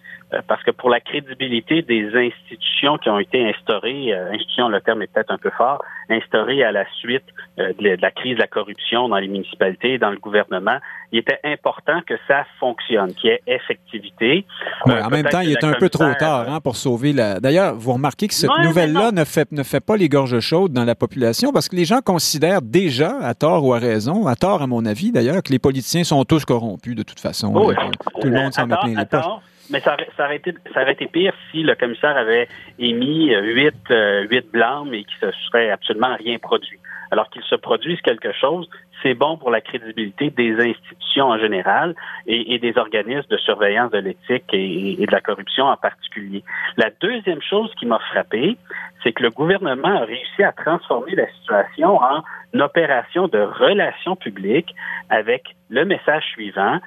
parce 0.47 0.63
que 0.63 0.71
pour 0.71 0.89
la 0.89 0.99
crédibilité 0.99 1.81
des 1.81 2.09
institutions 2.15 2.97
qui 2.97 3.09
ont 3.09 3.19
été 3.19 3.47
instaurées, 3.47 4.13
euh, 4.13 4.31
institution, 4.31 4.69
le 4.69 4.81
terme 4.81 5.01
est 5.03 5.07
peut-être 5.07 5.31
un 5.31 5.37
peu 5.37 5.51
fort, 5.51 5.83
instaurées 6.09 6.63
à 6.63 6.71
la 6.71 6.85
suite 6.99 7.23
euh, 7.59 7.73
de 7.79 8.01
la 8.01 8.11
crise 8.11 8.35
de 8.35 8.41
la 8.41 8.47
corruption 8.47 9.07
dans 9.07 9.17
les 9.17 9.27
municipalités, 9.27 9.97
dans 9.97 10.09
le 10.09 10.17
gouvernement, 10.17 10.77
il 11.11 11.19
était 11.19 11.39
important 11.43 12.01
que 12.05 12.15
ça 12.27 12.43
fonctionne, 12.59 13.13
qu'il 13.13 13.29
y 13.29 13.33
ait 13.33 13.41
effectivité. 13.47 14.45
en 14.85 15.09
même 15.09 15.25
temps, 15.25 15.41
il 15.41 15.51
est 15.51 15.63
un 15.63 15.73
peu 15.73 15.89
trop 15.89 16.13
tard 16.19 16.49
hein, 16.49 16.59
pour 16.59 16.75
sauver 16.75 17.13
la. 17.13 17.39
D'ailleurs, 17.39 17.75
vous 17.75 17.93
remarquez 17.93 18.27
que 18.27 18.33
cette 18.33 18.57
nouvelle-là 18.63 19.11
ne 19.11 19.23
fait, 19.23 19.51
ne 19.51 19.63
fait 19.63 19.79
pas 19.79 19.95
les 19.95 20.09
gorges 20.09 20.39
chaudes 20.39 20.73
dans 20.73 20.85
la 20.85 20.95
population 20.95 21.51
parce 21.53 21.69
que 21.69 21.75
les 21.75 21.85
gens 21.85 22.01
considèrent 22.01 22.61
déjà, 22.61 23.17
à 23.21 23.33
tort 23.35 23.63
ou 23.63 23.73
à 23.73 23.79
raison, 23.79 24.27
à 24.27 24.35
tort 24.35 24.61
à 24.61 24.67
mon 24.67 24.85
avis 24.85 25.11
d'ailleurs, 25.11 25.43
que 25.43 25.51
les 25.51 25.59
politiciens 25.59 26.03
sont 26.03 26.23
tous 26.25 26.45
corrompus 26.45 26.95
de 26.95 27.03
toute 27.03 27.19
façon. 27.19 27.53
Oh, 27.55 27.71
Tout 28.19 28.27
le 28.27 28.33
monde 28.33 28.53
s'en 28.53 28.67
met 28.67 28.75
plein 28.81 28.95
les. 28.95 29.41
Mais 29.69 29.79
ça, 29.79 29.97
ça, 30.15 30.25
aurait 30.25 30.37
été, 30.37 30.53
ça 30.73 30.81
aurait 30.83 30.93
été 30.93 31.07
pire 31.07 31.33
si 31.51 31.63
le 31.63 31.75
commissaire 31.75 32.15
avait 32.15 32.47
émis 32.79 33.33
euh, 33.33 33.41
huit, 33.41 33.75
euh, 33.91 34.27
huit 34.29 34.49
blâmes 34.51 34.93
et 34.93 35.03
qu'il 35.03 35.27
ne 35.27 35.31
se 35.31 35.39
serait 35.47 35.69
absolument 35.71 36.15
rien 36.15 36.37
produit. 36.37 36.79
Alors 37.11 37.29
qu'il 37.29 37.43
se 37.43 37.55
produise 37.55 38.01
quelque 38.01 38.31
chose, 38.33 38.69
c'est 39.01 39.13
bon 39.13 39.37
pour 39.37 39.51
la 39.51 39.61
crédibilité 39.61 40.31
des 40.31 40.53
institutions 40.59 41.25
en 41.25 41.37
général 41.37 41.95
et, 42.25 42.57
des 42.57 42.77
organismes 42.77 43.27
de 43.29 43.37
surveillance 43.37 43.91
de 43.91 43.99
l'éthique 43.99 44.45
et, 44.53 45.05
de 45.05 45.11
la 45.11 45.21
corruption 45.21 45.65
en 45.65 45.77
particulier. 45.77 46.43
La 46.77 46.89
deuxième 47.01 47.41
chose 47.41 47.71
qui 47.79 47.85
m'a 47.85 47.99
frappé, 47.99 48.57
c'est 49.03 49.13
que 49.13 49.23
le 49.23 49.29
gouvernement 49.29 50.01
a 50.01 50.05
réussi 50.05 50.43
à 50.43 50.51
transformer 50.51 51.15
la 51.15 51.27
situation 51.39 51.97
en 51.97 52.23
opération 52.59 53.27
de 53.27 53.39
relations 53.39 54.15
publiques 54.15 54.73
avec 55.09 55.55
le 55.69 55.85
message 55.85 56.23
suivant. 56.33 56.79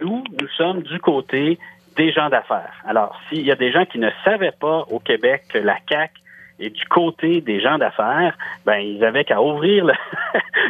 Nous, 0.00 0.24
nous 0.40 0.48
sommes 0.56 0.82
du 0.82 0.98
côté 0.98 1.58
des 1.96 2.12
gens 2.12 2.28
d'affaires. 2.28 2.72
Alors, 2.86 3.18
s'il 3.28 3.44
y 3.44 3.50
a 3.50 3.56
des 3.56 3.72
gens 3.72 3.84
qui 3.84 3.98
ne 3.98 4.10
savaient 4.24 4.54
pas 4.58 4.84
au 4.90 4.98
Québec 4.98 5.44
que 5.48 5.58
la 5.58 5.76
CAC 5.86 6.12
est 6.58 6.70
du 6.70 6.84
côté 6.86 7.40
des 7.40 7.60
gens 7.60 7.78
d'affaires, 7.78 8.36
ben 8.64 8.78
ils 8.78 9.04
avaient 9.04 9.24
qu'à 9.24 9.42
ouvrir 9.42 9.84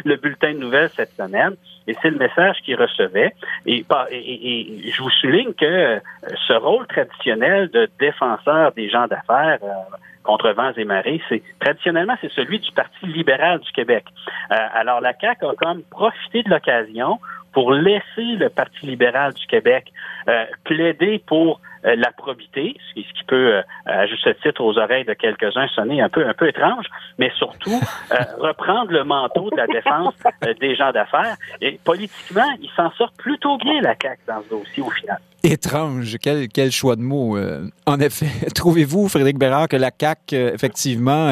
le, 0.04 0.16
bulletin 0.16 0.54
de 0.54 0.58
nouvelles 0.58 0.90
cette 0.90 1.12
semaine. 1.12 1.54
Et 1.86 1.94
c'est 2.02 2.10
le 2.10 2.18
message 2.18 2.56
qu'ils 2.64 2.74
recevaient. 2.74 3.32
Et, 3.66 3.84
et, 4.10 4.90
je 4.90 5.02
vous 5.02 5.10
souligne 5.10 5.54
que 5.54 5.64
euh, 5.64 6.00
ce 6.48 6.54
rôle 6.54 6.86
traditionnel 6.88 7.70
de 7.70 7.88
défenseur 8.00 8.72
des 8.72 8.88
gens 8.88 9.06
d'affaires 9.06 9.58
euh, 9.62 9.96
contre 10.24 10.50
vents 10.50 10.72
et 10.76 10.84
marées, 10.84 11.20
c'est 11.28 11.42
traditionnellement 11.60 12.16
c'est 12.20 12.32
celui 12.32 12.58
du 12.58 12.72
Parti 12.72 13.06
libéral 13.06 13.60
du 13.60 13.70
Québec. 13.70 14.04
Euh, 14.50 14.56
alors 14.74 15.00
la 15.00 15.12
CAQ 15.16 15.46
a 15.46 15.54
comme 15.54 15.82
profité 15.84 16.42
de 16.42 16.50
l'occasion 16.50 17.20
pour 17.56 17.72
laisser 17.72 18.36
le 18.36 18.50
Parti 18.50 18.84
libéral 18.84 19.32
du 19.32 19.46
Québec 19.46 19.90
euh, 20.28 20.44
plaider 20.64 21.22
pour 21.26 21.62
la 21.84 22.10
probité, 22.12 22.76
ce 22.88 22.94
qui, 23.00 23.24
peut, 23.26 23.56
euh, 23.56 23.62
à 23.86 24.06
juste 24.06 24.28
titre, 24.42 24.62
aux 24.62 24.78
oreilles 24.78 25.04
de 25.04 25.14
quelques-uns 25.14 25.68
sonner 25.68 26.00
un 26.00 26.08
peu, 26.08 26.26
un 26.26 26.34
peu 26.34 26.48
étrange, 26.48 26.86
mais 27.18 27.30
surtout 27.36 27.78
reprendre 28.38 28.90
le 28.92 29.04
manteau 29.04 29.50
de 29.50 29.56
la 29.56 29.66
défense 29.66 30.14
des 30.60 30.74
gens 30.74 30.92
d'affaires. 30.92 31.36
Et 31.60 31.78
politiquement, 31.84 32.50
il 32.60 32.70
s'en 32.76 32.90
sort 32.92 33.12
plutôt 33.18 33.56
bien, 33.58 33.80
la 33.80 33.94
CAQ, 34.00 34.20
dans 34.26 34.42
ce 34.42 34.50
dossier, 34.50 34.82
au 34.82 34.90
final. 34.90 35.18
Étrange, 35.42 36.16
quel, 36.20 36.48
quel 36.48 36.72
choix 36.72 36.96
de 36.96 37.02
mots. 37.02 37.38
en 37.86 38.00
effet, 38.00 38.46
trouvez-vous, 38.54 39.08
Frédéric 39.08 39.38
Bérard, 39.38 39.68
que 39.68 39.76
la 39.76 39.90
CAQ, 39.96 40.34
effectivement, 40.34 41.30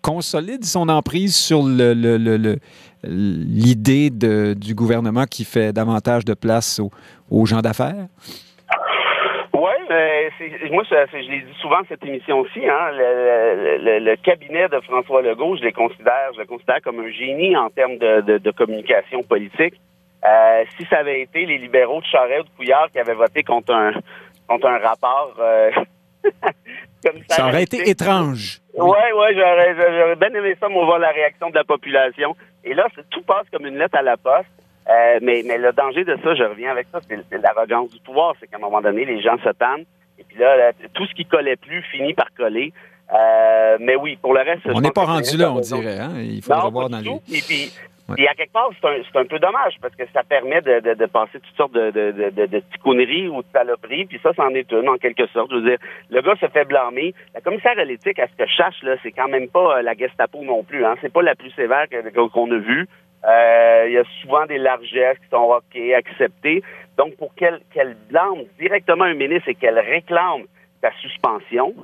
consolide 0.00 0.64
son 0.64 0.88
emprise 0.88 1.36
sur 1.36 1.62
le, 1.62 1.94
le, 1.94 2.16
le 2.16 2.58
l'idée 3.04 4.10
du 4.10 4.74
gouvernement 4.74 5.24
qui 5.24 5.44
fait 5.44 5.72
davantage 5.72 6.24
de 6.24 6.34
place 6.34 6.80
aux, 7.30 7.46
gens 7.46 7.60
d'affaires? 7.60 8.06
Moi, 10.70 10.82
je, 10.90 11.16
l'ai 11.16 11.40
dit 11.40 11.58
souvent 11.60 11.80
cette 11.88 12.04
émission 12.04 12.40
aussi, 12.40 12.60
hein, 12.66 12.90
le, 12.92 14.14
cabinet 14.16 14.68
de 14.68 14.80
François 14.80 15.22
Legault, 15.22 15.56
je 15.56 15.62
les 15.62 15.72
considère, 15.72 16.32
je 16.34 16.40
le 16.40 16.46
considère 16.46 16.80
comme 16.82 17.00
un 17.00 17.10
génie 17.10 17.56
en 17.56 17.70
termes 17.70 17.98
de, 17.98 18.50
communication 18.50 19.22
politique. 19.22 19.74
Euh, 20.24 20.64
si 20.76 20.86
ça 20.86 20.98
avait 20.98 21.22
été 21.22 21.46
les 21.46 21.58
libéraux 21.58 22.00
de 22.00 22.06
Charest 22.06 22.42
ou 22.42 22.44
de 22.44 22.56
Couillard 22.56 22.88
qui 22.92 23.00
avaient 23.00 23.14
voté 23.14 23.42
contre 23.42 23.74
un 23.74 23.92
contre 24.46 24.68
un 24.68 24.78
rapport 24.78 25.34
euh, 25.40 25.70
ça, 27.28 27.48
aurait 27.48 27.64
été 27.64 27.88
étrange. 27.88 28.60
Oui, 28.74 28.98
oui, 29.16 29.26
j'aurais 29.34 30.16
bien 30.16 30.28
aimé 30.28 30.56
ça, 30.60 30.68
moi, 30.68 30.84
voir 30.84 30.98
la 30.98 31.10
réaction 31.10 31.50
de 31.50 31.54
la 31.54 31.64
population. 31.64 32.36
Et 32.64 32.74
là, 32.74 32.86
tout 33.10 33.22
passe 33.22 33.46
comme 33.52 33.66
une 33.66 33.78
lettre 33.78 33.98
à 33.98 34.02
la 34.02 34.16
poste. 34.16 34.48
Euh, 34.88 35.18
mais, 35.22 35.42
mais 35.46 35.58
le 35.58 35.72
danger 35.72 36.04
de 36.04 36.16
ça, 36.22 36.34
je 36.34 36.42
reviens 36.42 36.70
avec 36.70 36.88
ça, 36.92 37.00
c'est 37.08 37.42
l'arrogance 37.42 37.90
du 37.90 38.00
pouvoir. 38.00 38.34
C'est 38.40 38.48
qu'à 38.48 38.56
un 38.56 38.60
moment 38.60 38.80
donné, 38.80 39.04
les 39.04 39.20
gens 39.20 39.36
se 39.44 39.50
tannent. 39.50 39.84
Et 40.18 40.24
puis 40.24 40.38
là, 40.38 40.72
tout 40.94 41.06
ce 41.06 41.14
qui 41.14 41.24
collait 41.24 41.56
plus 41.56 41.82
finit 41.82 42.14
par 42.14 42.32
coller. 42.36 42.72
Euh, 43.12 43.76
mais 43.80 43.96
oui, 43.96 44.16
pour 44.20 44.32
le 44.32 44.40
reste... 44.40 44.62
On 44.66 44.80
n'est 44.80 44.90
pas 44.90 45.04
rendu 45.04 45.36
là, 45.36 45.52
on 45.52 45.60
dirait. 45.60 45.98
Hein? 45.98 46.12
Il 46.18 46.42
faut 46.42 46.54
revoir 46.54 46.88
dans 46.88 46.98
les... 46.98 47.10
Et 47.10 47.42
puis, 47.42 48.28
à 48.28 48.34
quelque 48.34 48.52
part, 48.52 48.70
c'est 48.80 49.18
un, 49.18 49.24
peu 49.24 49.38
dommage 49.38 49.74
parce 49.80 49.94
que 49.94 50.04
ça 50.12 50.22
permet 50.22 50.60
de, 50.60 51.06
passer 51.06 51.40
toutes 51.40 51.56
sortes 51.56 51.72
de, 51.72 51.90
de, 51.90 52.46
de, 52.46 52.62
ticonneries 52.72 53.28
ou 53.28 53.42
de 53.42 53.46
saloperies, 53.52 54.06
puis 54.06 54.20
ça, 54.22 54.32
c'en 54.36 54.50
est 54.50 54.70
une 54.72 54.88
en 54.88 54.96
quelque 54.96 55.26
sorte. 55.28 55.50
Je 55.50 55.56
veux 55.56 55.68
dire, 55.68 55.78
le 56.10 56.20
gars 56.20 56.34
se 56.40 56.46
fait 56.46 56.64
blâmer. 56.64 57.14
La 57.34 57.40
commissaire 57.40 57.78
à 57.78 57.84
l'éthique, 57.84 58.18
à 58.18 58.26
ce 58.26 58.36
que 58.36 58.46
je 58.46 58.54
cherche, 58.54 58.82
là, 58.82 58.96
c'est 59.02 59.12
quand 59.12 59.28
même 59.28 59.48
pas 59.48 59.78
euh, 59.78 59.82
la 59.82 59.94
Gestapo 59.94 60.42
non 60.42 60.62
plus. 60.62 60.84
Hein. 60.84 60.94
C'est 61.00 61.12
pas 61.12 61.22
la 61.22 61.34
plus 61.34 61.50
sévère 61.52 61.86
qu'on 62.14 62.50
a 62.50 62.58
vue. 62.58 62.88
Euh, 63.24 63.84
il 63.86 63.92
y 63.92 63.98
a 63.98 64.04
souvent 64.20 64.46
des 64.46 64.58
largesses 64.58 65.18
qui 65.18 65.28
sont 65.30 65.36
OK, 65.36 65.76
acceptées. 65.96 66.62
Donc, 66.98 67.16
pour 67.16 67.34
qu'elle 67.34 67.60
qu'elle 67.72 67.96
blâme 68.08 68.44
directement 68.58 69.04
un 69.04 69.14
ministre 69.14 69.48
et 69.48 69.54
qu'elle 69.54 69.78
réclame 69.78 70.42
sa 70.80 70.90
suspension, 71.00 71.74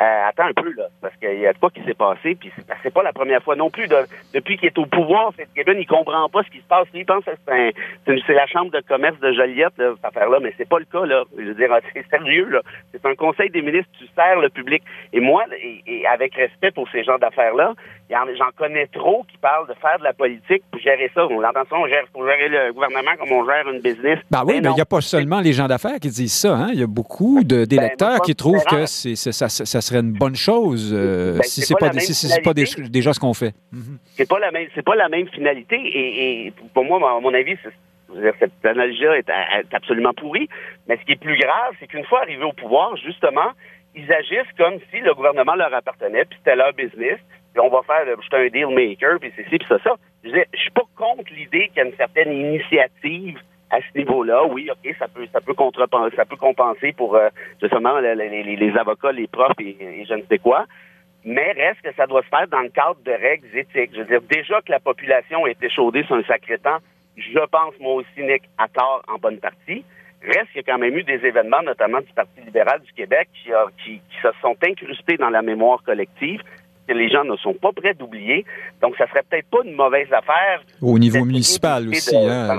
euh, 0.00 0.28
attends 0.28 0.46
un 0.46 0.54
peu, 0.54 0.72
là, 0.72 0.88
parce 1.02 1.14
qu'il 1.16 1.40
y 1.40 1.46
a 1.46 1.52
quoi 1.52 1.68
qui 1.68 1.82
s'est 1.84 1.92
passé, 1.92 2.34
puis 2.34 2.50
c'est 2.82 2.94
pas 2.94 3.02
la 3.02 3.12
première 3.12 3.42
fois 3.42 3.54
non 3.54 3.68
plus. 3.68 3.86
depuis 4.32 4.56
qu'il 4.56 4.68
est 4.68 4.78
au 4.78 4.86
pouvoir, 4.86 5.34
Fitzgibbon, 5.34 5.78
il 5.78 5.86
comprend 5.86 6.26
pas 6.30 6.42
ce 6.42 6.48
qui 6.48 6.58
se 6.58 6.66
passe. 6.66 6.86
il 6.94 7.04
pense 7.04 7.22
que 7.24 7.32
c'est 7.46 8.32
la 8.32 8.46
chambre 8.46 8.70
de 8.70 8.80
commerce 8.80 9.20
de 9.20 9.30
Joliette, 9.32 9.76
là, 9.76 9.92
cette 9.94 10.04
affaire-là, 10.04 10.38
mais 10.40 10.54
c'est 10.56 10.68
pas 10.68 10.78
le 10.78 10.86
cas, 10.86 11.04
là. 11.04 11.24
Je 11.36 11.42
veux 11.42 11.54
dire, 11.54 11.68
c'est 11.92 12.08
sérieux, 12.08 12.48
là. 12.48 12.62
C'est 12.92 13.04
un 13.04 13.14
conseil 13.14 13.50
des 13.50 13.60
ministres, 13.60 13.90
tu 13.98 14.06
sers 14.14 14.40
le 14.40 14.48
public. 14.48 14.82
Et 15.12 15.20
moi, 15.20 15.44
et, 15.52 16.06
avec 16.06 16.34
respect 16.34 16.70
pour 16.70 16.88
ces 16.90 17.04
gens 17.04 17.18
d'affaires-là, 17.18 17.74
j'en 18.10 18.50
connais 18.56 18.86
trop 18.86 19.26
qui 19.30 19.36
parlent 19.36 19.68
de 19.68 19.74
faire 19.74 19.98
de 19.98 20.04
la 20.04 20.14
politique 20.14 20.62
pour 20.70 20.80
gérer 20.80 21.10
ça. 21.14 21.26
On 21.26 21.44
entend 21.44 21.64
ça, 21.68 21.76
on 21.76 21.86
gère, 21.86 22.04
pour 22.10 22.26
gérer 22.26 22.48
le 22.48 22.72
gouvernement 22.72 23.12
comme 23.18 23.32
on 23.32 23.44
gère 23.44 23.68
une 23.68 23.80
business. 23.80 24.18
Ben 24.30 24.44
oui, 24.46 24.60
mais 24.62 24.70
il 24.70 24.74
n'y 24.74 24.80
a 24.80 24.86
pas 24.86 25.02
seulement 25.02 25.40
les 25.40 25.52
gens 25.52 25.68
d'affaires 25.68 26.00
qui 26.00 26.08
disent 26.08 26.32
ça, 26.32 26.56
hein. 26.56 26.68
Il 26.72 26.80
y 26.80 26.82
a 26.82 26.86
beaucoup 26.86 27.44
d'électeurs 27.44 28.18
ben, 28.18 28.24
qui 28.24 28.34
trouvent 28.34 28.64
que 28.64 28.86
c'est, 28.86 29.14
ça, 29.14 29.48
ça 29.50 29.80
serait 29.90 30.00
une 30.00 30.12
bonne 30.12 30.36
chose 30.36 30.92
euh, 30.94 31.34
ben, 31.34 31.42
si 31.42 31.60
pas, 31.74 31.92
si 31.92 32.40
pas 32.40 32.54
déjà 32.54 33.12
ce 33.12 33.20
qu'on 33.20 33.34
fait. 33.34 33.54
Mhm. 33.72 33.98
C'est 34.16 34.28
pas 34.28 34.38
la 34.38 34.50
même 34.50 34.68
c'est 34.74 34.84
pas 34.84 34.94
la 34.94 35.08
même 35.08 35.28
finalité 35.28 35.76
et, 35.76 36.52
pour 36.74 36.84
moi 36.84 36.98
à 36.98 37.20
mon 37.20 37.34
avis 37.34 37.56
cette 38.38 38.64
analogie-là 38.64 39.18
est, 39.18 39.74
absolument 39.74 40.12
pourrie. 40.12 40.48
Mais 40.88 40.96
ce 40.96 41.04
qui 41.04 41.12
est 41.12 41.20
plus 41.20 41.38
grave, 41.38 41.74
c'est 41.78 41.86
qu'une 41.86 42.04
fois 42.04 42.22
arrivés 42.22 42.44
au 42.44 42.52
pouvoir, 42.52 42.96
justement, 42.96 43.52
ils 43.94 44.12
agissent 44.12 44.52
comme 44.56 44.78
si 44.90 45.00
le 45.00 45.14
gouvernement 45.14 45.54
leur 45.54 45.72
appartenait, 45.72 46.24
puis 46.24 46.38
c'était 46.38 46.56
leur 46.56 46.72
business, 46.72 47.18
puis 47.52 47.62
on 47.62 47.68
va 47.68 47.82
faire, 47.82 48.04
je 48.06 48.22
suis 48.22 48.46
un 48.46 48.48
deal 48.48 48.74
maker, 48.74 49.18
puis 49.20 49.32
c'est 49.36 49.44
ci, 49.44 49.58
puis 49.58 49.68
ça, 49.68 49.78
ça. 49.82 49.94
Je 50.24 50.30
ne 50.30 50.42
suis 50.54 50.70
pas 50.70 50.82
contre 50.96 51.32
l'idée 51.32 51.68
qu'il 51.68 51.78
y 51.78 51.80
a 51.80 51.84
une 51.84 51.96
certaine 51.96 52.32
initiative 52.32 53.38
à 53.70 53.78
ce 53.80 53.98
niveau-là, 53.98 54.44
oui, 54.46 54.68
OK, 54.70 54.94
ça 54.98 55.06
peut 55.08 55.26
ça 55.32 55.40
peut 55.40 55.54
contrepenser, 55.54 56.14
ça 56.16 56.24
peut 56.24 56.36
compenser 56.36 56.92
pour 56.92 57.14
euh, 57.14 57.28
justement 57.60 57.98
les, 57.98 58.72
avocats, 58.76 59.12
les 59.12 59.28
profs 59.28 59.58
et, 59.60 60.04
je 60.08 60.14
ne 60.14 60.22
sais 60.28 60.38
quoi. 60.38 60.66
Mais 61.24 61.52
reste 61.52 61.82
que 61.82 61.92
ça 61.94 62.06
doit 62.06 62.22
se 62.22 62.28
faire 62.28 62.48
dans 62.48 62.60
le 62.60 62.70
cadre 62.70 62.98
de 63.04 63.12
règles 63.12 63.46
éthiques. 63.54 63.90
Je 63.94 64.00
veux 64.00 64.06
dire, 64.06 64.22
déjà 64.22 64.60
que 64.62 64.72
la 64.72 64.80
population 64.80 65.44
a 65.44 65.50
été 65.50 65.68
chaudée 65.68 66.02
sur 66.04 66.16
un 66.16 66.22
sacré 66.24 66.58
temps, 66.58 66.78
je 67.16 67.46
pense, 67.50 67.74
moi 67.78 67.94
aussi, 67.94 68.22
Nick, 68.22 68.42
à 68.56 68.68
tort 68.68 69.02
en 69.06 69.18
bonne 69.18 69.38
partie. 69.38 69.84
Reste 70.22 70.48
qu'il 70.48 70.56
y 70.56 70.70
a 70.70 70.72
quand 70.72 70.78
même 70.78 70.96
eu 70.96 71.02
des 71.02 71.24
événements, 71.24 71.62
notamment 71.62 72.00
du 72.00 72.12
Parti 72.14 72.40
libéral 72.44 72.80
du 72.80 72.92
Québec, 72.92 73.28
qui, 73.34 73.50
qui, 73.82 73.92
qui 73.98 74.16
se 74.22 74.28
sont 74.40 74.56
incrustés 74.66 75.16
dans 75.16 75.30
la 75.30 75.42
mémoire 75.42 75.82
collective 75.82 76.42
les 76.94 77.08
gens 77.08 77.24
ne 77.24 77.36
sont 77.36 77.54
pas 77.54 77.72
prêts 77.72 77.94
d'oublier. 77.94 78.44
Donc, 78.82 78.94
ça 78.96 79.06
serait 79.08 79.22
peut-être 79.28 79.48
pas 79.50 79.58
une 79.64 79.74
mauvaise 79.74 80.08
affaire. 80.12 80.62
Au 80.80 80.98
niveau 80.98 81.24
municipal 81.24 81.88
aussi. 81.88 82.16
Hein, 82.16 82.56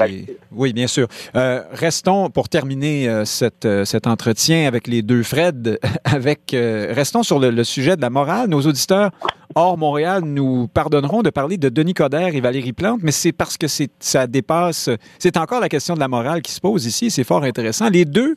Oui, 0.51 0.73
bien 0.73 0.87
sûr. 0.87 1.07
Euh, 1.35 1.63
restons, 1.71 2.29
pour 2.29 2.49
terminer 2.49 3.07
euh, 3.07 3.25
cette, 3.25 3.65
euh, 3.65 3.85
cet 3.85 4.07
entretien 4.07 4.67
avec 4.67 4.87
les 4.87 5.01
deux 5.01 5.23
Fred, 5.23 5.79
avec, 6.03 6.51
restons 6.53 7.23
sur 7.23 7.39
le, 7.39 7.63
sujet 7.63 7.95
de 7.95 8.01
la 8.01 8.09
morale. 8.09 8.49
Nos 8.49 8.61
auditeurs 8.61 9.11
hors 9.55 9.77
Montréal 9.77 10.23
nous 10.23 10.67
pardonneront 10.67 11.21
de 11.21 11.29
parler 11.29 11.57
de 11.57 11.69
Denis 11.69 11.93
Coderre 11.93 12.35
et 12.35 12.41
Valérie 12.41 12.73
Plante, 12.73 13.01
mais 13.03 13.11
c'est 13.11 13.31
parce 13.31 13.57
que 13.57 13.67
ça 13.99 14.27
dépasse. 14.27 14.89
C'est 15.19 15.37
encore 15.37 15.59
la 15.59 15.69
question 15.69 15.93
de 15.93 15.99
la 15.99 16.07
morale 16.07 16.41
qui 16.41 16.51
se 16.51 16.61
pose 16.61 16.85
ici. 16.85 17.11
C'est 17.11 17.23
fort 17.23 17.43
intéressant. 17.43 17.89
Les 17.89 18.05
deux 18.05 18.35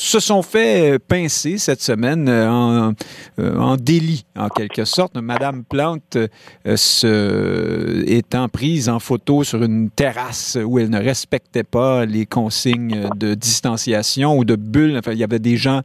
se 0.00 0.20
sont 0.20 0.42
fait 0.42 0.98
pincer 0.98 1.58
cette 1.58 1.82
semaine 1.82 2.28
en, 2.30 2.92
en 3.38 3.76
délit, 3.76 4.24
en 4.36 4.48
quelque 4.48 4.84
sorte. 4.84 5.16
Madame 5.16 5.64
Plante 5.64 6.16
se, 6.64 8.04
étant 8.06 8.48
prise 8.48 8.88
en 8.88 9.00
photo 9.00 9.44
sur 9.44 9.62
une 9.62 9.90
terrasse 9.90 10.56
où 10.64 10.78
elle 10.78 10.90
ne 10.90 11.02
respectait 11.02 11.64
pas 11.64 12.06
les 12.06 12.26
consignes 12.26 13.10
de 13.16 13.34
distanciation 13.34 14.38
ou 14.38 14.44
de 14.44 14.56
bulle. 14.56 14.96
Enfin, 14.96 15.12
il 15.12 15.18
y 15.18 15.24
avait 15.24 15.38
des 15.38 15.56
gens 15.56 15.82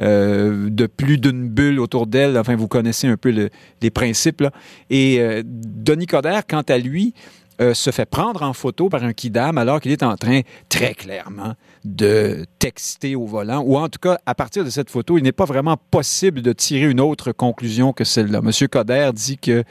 euh, 0.00 0.68
de 0.70 0.86
plus 0.86 1.18
d'une 1.18 1.48
bulle 1.48 1.78
autour 1.78 2.06
d'elle. 2.06 2.36
Enfin, 2.36 2.56
vous 2.56 2.68
connaissez 2.68 3.06
un 3.06 3.16
peu 3.16 3.50
les 3.80 3.90
principes. 3.90 4.44
Et 4.90 5.20
euh, 5.20 5.42
Denis 5.44 6.06
Coderre, 6.06 6.46
quant 6.48 6.62
à 6.62 6.78
lui, 6.78 7.14
euh, 7.60 7.74
se 7.74 7.92
fait 7.92 8.06
prendre 8.06 8.42
en 8.42 8.52
photo 8.52 8.88
par 8.88 9.04
un 9.04 9.12
kidam 9.12 9.56
alors 9.56 9.80
qu'il 9.80 9.92
est 9.92 10.02
en 10.02 10.16
train, 10.16 10.40
très 10.68 10.94
clairement, 10.94 11.54
de 11.84 12.46
texter 12.58 13.14
au 13.14 13.26
volant, 13.26 13.60
ou 13.60 13.76
en 13.76 13.88
tout 13.88 13.98
cas, 13.98 14.18
à 14.24 14.34
partir 14.34 14.64
de 14.64 14.70
cette 14.70 14.90
photo, 14.90 15.18
il 15.18 15.22
n'est 15.22 15.32
pas 15.32 15.44
vraiment 15.44 15.76
possible 15.90 16.40
de 16.40 16.52
tirer 16.52 16.90
une 16.90 17.00
autre 17.00 17.32
conclusion 17.32 17.92
que 17.92 18.04
celle-là. 18.04 18.40
Monsieur 18.40 18.68
Coder 18.68 19.10
dit 19.14 19.38
que 19.38 19.64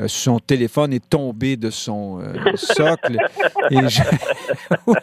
euh, 0.00 0.08
son 0.08 0.40
téléphone 0.40 0.92
est 0.92 1.08
tombé 1.08 1.56
de 1.56 1.70
son 1.70 2.20
euh, 2.20 2.34
socle. 2.54 3.16
Oui, 4.86 4.96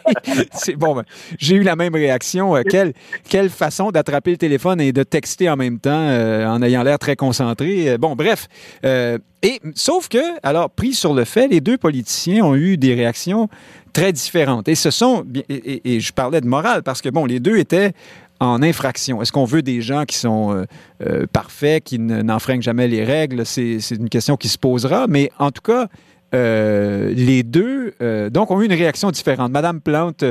c'est 0.52 0.76
bon. 0.76 0.94
Ben, 0.94 1.04
j'ai 1.38 1.56
eu 1.56 1.62
la 1.62 1.74
même 1.74 1.94
réaction. 1.94 2.54
Euh, 2.54 2.62
quelle, 2.62 2.92
quelle 3.28 3.50
façon 3.50 3.90
d'attraper 3.90 4.30
le 4.30 4.36
téléphone 4.36 4.80
et 4.80 4.92
de 4.92 5.02
texter 5.02 5.50
en 5.50 5.56
même 5.56 5.80
temps 5.80 5.90
en 5.92 6.62
ayant 6.62 6.84
l'air 6.84 6.98
très 6.98 7.16
concentré? 7.16 7.98
bon, 7.98 8.14
bref. 8.14 8.46
et 8.84 9.60
sauf 9.74 10.08
que, 10.08 10.18
alors, 10.42 10.70
pris 10.70 10.92
sur 10.92 11.12
le 11.12 11.24
fait, 11.24 11.48
les 11.48 11.60
deux 11.60 11.76
politiciens 11.76 12.44
ont 12.44 12.54
eu 12.54 12.76
des 12.76 12.94
réactions 12.94 13.48
très 13.92 14.12
différentes. 14.12 14.68
Et 14.68 14.74
ce 14.74 14.90
sont, 14.90 15.24
et, 15.48 16.00
je 16.00 16.12
parlais 16.12 16.40
de 16.40 16.46
morale 16.46 16.82
parce 16.82 17.00
que, 17.02 17.08
bon, 17.08 17.26
les 17.26 17.40
deux 17.40 17.58
étaient 17.58 17.92
en 18.42 18.62
infraction? 18.62 19.22
Est-ce 19.22 19.32
qu'on 19.32 19.44
veut 19.44 19.62
des 19.62 19.80
gens 19.80 20.04
qui 20.04 20.16
sont 20.16 20.52
euh, 20.52 20.64
euh, 21.06 21.26
parfaits, 21.32 21.84
qui 21.84 21.98
n'enfreignent 21.98 22.62
jamais 22.62 22.88
les 22.88 23.04
règles? 23.04 23.46
C'est 23.46 23.78
une 23.90 24.08
question 24.08 24.36
qui 24.36 24.48
se 24.48 24.58
posera. 24.58 25.06
Mais 25.06 25.30
en 25.38 25.50
tout 25.50 25.62
cas, 25.62 25.86
euh, 26.34 27.12
les 27.14 27.42
deux, 27.42 27.94
donc, 28.30 28.50
ont 28.50 28.60
eu 28.60 28.66
une 28.66 28.72
réaction 28.72 29.10
différente. 29.10 29.52
Madame 29.52 29.80
Plante 29.80 30.24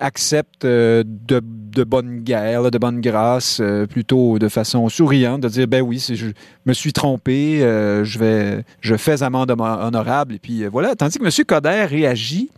accepte 0.00 0.66
de, 0.66 1.84
bonne 1.84 2.20
guerre, 2.20 2.68
de 2.70 2.78
bonne 2.78 3.00
grâce, 3.00 3.62
plutôt 3.88 4.40
de 4.40 4.48
façon 4.48 4.88
souriante, 4.88 5.42
de 5.42 5.48
dire 5.48 5.68
ben 5.68 5.82
oui, 5.82 6.04
je 6.12 6.26
me 6.66 6.72
suis 6.72 6.92
trompé, 6.92 7.60
je 7.60 8.18
vais, 8.18 8.64
je 8.80 8.96
fais 8.96 9.22
amende 9.22 9.52
honorable, 9.52 10.34
et 10.34 10.38
puis 10.40 10.66
voilà. 10.66 10.96
Tandis 10.96 11.18
que 11.18 11.24
M. 11.24 11.44
Coder 11.46 11.84
réagit. 11.84 12.50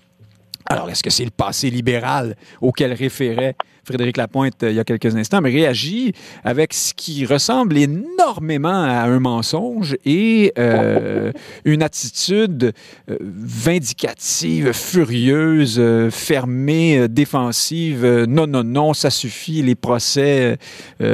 Alors, 0.70 0.88
est-ce 0.88 1.02
que 1.02 1.10
c'est 1.10 1.24
le 1.24 1.32
passé 1.32 1.68
libéral 1.68 2.36
auquel 2.60 2.92
référait 2.92 3.56
Frédéric 3.82 4.16
Lapointe 4.16 4.62
euh, 4.62 4.70
il 4.70 4.76
y 4.76 4.78
a 4.78 4.84
quelques 4.84 5.16
instants, 5.16 5.40
mais 5.40 5.50
réagit 5.50 6.12
avec 6.44 6.72
ce 6.72 6.94
qui 6.94 7.26
ressemble 7.26 7.76
énormément 7.76 8.68
à 8.68 9.02
un 9.02 9.18
mensonge 9.18 9.96
et 10.04 10.52
euh, 10.58 11.32
une 11.64 11.82
attitude 11.82 12.72
euh, 13.10 13.16
vindicative, 13.20 14.72
furieuse, 14.72 15.82
fermée, 16.10 17.08
défensive. 17.08 18.06
non, 18.28 18.46
non, 18.46 18.62
non, 18.62 18.94
ça 18.94 19.10
suffit. 19.10 19.62
Les 19.62 19.74
procès 19.74 20.56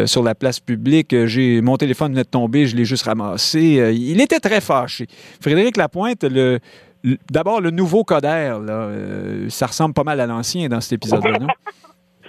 sur 0.05 0.23
la 0.23 0.35
place 0.35 0.61
publique, 0.61 1.25
j'ai 1.27 1.63
mon 1.63 1.77
téléphone 1.77 2.13
venait 2.13 2.25
de 2.25 2.29
tomber, 2.29 2.67
je 2.67 2.77
l'ai 2.77 2.85
juste 2.85 3.05
ramassé. 3.05 3.95
il 3.95 4.21
était 4.21 4.41
très 4.41 4.61
fâché. 4.61 5.07
Frédéric 5.41 5.79
Lapointe, 5.79 6.25
le, 6.25 6.61
D'abord, 7.31 7.61
le 7.61 7.71
nouveau 7.71 8.05
Coder, 8.05 8.59
là, 8.65 8.91
ça 9.49 9.67
ressemble 9.67 9.95
pas 9.95 10.05
mal 10.05 10.21
à 10.21 10.27
l'ancien 10.27 10.69
dans 10.69 10.81
cet 10.81 10.95
épisode-là, 10.95 11.39
non? 11.39 11.49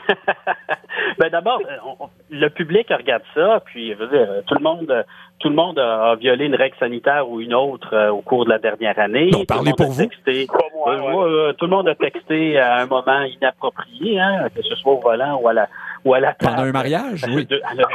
ben 1.20 1.30
d'abord, 1.30 1.60
euh, 1.66 2.06
le 2.30 2.50
public 2.50 2.88
regarde 2.90 3.24
ça, 3.34 3.62
puis 3.66 3.94
je 3.94 3.98
veux 3.98 4.08
dire, 4.08 4.28
tout 4.46 4.56
le 4.56 4.64
monde, 4.64 5.06
tout 5.40 5.50
le 5.50 5.56
monde 5.56 5.80
a, 5.80 6.16
violé 6.16 6.46
une 6.46 6.56
règle 6.56 6.76
sanitaire 6.78 7.30
ou 7.30 7.42
une 7.42 7.54
autre 7.54 7.94
euh, 7.94 8.10
au 8.10 8.22
cours 8.22 8.46
de 8.46 8.50
la 8.50 8.60
dernière 8.60 8.98
année. 9.00 9.30
Non, 9.32 9.46
parlez 9.46 9.74
pour 9.76 9.92
vous. 9.92 10.04
Euh, 10.04 11.54
tout 11.54 11.66
le 11.66 11.72
monde 11.72 11.88
a 11.88 11.96
texté 11.96 12.60
à 12.60 12.78
un 12.78 12.86
moment 12.86 13.22
inapproprié, 13.22 14.20
hein, 14.20 14.48
que 14.56 14.62
ce 14.62 14.76
soit 14.76 14.94
au 14.94 15.00
volant 15.00 15.40
ou 15.42 15.48
à 15.48 15.54
la 15.54 15.68
ou 16.06 16.14
à 16.14 16.20
la 16.20 16.34
Pendant 16.34 16.64
un 16.64 16.72
mariage, 16.72 17.26
oui. 17.30 17.48
à 17.64 17.76
la 17.76 17.86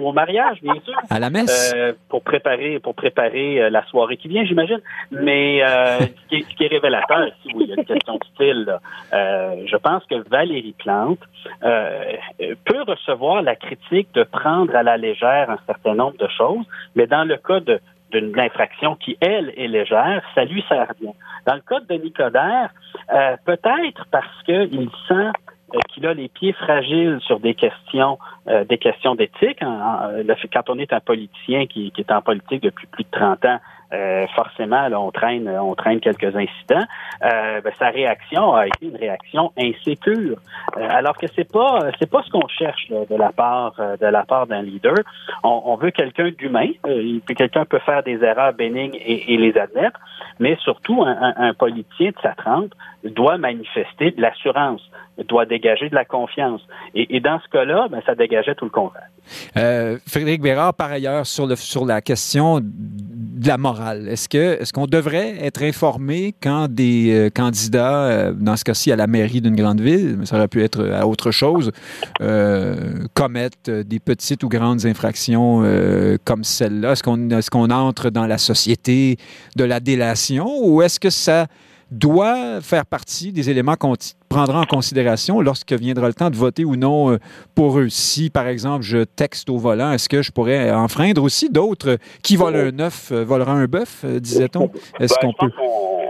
ou 0.00 0.08
au 0.08 0.12
mariage, 0.12 0.62
bien 0.62 0.74
sûr. 0.84 0.94
À 1.10 1.18
la 1.18 1.30
messe. 1.30 1.72
Euh, 1.74 1.92
pour 2.08 2.22
préparer, 2.22 2.78
pour 2.78 2.94
préparer 2.94 3.60
euh, 3.60 3.70
la 3.70 3.84
soirée 3.86 4.16
qui 4.16 4.28
vient, 4.28 4.44
j'imagine. 4.44 4.80
Mais 5.10 5.62
euh, 5.62 5.98
ce, 6.00 6.28
qui 6.28 6.36
est, 6.36 6.50
ce, 6.50 6.56
qui 6.56 6.64
est, 6.64 6.68
révélateur 6.68 7.28
ici, 7.28 7.54
où 7.54 7.60
il 7.62 7.68
y 7.68 7.72
a 7.72 7.76
une 7.76 7.84
question 7.84 8.14
de 8.14 8.24
style, 8.34 8.78
je 9.12 9.76
pense 9.76 10.04
que 10.06 10.28
Valérie 10.28 10.74
Plante 10.78 11.20
peut 11.60 12.82
recevoir 12.86 13.42
la 13.42 13.56
critique 13.56 14.08
de 14.14 14.24
prendre 14.24 14.74
à 14.74 14.82
la 14.82 14.96
légère 14.96 15.50
un 15.50 15.58
certain 15.66 15.94
nombre 15.94 16.16
de 16.18 16.28
choses, 16.28 16.64
mais 16.94 17.06
dans 17.06 17.24
le 17.24 17.36
cas 17.36 17.60
de 17.60 17.80
d'une 18.14 18.38
infraction 18.38 18.94
qui, 18.96 19.16
elle, 19.20 19.52
est 19.56 19.68
légère, 19.68 20.22
ça 20.34 20.44
lui 20.44 20.64
sert 20.68 20.92
bien. 21.00 21.12
Dans 21.46 21.54
le 21.54 21.60
cas 21.60 21.80
de 21.80 21.94
Nicodère, 21.94 22.70
euh, 23.12 23.36
peut-être 23.44 24.06
parce 24.10 24.42
qu'il 24.44 24.88
sent 25.08 25.14
euh, 25.14 25.30
qu'il 25.88 26.06
a 26.06 26.14
les 26.14 26.28
pieds 26.28 26.52
fragiles 26.52 27.18
sur 27.26 27.40
des 27.40 27.54
questions, 27.54 28.18
euh, 28.48 28.64
des 28.64 28.78
questions 28.78 29.14
d'éthique. 29.14 29.60
quand 29.60 30.70
on 30.70 30.78
est 30.78 30.92
un 30.92 31.00
politicien 31.00 31.66
qui, 31.66 31.92
est 31.96 32.12
en 32.12 32.22
politique 32.22 32.62
depuis 32.62 32.86
plus 32.86 33.04
de 33.04 33.10
30 33.10 33.44
ans, 33.44 33.58
euh, 33.94 34.26
forcément, 34.34 34.88
là, 34.88 34.98
on 34.98 35.10
traîne, 35.10 35.48
on 35.48 35.74
traîne 35.74 36.00
quelques 36.00 36.34
incidents. 36.34 36.84
Euh, 37.22 37.60
ben, 37.60 37.72
sa 37.78 37.90
réaction 37.90 38.54
a 38.54 38.66
été 38.66 38.86
une 38.86 38.96
réaction 38.96 39.52
insécure, 39.58 40.38
euh, 40.76 40.88
alors 40.90 41.16
que 41.16 41.26
c'est 41.36 41.50
pas, 41.50 41.90
c'est 41.98 42.10
pas 42.10 42.22
ce 42.22 42.30
qu'on 42.30 42.48
cherche 42.48 42.88
de 42.88 43.16
la 43.16 43.30
part, 43.30 43.74
de 43.76 44.06
la 44.06 44.24
part 44.24 44.46
d'un 44.46 44.62
leader. 44.62 44.96
On, 45.42 45.76
veut 45.76 45.90
quelqu'un 45.90 46.30
d'humain. 46.30 46.70
quelqu'un 47.36 47.64
peut 47.64 47.78
faire 47.80 48.02
des 48.02 48.22
erreurs 48.24 48.54
bénignes 48.54 48.96
et, 48.96 49.34
et 49.34 49.36
les 49.36 49.56
admettre, 49.56 50.00
mais 50.40 50.56
surtout 50.62 51.02
un, 51.04 51.34
un, 51.36 51.54
politicien 51.54 52.10
de 52.10 52.16
sa 52.22 52.34
trempe 52.34 52.74
doit 53.04 53.38
manifester 53.38 54.10
de 54.12 54.20
l'assurance, 54.20 54.80
doit 55.28 55.46
dégager 55.46 55.88
de 55.88 55.94
la 55.94 56.04
confiance. 56.04 56.60
Et, 56.94 57.20
dans 57.20 57.40
ce 57.40 57.48
cas-là, 57.50 57.88
ben, 57.90 58.00
ça 58.04 58.14
dégageait 58.14 58.54
tout 58.54 58.64
le 58.64 58.70
contraire. 58.70 59.08
Frédéric 60.06 60.42
Bérard, 60.42 60.74
par 60.74 60.90
ailleurs, 60.90 61.26
sur, 61.26 61.46
la 61.86 62.00
question 62.00 62.60
de 62.60 63.48
la 63.48 63.58
morale. 63.58 64.08
Est-ce 64.08 64.28
que 64.28 64.60
est-ce 64.60 64.72
qu'on 64.72 64.86
devrait 64.86 65.36
être 65.44 65.62
informé 65.62 66.34
quand 66.40 66.68
des 66.68 67.12
euh, 67.12 67.30
candidats, 67.30 68.04
euh, 68.04 68.32
dans 68.32 68.56
ce 68.56 68.64
cas-ci 68.64 68.92
à 68.92 68.96
la 68.96 69.06
mairie 69.06 69.40
d'une 69.40 69.56
grande 69.56 69.80
ville, 69.80 70.16
mais 70.18 70.26
ça 70.26 70.36
aurait 70.36 70.48
pu 70.48 70.62
être 70.62 70.88
à 70.88 71.06
autre 71.06 71.30
chose, 71.30 71.72
euh, 72.20 72.74
commettent 73.14 73.70
des 73.70 74.00
petites 74.00 74.42
ou 74.44 74.48
grandes 74.48 74.86
infractions 74.86 75.62
comme 76.24 76.44
celle-là? 76.44 76.92
Est-ce 76.92 77.02
qu'on 77.02 77.30
est-ce 77.30 77.50
qu'on 77.50 77.70
entre 77.70 78.10
dans 78.10 78.26
la 78.26 78.38
société 78.38 79.16
de 79.56 79.64
la 79.64 79.80
délation 79.80 80.46
ou 80.62 80.82
est-ce 80.82 81.00
que 81.00 81.10
ça 81.10 81.46
doit 81.98 82.60
faire 82.60 82.86
partie 82.86 83.32
des 83.32 83.50
éléments 83.50 83.76
qu'on 83.76 83.94
prendra 84.28 84.60
en 84.60 84.64
considération 84.64 85.40
lorsque 85.40 85.72
viendra 85.72 86.08
le 86.08 86.14
temps 86.14 86.30
de 86.30 86.36
voter 86.36 86.64
ou 86.64 86.76
non 86.76 87.12
euh, 87.12 87.18
pour 87.54 87.78
eux. 87.78 87.88
Si, 87.88 88.30
par 88.30 88.48
exemple, 88.48 88.82
je 88.82 89.04
texte 89.04 89.48
au 89.48 89.58
volant, 89.58 89.92
est-ce 89.92 90.08
que 90.08 90.22
je 90.22 90.32
pourrais 90.32 90.72
enfreindre 90.72 91.22
aussi 91.22 91.50
d'autres? 91.50 91.98
Qui 92.22 92.36
volent 92.36 92.58
un 92.58 92.78
œuf, 92.80 93.12
euh, 93.12 93.24
volera 93.24 93.52
un 93.52 93.66
bœuf, 93.66 94.02
euh, 94.04 94.18
disait-on? 94.18 94.70
Est-ce 94.98 95.14
ben, 95.20 95.32
qu'on 95.32 95.46
peut... 95.46 95.52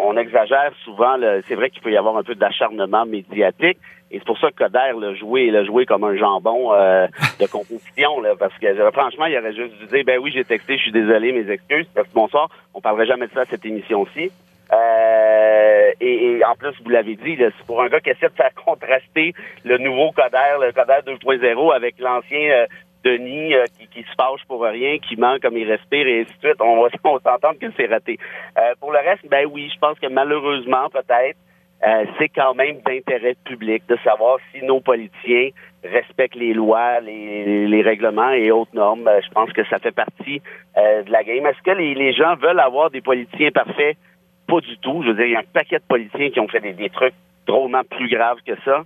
On, 0.06 0.16
exagère 0.16 0.72
souvent. 0.84 1.16
C'est 1.48 1.56
vrai 1.56 1.70
qu'il 1.70 1.82
peut 1.82 1.90
y 1.90 1.96
avoir 1.96 2.16
un 2.16 2.22
peu 2.22 2.36
d'acharnement 2.36 3.04
médiatique. 3.04 3.78
Et 4.12 4.18
c'est 4.18 4.24
pour 4.24 4.38
ça 4.38 4.50
que 4.52 4.56
Coder 4.62 4.92
l'a 5.00 5.12
joué, 5.14 5.50
l'a 5.50 5.64
joué 5.64 5.86
comme 5.86 6.04
un 6.04 6.16
jambon 6.16 6.70
de 6.70 7.46
compétition, 7.46 8.20
là, 8.20 8.34
parce 8.38 8.56
que 8.58 8.66
franchement, 8.92 9.26
il 9.26 9.36
aurait 9.36 9.54
juste 9.54 9.76
dû 9.80 9.86
dire, 9.86 10.04
ben 10.06 10.20
oui, 10.22 10.30
j'ai 10.32 10.44
texté, 10.44 10.76
je 10.76 10.82
suis 10.82 10.92
désolé, 10.92 11.32
mes 11.32 11.50
excuses, 11.50 11.88
parce 11.92 12.06
que 12.06 12.14
bonsoir, 12.14 12.48
on 12.74 12.80
parlerait 12.80 13.06
jamais 13.06 13.26
de 13.26 13.32
ça 13.32 13.40
à 13.40 13.44
cette 13.46 13.66
émission-ci. 13.66 14.30
Euh, 14.72 15.92
et, 16.00 16.40
en 16.44 16.54
plus, 16.54 16.74
vous 16.82 16.90
l'avez 16.90 17.16
dit, 17.16 17.36
c'est 17.38 17.66
pour 17.66 17.82
un 17.82 17.88
gars 17.88 18.00
qui 18.00 18.10
essaie 18.10 18.28
de 18.28 18.34
faire 18.34 18.54
contraster 18.54 19.34
le 19.64 19.78
nouveau 19.78 20.12
Coder, 20.12 20.58
le 20.60 20.72
Coder 20.72 21.00
2.0 21.06 21.74
avec 21.74 21.98
l'ancien 21.98 22.50
euh, 22.50 22.66
Denis 23.04 23.54
euh, 23.54 23.64
qui, 23.92 24.02
se 24.02 24.14
fâche 24.18 24.44
pour 24.48 24.62
rien, 24.62 24.98
qui 24.98 25.16
ment 25.16 25.36
comme 25.40 25.56
il 25.56 25.70
respire 25.70 26.06
et 26.06 26.20
ainsi 26.20 26.32
de 26.32 26.48
suite. 26.48 26.60
On 26.60 26.82
va, 26.82 26.88
s'entendre 27.22 27.58
que 27.60 27.66
c'est 27.76 27.86
raté. 27.86 28.18
pour 28.80 28.92
le 28.92 28.98
reste, 28.98 29.26
ben 29.28 29.46
oui, 29.50 29.70
je 29.72 29.78
pense 29.78 29.98
que 29.98 30.06
malheureusement, 30.06 30.88
peut-être, 30.90 31.38
c'est 32.18 32.30
quand 32.30 32.54
même 32.54 32.80
d'intérêt 32.80 33.36
public 33.44 33.82
de 33.88 33.98
savoir 34.02 34.38
si 34.50 34.64
nos 34.64 34.80
politiciens 34.80 35.50
respectent 35.84 36.36
les 36.36 36.54
lois, 36.54 37.00
les, 37.00 37.82
règlements 37.82 38.30
et 38.30 38.50
autres 38.50 38.74
normes. 38.74 39.10
je 39.22 39.28
pense 39.32 39.52
que 39.52 39.62
ça 39.66 39.78
fait 39.78 39.92
partie 39.92 40.40
de 40.76 41.12
la 41.12 41.22
game. 41.24 41.44
Est-ce 41.44 41.60
que 41.62 41.76
les, 41.76 41.94
les 41.94 42.14
gens 42.14 42.36
veulent 42.36 42.60
avoir 42.60 42.90
des 42.90 43.02
politiciens 43.02 43.50
parfaits? 43.50 43.98
Pas 44.46 44.60
du 44.60 44.76
tout. 44.78 45.02
Je 45.02 45.08
veux 45.08 45.14
dire, 45.14 45.26
il 45.26 45.32
y 45.32 45.36
a 45.36 45.40
un 45.40 45.52
paquet 45.52 45.78
de 45.78 45.84
policiers 45.84 46.30
qui 46.30 46.40
ont 46.40 46.48
fait 46.48 46.60
des, 46.60 46.90
trucs 46.90 47.14
drôlement 47.46 47.82
plus 47.84 48.08
graves 48.08 48.38
que 48.46 48.54
ça, 48.64 48.82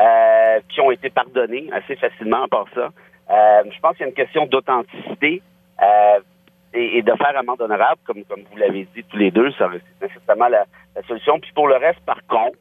euh, 0.00 0.60
qui 0.68 0.80
ont 0.80 0.90
été 0.90 1.10
pardonnés 1.10 1.68
assez 1.72 1.96
facilement 1.96 2.46
par 2.48 2.66
ça. 2.74 2.90
Euh, 3.30 3.62
je 3.70 3.80
pense 3.80 3.92
qu'il 3.92 4.02
y 4.02 4.04
a 4.04 4.08
une 4.08 4.14
question 4.14 4.46
d'authenticité 4.46 5.42
euh, 5.82 6.20
et, 6.72 7.02
de 7.02 7.12
faire 7.12 7.36
amende 7.36 7.60
honorable, 7.60 8.00
comme, 8.04 8.24
comme 8.24 8.42
vous 8.50 8.56
l'avez 8.56 8.86
dit 8.94 9.04
tous 9.04 9.16
les 9.16 9.30
deux, 9.30 9.50
ça 9.52 9.68
c'est 9.72 10.06
nécessairement 10.08 10.48
la, 10.48 10.64
la, 10.96 11.02
solution. 11.02 11.38
Puis 11.38 11.52
pour 11.52 11.68
le 11.68 11.76
reste, 11.76 12.00
par 12.00 12.24
contre, 12.26 12.58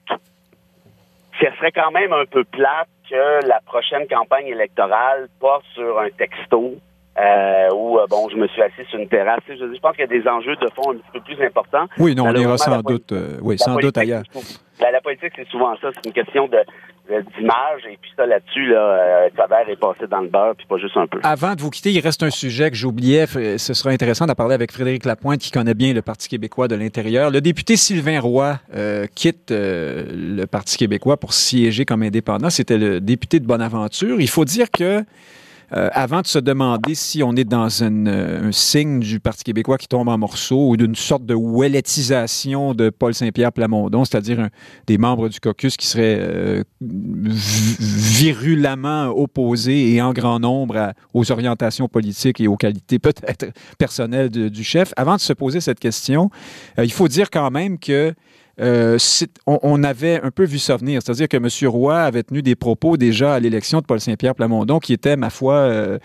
ce 1.39 1.45
serait 1.57 1.71
quand 1.71 1.91
même 1.91 2.11
un 2.11 2.25
peu 2.25 2.43
plate 2.43 2.89
que 3.09 3.47
la 3.47 3.61
prochaine 3.65 4.07
campagne 4.07 4.47
électorale 4.47 5.29
porte 5.39 5.65
sur 5.73 5.99
un 5.99 6.09
texto 6.09 6.75
euh, 7.19 7.69
où, 7.73 7.97
euh, 7.97 8.05
bon, 8.07 8.29
je 8.29 8.35
me 8.35 8.47
suis 8.47 8.61
assis 8.61 8.85
sur 8.89 8.99
une 8.99 9.07
terrasse. 9.07 9.41
Je, 9.47 9.55
je 9.55 9.79
pense 9.79 9.95
qu'il 9.95 10.01
y 10.01 10.03
a 10.03 10.07
des 10.07 10.27
enjeux 10.27 10.55
de 10.55 10.67
fond 10.75 10.91
un 10.91 10.95
petit 10.95 11.11
peu 11.13 11.21
plus 11.21 11.43
importants. 11.43 11.87
Oui, 11.97 12.13
non, 12.13 12.25
on 12.27 12.35
ira 12.35 12.57
sans 12.57 12.81
doute, 12.81 13.11
euh, 13.11 13.37
oui, 13.41 13.57
sans 13.57 13.75
doute 13.75 13.97
ailleurs. 13.97 14.23
La, 14.79 15.01
politique, 15.01 15.33
c'est 15.35 15.47
souvent 15.47 15.75
ça. 15.81 15.89
C'est 15.95 16.05
une 16.05 16.13
question 16.13 16.47
de 16.47 16.57
d'image 17.09 17.83
et 17.89 17.97
puis 18.01 18.11
ça 18.17 18.25
là-dessus 18.25 18.65
là 18.65 18.79
euh, 18.79 19.27
est 19.27 19.79
passé 19.79 20.07
dans 20.11 20.19
le 20.19 20.27
beurre 20.27 20.55
puis 20.57 20.67
pas 20.67 20.77
juste 20.77 20.97
un 20.97 21.07
peu. 21.07 21.19
Avant 21.23 21.55
de 21.55 21.61
vous 21.61 21.69
quitter, 21.69 21.89
il 21.91 22.01
reste 22.01 22.21
un 22.21 22.29
sujet 22.29 22.69
que 22.69 22.75
j'oubliais, 22.75 23.25
ce 23.27 23.73
sera 23.73 23.91
intéressant 23.91 24.25
d'en 24.25 24.35
parler 24.35 24.55
avec 24.55 24.73
Frédéric 24.73 25.05
Lapointe 25.05 25.39
qui 25.39 25.49
connaît 25.49 25.73
bien 25.73 25.93
le 25.93 26.01
Parti 26.01 26.27
québécois 26.27 26.67
de 26.67 26.75
l'intérieur. 26.75 27.31
Le 27.31 27.39
député 27.39 27.77
Sylvain 27.77 28.19
Roy 28.19 28.59
euh, 28.75 29.05
quitte 29.15 29.51
le 29.51 30.45
Parti 30.47 30.75
québécois 30.75 31.15
pour 31.15 31.31
siéger 31.31 31.85
comme 31.85 32.03
indépendant, 32.03 32.49
c'était 32.49 32.77
le 32.77 32.99
député 32.99 33.39
de 33.39 33.45
Bonaventure. 33.45 34.19
Il 34.19 34.29
faut 34.29 34.43
dire 34.43 34.69
que 34.69 35.05
euh, 35.73 35.89
avant 35.91 36.21
de 36.21 36.27
se 36.27 36.39
demander 36.39 36.95
si 36.95 37.21
on 37.23 37.35
est 37.35 37.43
dans 37.43 37.67
euh, 37.81 38.47
un 38.47 38.51
signe 38.53 38.99
du 38.99 39.19
Parti 39.19 39.43
québécois 39.43 39.77
qui 39.77 39.87
tombe 39.87 40.07
en 40.07 40.17
morceaux 40.17 40.69
ou 40.69 40.77
d'une 40.77 40.95
sorte 40.95 41.25
de 41.25 41.35
wellettisation 41.35 42.73
de 42.73 42.89
Paul 42.89 43.13
Saint-Pierre 43.13 43.51
Plamondon, 43.51 44.05
c'est-à-dire 44.05 44.47
des 44.85 44.97
membres 44.97 45.27
du 45.27 45.41
caucus 45.41 45.75
qui 45.75 45.85
seraient 45.85 46.19
euh, 46.21 46.63
virulemment 46.79 49.09
opposés 49.09 49.93
et 49.93 50.01
en 50.01 50.13
grand 50.13 50.39
nombre 50.39 50.93
aux 51.13 51.31
orientations 51.31 51.89
politiques 51.89 52.39
et 52.39 52.47
aux 52.47 52.57
qualités 52.57 52.99
peut-être 52.99 53.47
personnelles 53.77 54.29
du 54.29 54.63
chef. 54.63 54.93
Avant 54.95 55.15
de 55.15 55.21
se 55.21 55.33
poser 55.33 55.59
cette 55.59 55.79
question, 55.79 56.29
il 56.81 56.91
faut 56.91 57.09
dire 57.09 57.29
quand 57.29 57.51
même 57.51 57.77
que 57.77 58.13
euh, 58.59 58.97
on, 59.45 59.83
avait 59.83 60.19
un 60.21 60.31
peu 60.31 60.43
vu 60.43 60.57
ça 60.57 60.77
venir. 60.77 61.01
C'est-à-dire 61.03 61.27
que 61.27 61.37
M. 61.37 61.69
Roy 61.69 61.99
avait 61.99 62.23
tenu 62.23 62.41
des 62.41 62.55
propos 62.55 62.97
déjà 62.97 63.35
à 63.35 63.39
l'élection 63.39 63.81
de 63.81 63.85
Paul 63.85 63.99
Saint-Pierre 63.99 64.33
Plamondon 64.33 64.79
qui 64.79 64.93
était, 64.93 65.15
ma 65.15 65.29
foi, 65.29 65.53
euh, 65.53 65.99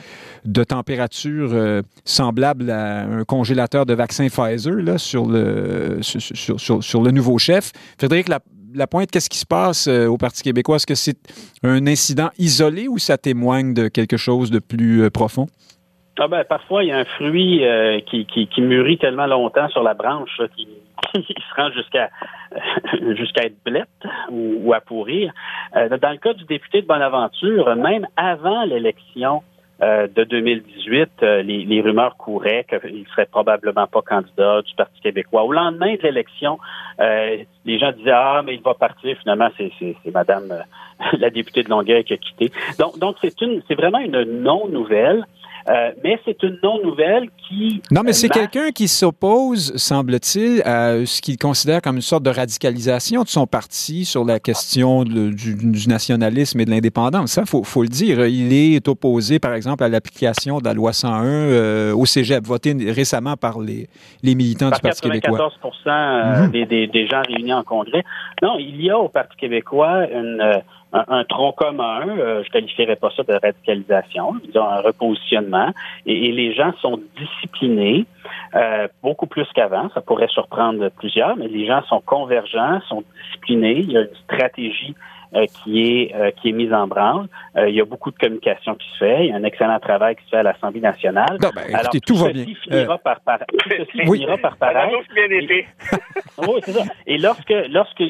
de 0.44 0.62
température 0.62 1.50
euh, 1.52 1.82
semblable 2.04 2.70
à 2.70 3.04
un 3.04 3.24
congélateur 3.24 3.86
de 3.86 3.94
vaccin 3.94 4.26
Pfizer 4.28 4.74
là, 4.74 4.98
sur, 4.98 5.26
le, 5.26 6.00
nouveau 7.10 7.38
chef. 7.38 7.72
Frédéric 7.96 8.28
Lapointe, 8.74 9.10
qu'est-ce 9.10 9.30
qui 9.30 9.38
se 9.38 9.46
passe 9.46 9.86
au 9.86 10.18
Parti 10.18 10.42
québécois? 10.42 10.76
Est-ce 10.76 10.86
que 10.86 10.94
c'est 10.94 11.18
un 11.62 11.86
incident 11.86 12.30
isolé 12.38 12.86
ou 12.88 12.98
ça 12.98 13.16
témoigne 13.16 13.72
de 13.72 13.88
quelque 13.88 14.16
chose 14.16 14.50
de 14.50 14.58
plus 14.58 15.10
profond? 15.10 15.46
Ah 16.18 16.28
ben, 16.28 16.44
parfois, 16.44 16.84
il 16.84 16.88
y 16.88 16.92
a 16.92 16.98
un 16.98 17.04
fruit 17.04 17.64
qui, 18.06 18.26
qui, 18.26 18.60
mûrit 18.60 18.98
tellement 18.98 19.26
longtemps 19.26 19.68
sur 19.68 19.82
la 19.82 19.94
branche 19.94 20.40
qui 20.56 20.68
il 21.14 21.24
se 21.24 21.54
rend 21.54 21.70
jusqu'à 21.70 22.10
jusqu'à 23.16 23.44
être 23.44 23.62
blette 23.64 23.88
ou, 24.30 24.72
à 24.72 24.80
pourrir. 24.80 25.32
Euh, 25.76 25.88
dans 25.98 26.10
le 26.10 26.18
cas 26.18 26.34
du 26.34 26.44
député 26.44 26.82
de 26.82 26.86
Bonaventure, 26.86 27.74
même 27.76 28.06
avant 28.16 28.64
l'élection 28.64 29.42
euh, 29.82 30.06
de 30.06 30.24
2018, 30.24 31.10
euh, 31.22 31.42
les, 31.42 31.80
rumeurs 31.80 32.16
couraient 32.16 32.64
qu'il 32.68 33.06
serait 33.08 33.26
probablement 33.26 33.86
pas 33.86 34.02
candidat 34.02 34.62
du 34.62 34.74
Parti 34.74 35.00
québécois. 35.00 35.42
Au 35.42 35.52
lendemain 35.52 35.94
de 35.94 36.02
l'élection, 36.02 36.58
les 36.98 37.78
gens 37.78 37.92
disaient 37.92 38.12
Ah, 38.12 38.42
mais 38.44 38.54
il 38.54 38.62
va 38.62 38.74
partir. 38.74 39.16
Finalement, 39.18 39.48
c'est 39.58 40.12
Madame 40.12 40.64
la 41.18 41.30
députée 41.30 41.62
de 41.62 41.70
Longueuil 41.70 42.04
qui 42.04 42.14
a 42.14 42.16
quitté. 42.16 42.52
Donc, 42.78 42.98
donc 42.98 43.16
c'est 43.20 43.40
une 43.40 43.62
c'est 43.68 43.74
vraiment 43.74 43.98
une 43.98 44.22
non-nouvelle. 44.22 45.24
Euh, 45.68 45.92
mais 46.02 46.18
c'est 46.24 46.42
une 46.42 46.58
non-nouvelle 46.62 47.28
qui... 47.48 47.82
Non, 47.90 48.02
mais 48.04 48.12
c'est 48.12 48.28
quelqu'un 48.28 48.70
qui 48.70 48.88
s'oppose, 48.88 49.76
semble-t-il, 49.76 50.62
à 50.62 51.04
ce 51.06 51.20
qu'il 51.20 51.38
considère 51.38 51.80
comme 51.82 51.96
une 51.96 52.02
sorte 52.02 52.22
de 52.22 52.30
radicalisation 52.30 53.22
de 53.22 53.28
son 53.28 53.46
parti 53.46 54.04
sur 54.04 54.24
la 54.24 54.40
question 54.40 55.04
du, 55.04 55.88
nationalisme 55.88 56.60
et 56.60 56.64
de 56.64 56.70
l'indépendance. 56.70 57.32
Ça, 57.32 57.44
faut, 57.44 57.62
faut 57.62 57.82
le 57.82 57.88
dire. 57.88 58.26
Il 58.26 58.52
est 58.52 58.88
opposé, 58.88 59.38
par 59.38 59.54
exemple, 59.54 59.84
à 59.84 59.88
l'application 59.88 60.58
de 60.58 60.64
la 60.64 60.74
loi 60.74 60.92
101 60.92 61.24
euh, 61.24 61.94
au 61.94 62.06
cégep, 62.06 62.44
voté 62.44 62.74
récemment 62.88 63.36
par 63.36 63.60
les, 63.60 63.88
les 64.22 64.34
militants 64.34 64.70
du 64.70 64.80
Parti 64.80 65.00
québécois. 65.00 65.38
94 65.38 65.72
euh, 65.86 66.46
mhm. 66.46 66.50
des, 66.66 66.86
des, 66.86 67.06
gens 67.06 67.22
réunis 67.26 67.52
en 67.52 67.62
congrès. 67.62 68.04
Non, 68.42 68.56
il 68.58 68.82
y 68.82 68.90
a 68.90 68.98
au 68.98 69.08
Parti 69.08 69.36
québécois 69.36 70.06
une 70.10 70.62
un, 70.92 71.24
tronc 71.24 71.52
commun, 71.52 72.06
euh, 72.06 72.42
je 72.44 72.50
qualifierais 72.50 72.96
pas 72.96 73.10
ça 73.16 73.22
de 73.22 73.32
radicalisation, 73.32 74.34
disons 74.44 74.64
un 74.64 74.80
repositionnement, 74.80 75.72
et, 76.06 76.32
les 76.32 76.54
gens 76.54 76.72
sont 76.80 77.00
disciplinés 77.18 78.06
euh, 78.54 78.88
beaucoup 79.02 79.26
plus 79.26 79.46
qu'avant. 79.54 79.90
Ça 79.94 80.00
pourrait 80.00 80.28
surprendre 80.28 80.88
plusieurs, 80.90 81.36
mais 81.36 81.48
les 81.48 81.66
gens 81.66 81.82
sont 81.84 82.00
convergents, 82.00 82.80
sont 82.88 83.04
disciplinés. 83.24 83.80
Il 83.80 83.92
y 83.92 83.96
a 83.96 84.02
une 84.02 84.14
stratégie 84.24 84.94
euh, 85.34 85.46
qui 85.46 85.80
est 85.80 86.14
euh, 86.14 86.30
qui 86.30 86.50
est 86.50 86.52
mise 86.52 86.74
en 86.74 86.86
branle. 86.86 87.26
Euh, 87.56 87.66
il 87.66 87.74
y 87.74 87.80
a 87.80 87.86
beaucoup 87.86 88.10
de 88.10 88.18
communication 88.18 88.74
qui 88.74 88.86
se 88.90 88.98
fait. 88.98 89.24
Il 89.24 89.30
y 89.30 89.32
a 89.32 89.36
un 89.36 89.44
excellent 89.44 89.80
travail 89.80 90.14
qui 90.14 90.24
se 90.24 90.28
fait 90.28 90.36
à 90.36 90.42
l'Assemblée 90.42 90.82
nationale. 90.82 91.38
Non, 91.42 91.48
ben, 91.54 91.74
Alors, 91.74 91.90
tout, 91.90 92.00
tout 92.00 92.16
va 92.16 92.32
bien. 92.34 92.44
Finira 92.62 92.98
par, 92.98 93.18
par, 93.20 93.38
tout 93.38 93.56
ceci 93.66 94.02
oui. 94.06 94.18
finira 94.18 94.36
par 94.36 94.58
paraître. 94.58 94.92
Et, 95.16 95.66
oui, 96.46 96.60
c'est 96.62 96.72
ça. 96.72 96.84
Et 97.06 97.16
lorsque 97.16 97.54
lorsque 97.70 98.02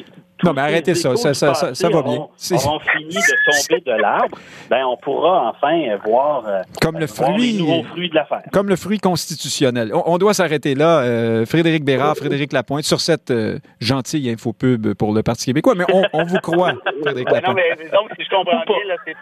non, 0.43 0.53
mais 0.53 0.61
arrêtez 0.61 0.95
ça, 0.95 1.15
ça, 1.15 1.33
ça, 1.33 1.73
ça, 1.73 1.89
va 1.89 2.01
bien. 2.01 2.19
On 2.19 2.79
fini 2.79 3.15
de 3.15 3.67
tomber 3.67 3.81
de 3.81 4.01
l'arbre, 4.01 4.37
ben 4.69 4.85
on 4.85 4.97
pourra 4.97 5.49
enfin 5.49 5.97
voir, 6.05 6.43
comme 6.81 6.99
le 6.99 7.07
fruit, 7.07 7.53
les 7.53 7.83
fruits 7.83 8.09
de 8.09 8.15
l'affaire. 8.15 8.43
Comme 8.51 8.69
le 8.69 8.75
fruit 8.75 8.99
constitutionnel. 8.99 9.91
On, 9.93 10.17
doit 10.17 10.33
s'arrêter 10.33 10.75
là. 10.75 11.45
Frédéric 11.45 11.83
Bérard, 11.83 12.15
Frédéric 12.15 12.53
Lapointe, 12.53 12.83
sur 12.83 13.01
cette 13.01 13.33
gentille 13.79 14.29
infopub 14.29 14.93
pour 14.93 15.13
le 15.13 15.23
Parti 15.23 15.45
québécois, 15.45 15.75
mais 15.75 15.85
on, 15.91 16.03
on 16.13 16.23
vous 16.23 16.39
croit. 16.39 16.73
non, 17.05 17.53
mais 17.53 17.73
donc, 17.91 18.09
si 18.17 18.23
je 18.23 18.29
comprends 18.29 18.63
bien, 18.65 18.95
c'est 19.05 19.15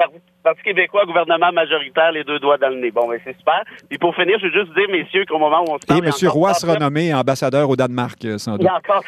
Parti 0.43 0.63
québécois, 0.63 1.05
gouvernement 1.05 1.51
majoritaire, 1.51 2.11
les 2.11 2.23
deux 2.23 2.39
doigts 2.39 2.57
dans 2.57 2.69
le 2.69 2.77
nez. 2.77 2.91
Bon, 2.91 3.07
mais 3.07 3.19
c'est 3.23 3.37
super. 3.37 3.63
Et 3.89 3.97
pour 3.97 4.15
finir, 4.15 4.37
je 4.39 4.47
veux 4.47 4.51
juste 4.51 4.73
dire, 4.75 4.87
messieurs, 4.89 5.25
qu'au 5.25 5.37
moment 5.37 5.61
où 5.61 5.73
on 5.73 5.79
se 5.79 5.85
parle... 5.85 6.03
Et 6.03 6.07
M. 6.07 6.29
Roy 6.29 6.53
sera 6.53 6.77
nommé 6.77 7.13
ambassadeur 7.13 7.69
au 7.69 7.75
Danemark, 7.75 8.23
euh, 8.25 8.37
sans 8.37 8.53
doute. 8.53 8.61
Il 8.61 8.65
y, 8.65 8.67
a 8.67 8.75
encore, 8.75 9.03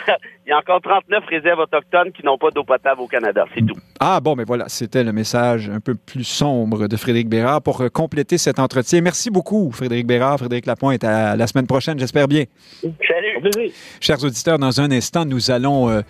il 0.45 0.49
y 0.49 0.51
a 0.51 0.57
encore 0.57 0.81
39 0.81 1.23
réserves 1.25 1.59
autochtones 1.59 2.02
qui 2.11 2.25
n'ont 2.25 2.37
pas 2.37 2.49
d'eau 2.51 2.63
potable 2.63 3.01
au 3.01 3.07
Canada. 3.07 3.45
C'est 3.53 3.65
tout. 3.65 3.75
Ah, 3.99 4.19
bon, 4.19 4.35
mais 4.35 4.43
voilà, 4.43 4.65
c'était 4.67 5.03
le 5.03 5.11
message 5.13 5.69
un 5.69 5.79
peu 5.79 5.95
plus 5.95 6.23
sombre 6.23 6.87
de 6.87 6.97
Frédéric 6.97 7.29
Bérard 7.29 7.61
pour 7.61 7.81
euh, 7.81 7.89
compléter 7.89 8.37
cet 8.37 8.59
entretien. 8.59 9.01
Merci 9.01 9.29
beaucoup, 9.29 9.71
Frédéric 9.71 10.07
Bérard. 10.07 10.39
Frédéric 10.39 10.65
Lapointe, 10.65 11.03
à 11.03 11.35
la 11.35 11.47
semaine 11.47 11.67
prochaine, 11.67 11.99
j'espère 11.99 12.27
bien. 12.27 12.45
Salut. 12.81 13.71
Chers 13.99 14.23
auditeurs, 14.23 14.59
dans 14.59 14.81
un 14.81 14.91
instant, 14.91 15.25
nous 15.25 15.51
allons 15.51 15.89
euh, 15.89 16.01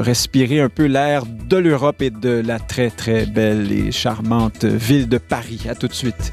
respirer 0.00 0.60
un 0.60 0.68
peu 0.68 0.86
l'air 0.86 1.24
de 1.26 1.56
l'Europe 1.56 2.02
et 2.02 2.10
de 2.10 2.42
la 2.44 2.58
très, 2.58 2.90
très 2.90 3.26
belle 3.26 3.70
et 3.72 3.92
charmante 3.92 4.64
ville 4.64 5.08
de 5.08 5.18
Paris. 5.18 5.66
À 5.68 5.74
tout 5.74 5.88
de 5.88 5.92
suite. 5.92 6.32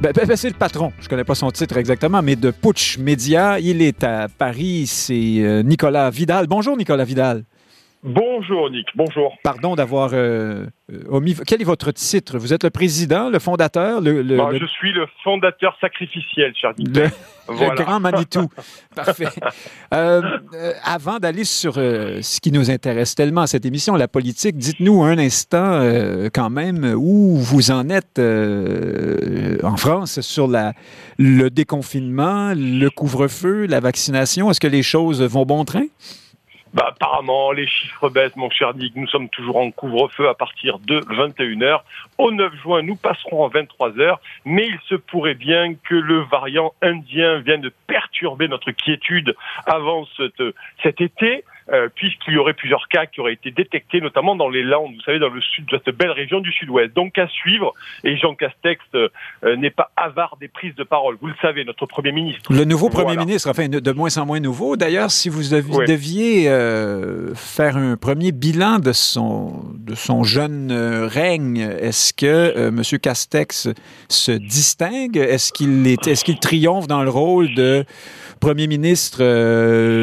Ben, 0.00 0.12
ben, 0.12 0.36
c'est 0.36 0.48
le 0.48 0.54
patron, 0.54 0.92
je 0.98 1.04
ne 1.04 1.08
connais 1.08 1.24
pas 1.24 1.34
son 1.34 1.50
titre 1.50 1.76
exactement, 1.76 2.22
mais 2.22 2.36
de 2.36 2.50
Putsch 2.50 2.98
Média. 2.98 3.58
Il 3.58 3.82
est 3.82 4.04
à 4.04 4.28
Paris, 4.28 4.86
c'est 4.86 5.38
euh, 5.38 5.62
Nicolas 5.62 6.10
Vidal. 6.10 6.46
Bonjour, 6.46 6.76
Nicolas 6.76 7.04
Vidal. 7.04 7.44
Bonjour 8.02 8.70
Nick, 8.70 8.86
bonjour. 8.94 9.36
Pardon 9.42 9.74
d'avoir 9.74 10.10
euh, 10.14 10.64
euh, 10.90 11.02
omis. 11.10 11.36
Quel 11.46 11.60
est 11.60 11.66
votre 11.66 11.92
titre? 11.92 12.38
Vous 12.38 12.54
êtes 12.54 12.64
le 12.64 12.70
président, 12.70 13.28
le 13.28 13.38
fondateur 13.38 14.00
le, 14.00 14.22
le, 14.22 14.38
Je 14.58 14.64
suis 14.64 14.90
le 14.94 15.06
fondateur 15.22 15.76
sacrificiel, 15.82 16.54
cher 16.58 16.72
Nick. 16.78 16.96
Le, 16.96 17.74
grand 17.76 18.00
Manitou. 18.00 18.48
Parfait. 18.96 19.26
Euh, 19.92 20.22
avant 20.82 21.18
d'aller 21.18 21.44
sur 21.44 21.74
ce 21.74 22.40
qui 22.40 22.52
nous 22.52 22.70
intéresse 22.70 23.14
tellement 23.14 23.42
à 23.42 23.46
cette 23.46 23.66
émission, 23.66 23.94
la 23.96 24.08
politique, 24.08 24.56
dites-nous 24.56 25.02
un 25.02 25.18
instant 25.18 25.82
quand 26.32 26.48
même 26.48 26.94
où 26.96 27.36
vous 27.36 27.70
en 27.70 27.90
êtes 27.90 28.18
en 28.18 29.76
France 29.76 30.22
sur 30.22 30.48
la, 30.48 30.72
le 31.18 31.50
déconfinement, 31.50 32.54
le 32.56 32.88
couvre-feu, 32.88 33.66
la 33.66 33.80
vaccination. 33.80 34.50
Est-ce 34.50 34.60
que 34.60 34.68
les 34.68 34.82
choses 34.82 35.20
vont 35.22 35.44
bon 35.44 35.66
train? 35.66 35.84
Bah, 36.72 36.88
apparemment, 36.90 37.52
les 37.52 37.66
chiffres 37.66 38.08
baissent, 38.08 38.36
mon 38.36 38.50
cher 38.50 38.74
Nick. 38.74 38.94
Nous 38.96 39.08
sommes 39.08 39.28
toujours 39.28 39.56
en 39.56 39.70
couvre-feu 39.70 40.28
à 40.28 40.34
partir 40.34 40.78
de 40.78 41.00
21h. 41.00 41.80
Au 42.18 42.30
9 42.30 42.54
juin, 42.62 42.82
nous 42.82 42.96
passerons 42.96 43.44
à 43.44 43.48
23h, 43.48 44.18
mais 44.44 44.66
il 44.66 44.78
se 44.88 44.94
pourrait 44.94 45.34
bien 45.34 45.74
que 45.74 45.94
le 45.94 46.20
variant 46.20 46.72
indien 46.82 47.40
vienne 47.40 47.70
perturber 47.86 48.48
notre 48.48 48.70
quiétude 48.70 49.34
avant 49.66 50.06
cet 50.82 51.00
été. 51.00 51.44
Euh, 51.72 51.88
puisqu'il 51.94 52.34
y 52.34 52.36
aurait 52.36 52.54
plusieurs 52.54 52.88
cas 52.88 53.06
qui 53.06 53.20
auraient 53.20 53.34
été 53.34 53.52
détectés, 53.52 54.00
notamment 54.00 54.34
dans 54.34 54.48
les 54.48 54.64
Landes, 54.64 54.92
vous 54.92 55.02
savez, 55.02 55.20
dans 55.20 55.28
le 55.28 55.40
sud, 55.40 55.66
cette 55.70 55.96
belle 55.96 56.10
région 56.10 56.40
du 56.40 56.50
sud-ouest. 56.52 56.92
Donc 56.94 57.16
à 57.16 57.28
suivre, 57.28 57.74
et 58.02 58.16
Jean 58.16 58.34
Castex 58.34 58.82
euh, 58.94 59.08
n'est 59.56 59.70
pas 59.70 59.92
avare 59.96 60.36
des 60.40 60.48
prises 60.48 60.74
de 60.74 60.82
parole. 60.82 61.16
Vous 61.20 61.28
le 61.28 61.34
savez, 61.40 61.64
notre 61.64 61.86
Premier 61.86 62.10
ministre. 62.10 62.52
Le 62.52 62.64
nouveau 62.64 62.88
Premier 62.88 63.16
ministre, 63.16 63.48
enfin 63.48 63.68
de 63.68 63.92
moins 63.92 64.18
en 64.18 64.26
moins 64.26 64.40
nouveau. 64.40 64.76
D'ailleurs, 64.76 65.12
si 65.12 65.28
vous 65.28 65.42
deviez 65.42 66.48
euh, 66.48 67.34
faire 67.36 67.76
un 67.76 67.96
premier 67.96 68.32
bilan 68.32 68.80
de 68.80 68.92
son, 68.92 69.62
de 69.74 69.94
son 69.94 70.24
jeune 70.24 70.72
règne, 70.72 71.58
est-ce 71.58 72.12
que 72.12 72.68
M. 72.68 72.82
Castex 73.00 73.68
se 74.08 74.32
distingue? 74.32 75.16
Est-ce 75.16 75.52
qu'il 75.52 75.86
est, 75.86 76.08
est-ce 76.08 76.24
qu'il 76.24 76.40
triomphe 76.40 76.88
dans 76.88 77.04
le 77.04 77.10
rôle 77.10 77.54
de 77.54 77.84
Premier 78.40 78.66
ministre 78.66 79.22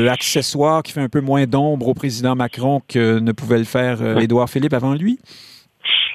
accessoire 0.08 0.84
qui 0.84 0.92
fait 0.92 1.02
un 1.02 1.10
peu 1.10 1.22
moins 1.22 1.46
d'ombre 1.48 1.88
au 1.88 1.94
président 1.94 2.36
Macron 2.36 2.82
que 2.88 3.20
ne 3.20 3.32
pouvait 3.32 3.58
le 3.58 3.64
faire 3.64 4.02
euh, 4.02 4.20
Édouard 4.20 4.50
Philippe 4.50 4.74
avant 4.74 4.94
lui? 4.94 5.20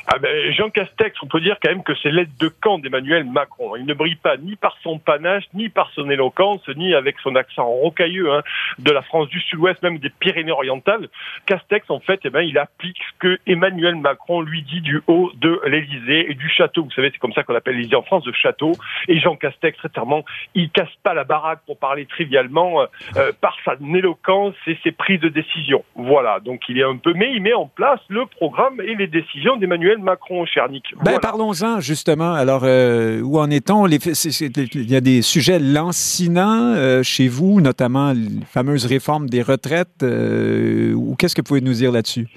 Ah 0.06 0.18
ben, 0.18 0.52
Jean 0.52 0.70
Castex, 0.70 1.16
on 1.22 1.26
peut 1.26 1.40
dire 1.40 1.56
quand 1.62 1.70
même 1.70 1.82
que 1.82 1.94
c'est 2.02 2.10
l'aide 2.10 2.36
de 2.38 2.48
camp 2.48 2.78
d'Emmanuel 2.78 3.24
Macron. 3.24 3.76
Il 3.76 3.86
ne 3.86 3.94
brille 3.94 4.16
pas 4.16 4.36
ni 4.36 4.56
par 4.56 4.76
son 4.82 4.98
panache, 4.98 5.44
ni 5.54 5.68
par 5.68 5.90
son 5.94 6.10
éloquence, 6.10 6.66
ni 6.76 6.94
avec 6.94 7.16
son 7.22 7.36
accent 7.36 7.66
rocailleux 7.66 8.32
hein, 8.32 8.42
de 8.78 8.90
la 8.90 9.02
France 9.02 9.28
du 9.28 9.40
Sud-Ouest, 9.40 9.82
même 9.82 9.98
des 9.98 10.10
Pyrénées-Orientales. 10.10 11.08
Castex, 11.46 11.88
en 11.90 12.00
fait, 12.00 12.20
eh 12.24 12.30
ben, 12.30 12.42
il 12.42 12.58
applique 12.58 12.98
ce 12.98 13.18
que 13.18 13.38
Emmanuel 13.46 13.94
Macron 13.94 14.40
lui 14.40 14.62
dit 14.62 14.80
du 14.80 15.02
haut 15.06 15.30
de 15.34 15.60
l'Élysée 15.66 16.30
et 16.30 16.34
du 16.34 16.48
château. 16.48 16.84
Vous 16.84 16.90
savez, 16.90 17.10
c'est 17.12 17.18
comme 17.18 17.32
ça 17.32 17.44
qu'on 17.44 17.54
appelle 17.54 17.76
l'Élysée 17.76 17.96
en 17.96 18.02
France, 18.02 18.24
de 18.24 18.32
château. 18.32 18.72
Et 19.08 19.20
Jean 19.20 19.36
Castex, 19.36 19.78
très 19.78 19.88
clairement, 19.88 20.24
il 20.54 20.70
casse 20.70 20.94
pas 21.02 21.14
la 21.14 21.24
baraque 21.24 21.60
pour 21.66 21.78
parler 21.78 22.06
trivialement 22.06 22.82
euh, 22.82 22.86
euh, 23.16 23.32
par 23.40 23.56
sa 23.64 23.76
éloquence 23.94 24.54
et 24.66 24.76
ses 24.82 24.92
prises 24.92 25.20
de 25.20 25.28
décision. 25.28 25.84
Voilà. 25.94 26.40
Donc 26.40 26.62
il 26.68 26.78
est 26.78 26.84
un 26.84 26.96
peu, 26.96 27.12
mais 27.14 27.32
il 27.32 27.42
met 27.42 27.54
en 27.54 27.66
place 27.66 28.00
le 28.08 28.26
programme 28.26 28.80
et 28.80 28.94
les 28.94 29.06
décisions 29.06 29.56
d'Emmanuel 29.56 29.91
Macron, 30.00 30.46
cher 30.46 30.68
Nick. 30.68 30.84
Ben, 31.04 31.18
Parlons-en, 31.20 31.80
justement. 31.80 32.32
Alors, 32.32 32.62
euh, 32.64 33.20
où 33.20 33.38
en 33.38 33.50
est-on? 33.50 33.86
il 33.86 34.90
y 34.90 34.96
a 34.96 35.00
des 35.00 35.22
sujets 35.22 35.58
lancinants 35.58 36.74
euh, 36.74 37.02
chez 37.02 37.28
vous, 37.28 37.60
notamment 37.60 38.12
les 38.12 38.44
fameuses 38.46 38.86
réformes 38.86 39.28
des 39.28 39.42
retraites. 39.42 40.02
Euh, 40.02 40.96
qu'est-ce 41.18 41.34
que 41.34 41.40
vous 41.40 41.48
pouvez 41.48 41.60
nous 41.60 41.74
dire 41.74 41.92
là-dessus? 41.92 42.28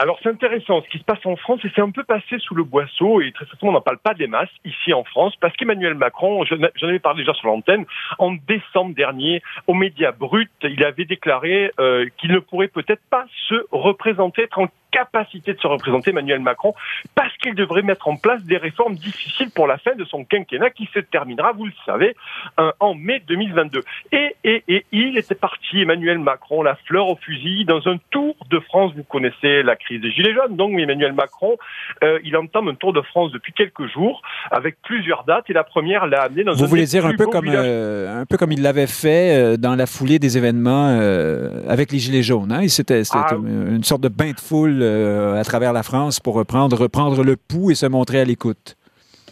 Alors 0.00 0.18
c'est 0.24 0.28
intéressant 0.28 0.82
ce 0.82 0.88
qui 0.88 0.98
se 0.98 1.04
passe 1.04 1.24
en 1.24 1.36
France 1.36 1.60
et 1.64 1.70
c'est 1.72 1.80
un 1.80 1.90
peu 1.92 2.02
passé 2.02 2.38
sous 2.40 2.56
le 2.56 2.64
boisseau 2.64 3.20
et 3.20 3.30
très 3.30 3.46
certainement 3.46 3.70
on 3.70 3.74
n'en 3.74 3.80
parle 3.80 3.98
pas 3.98 4.12
des 4.12 4.26
masses 4.26 4.50
ici 4.64 4.92
en 4.92 5.04
France 5.04 5.34
parce 5.40 5.56
qu'Emmanuel 5.56 5.94
Macron, 5.94 6.44
j'en 6.44 6.88
avais 6.88 6.98
parlé 6.98 7.22
déjà 7.22 7.32
sur 7.34 7.46
l'antenne, 7.46 7.84
en 8.18 8.32
décembre 8.32 8.92
dernier 8.96 9.40
aux 9.68 9.74
médias 9.74 10.10
bruts, 10.10 10.50
il 10.64 10.82
avait 10.82 11.04
déclaré 11.04 11.70
qu'il 12.18 12.32
ne 12.32 12.40
pourrait 12.40 12.66
peut-être 12.66 13.02
pas 13.08 13.24
se 13.48 13.54
représenter, 13.70 14.48
capacité 14.94 15.54
de 15.54 15.60
se 15.60 15.66
représenter 15.66 16.10
Emmanuel 16.10 16.38
Macron 16.38 16.72
parce 17.16 17.36
qu'il 17.38 17.54
devrait 17.56 17.82
mettre 17.82 18.06
en 18.06 18.16
place 18.16 18.42
des 18.44 18.56
réformes 18.56 18.94
difficiles 18.94 19.50
pour 19.50 19.66
la 19.66 19.76
fin 19.78 19.94
de 19.96 20.04
son 20.04 20.24
quinquennat 20.24 20.70
qui 20.70 20.88
se 20.94 21.00
terminera, 21.00 21.52
vous 21.52 21.66
le 21.66 21.72
savez, 21.84 22.14
en 22.78 22.94
mai 22.94 23.20
2022. 23.26 23.80
Et, 24.12 24.36
et, 24.44 24.62
et 24.68 24.86
il 24.92 25.18
était 25.18 25.34
parti, 25.34 25.80
Emmanuel 25.80 26.20
Macron, 26.20 26.62
la 26.62 26.76
fleur 26.86 27.08
au 27.08 27.16
fusil, 27.16 27.64
dans 27.64 27.86
un 27.88 27.96
tour 28.10 28.36
de 28.50 28.60
France. 28.60 28.92
Vous 28.96 29.02
connaissez 29.02 29.62
la 29.62 29.74
crise 29.74 30.00
des 30.00 30.12
Gilets 30.12 30.34
jaunes, 30.34 30.56
donc 30.56 30.78
Emmanuel 30.78 31.12
Macron, 31.12 31.56
euh, 32.04 32.18
il 32.24 32.36
entame 32.36 32.68
un 32.68 32.74
tour 32.74 32.92
de 32.92 33.02
France 33.02 33.32
depuis 33.32 33.52
quelques 33.52 33.86
jours 33.92 34.22
avec 34.50 34.76
plusieurs 34.82 35.24
dates 35.24 35.50
et 35.50 35.52
la 35.52 35.64
première 35.64 36.06
l'a 36.06 36.22
amené 36.22 36.44
dans 36.44 36.52
vous 36.52 36.64
un 36.64 36.68
voulez 36.68 36.86
dire 36.86 37.06
un 37.06 37.14
peu 37.14 37.26
comme 37.26 37.48
euh, 37.48 38.22
un 38.22 38.26
peu 38.26 38.36
comme 38.36 38.52
il 38.52 38.62
l'avait 38.62 38.86
fait 38.86 39.34
euh, 39.34 39.56
dans 39.56 39.74
la 39.74 39.86
foulée 39.86 40.18
des 40.18 40.38
événements 40.38 40.88
avec 41.68 41.90
les 41.90 41.98
Gilets 41.98 42.22
jaunes. 42.22 42.52
Hein? 42.52 42.68
C'était 42.68 43.02
ah, 43.12 43.34
une 43.34 43.84
sorte 43.84 44.02
de 44.02 44.08
bain 44.08 44.30
de 44.30 44.40
foule 44.40 44.83
euh, 44.83 44.83
à 44.84 45.44
travers 45.44 45.72
la 45.72 45.82
France 45.82 46.20
pour 46.20 46.34
reprendre, 46.34 46.76
reprendre 46.76 47.22
le 47.22 47.36
pouls 47.36 47.70
et 47.70 47.74
se 47.74 47.86
montrer 47.86 48.20
à 48.20 48.24
l'écoute. 48.24 48.76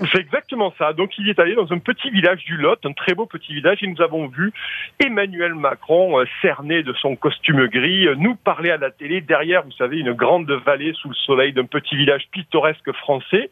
C'est 0.00 0.20
exactement 0.20 0.72
ça. 0.78 0.94
Donc 0.94 1.18
il 1.18 1.28
est 1.28 1.38
allé 1.38 1.54
dans 1.54 1.70
un 1.70 1.78
petit 1.78 2.10
village 2.10 2.44
du 2.44 2.56
Lot, 2.56 2.78
un 2.84 2.92
très 2.92 3.14
beau 3.14 3.26
petit 3.26 3.54
village, 3.54 3.82
et 3.82 3.86
nous 3.86 4.00
avons 4.00 4.26
vu 4.26 4.52
Emmanuel 4.98 5.54
Macron, 5.54 6.18
euh, 6.18 6.24
cerné 6.40 6.82
de 6.82 6.94
son 6.94 7.14
costume 7.14 7.66
gris, 7.66 8.06
euh, 8.06 8.14
nous 8.16 8.34
parler 8.34 8.70
à 8.70 8.78
la 8.78 8.90
télé. 8.90 9.20
Derrière, 9.20 9.62
vous 9.64 9.72
savez, 9.72 9.98
une 9.98 10.12
grande 10.12 10.50
vallée 10.50 10.94
sous 10.94 11.10
le 11.10 11.14
soleil 11.14 11.52
d'un 11.52 11.66
petit 11.66 11.94
village 11.94 12.26
pittoresque 12.32 12.90
français. 12.92 13.50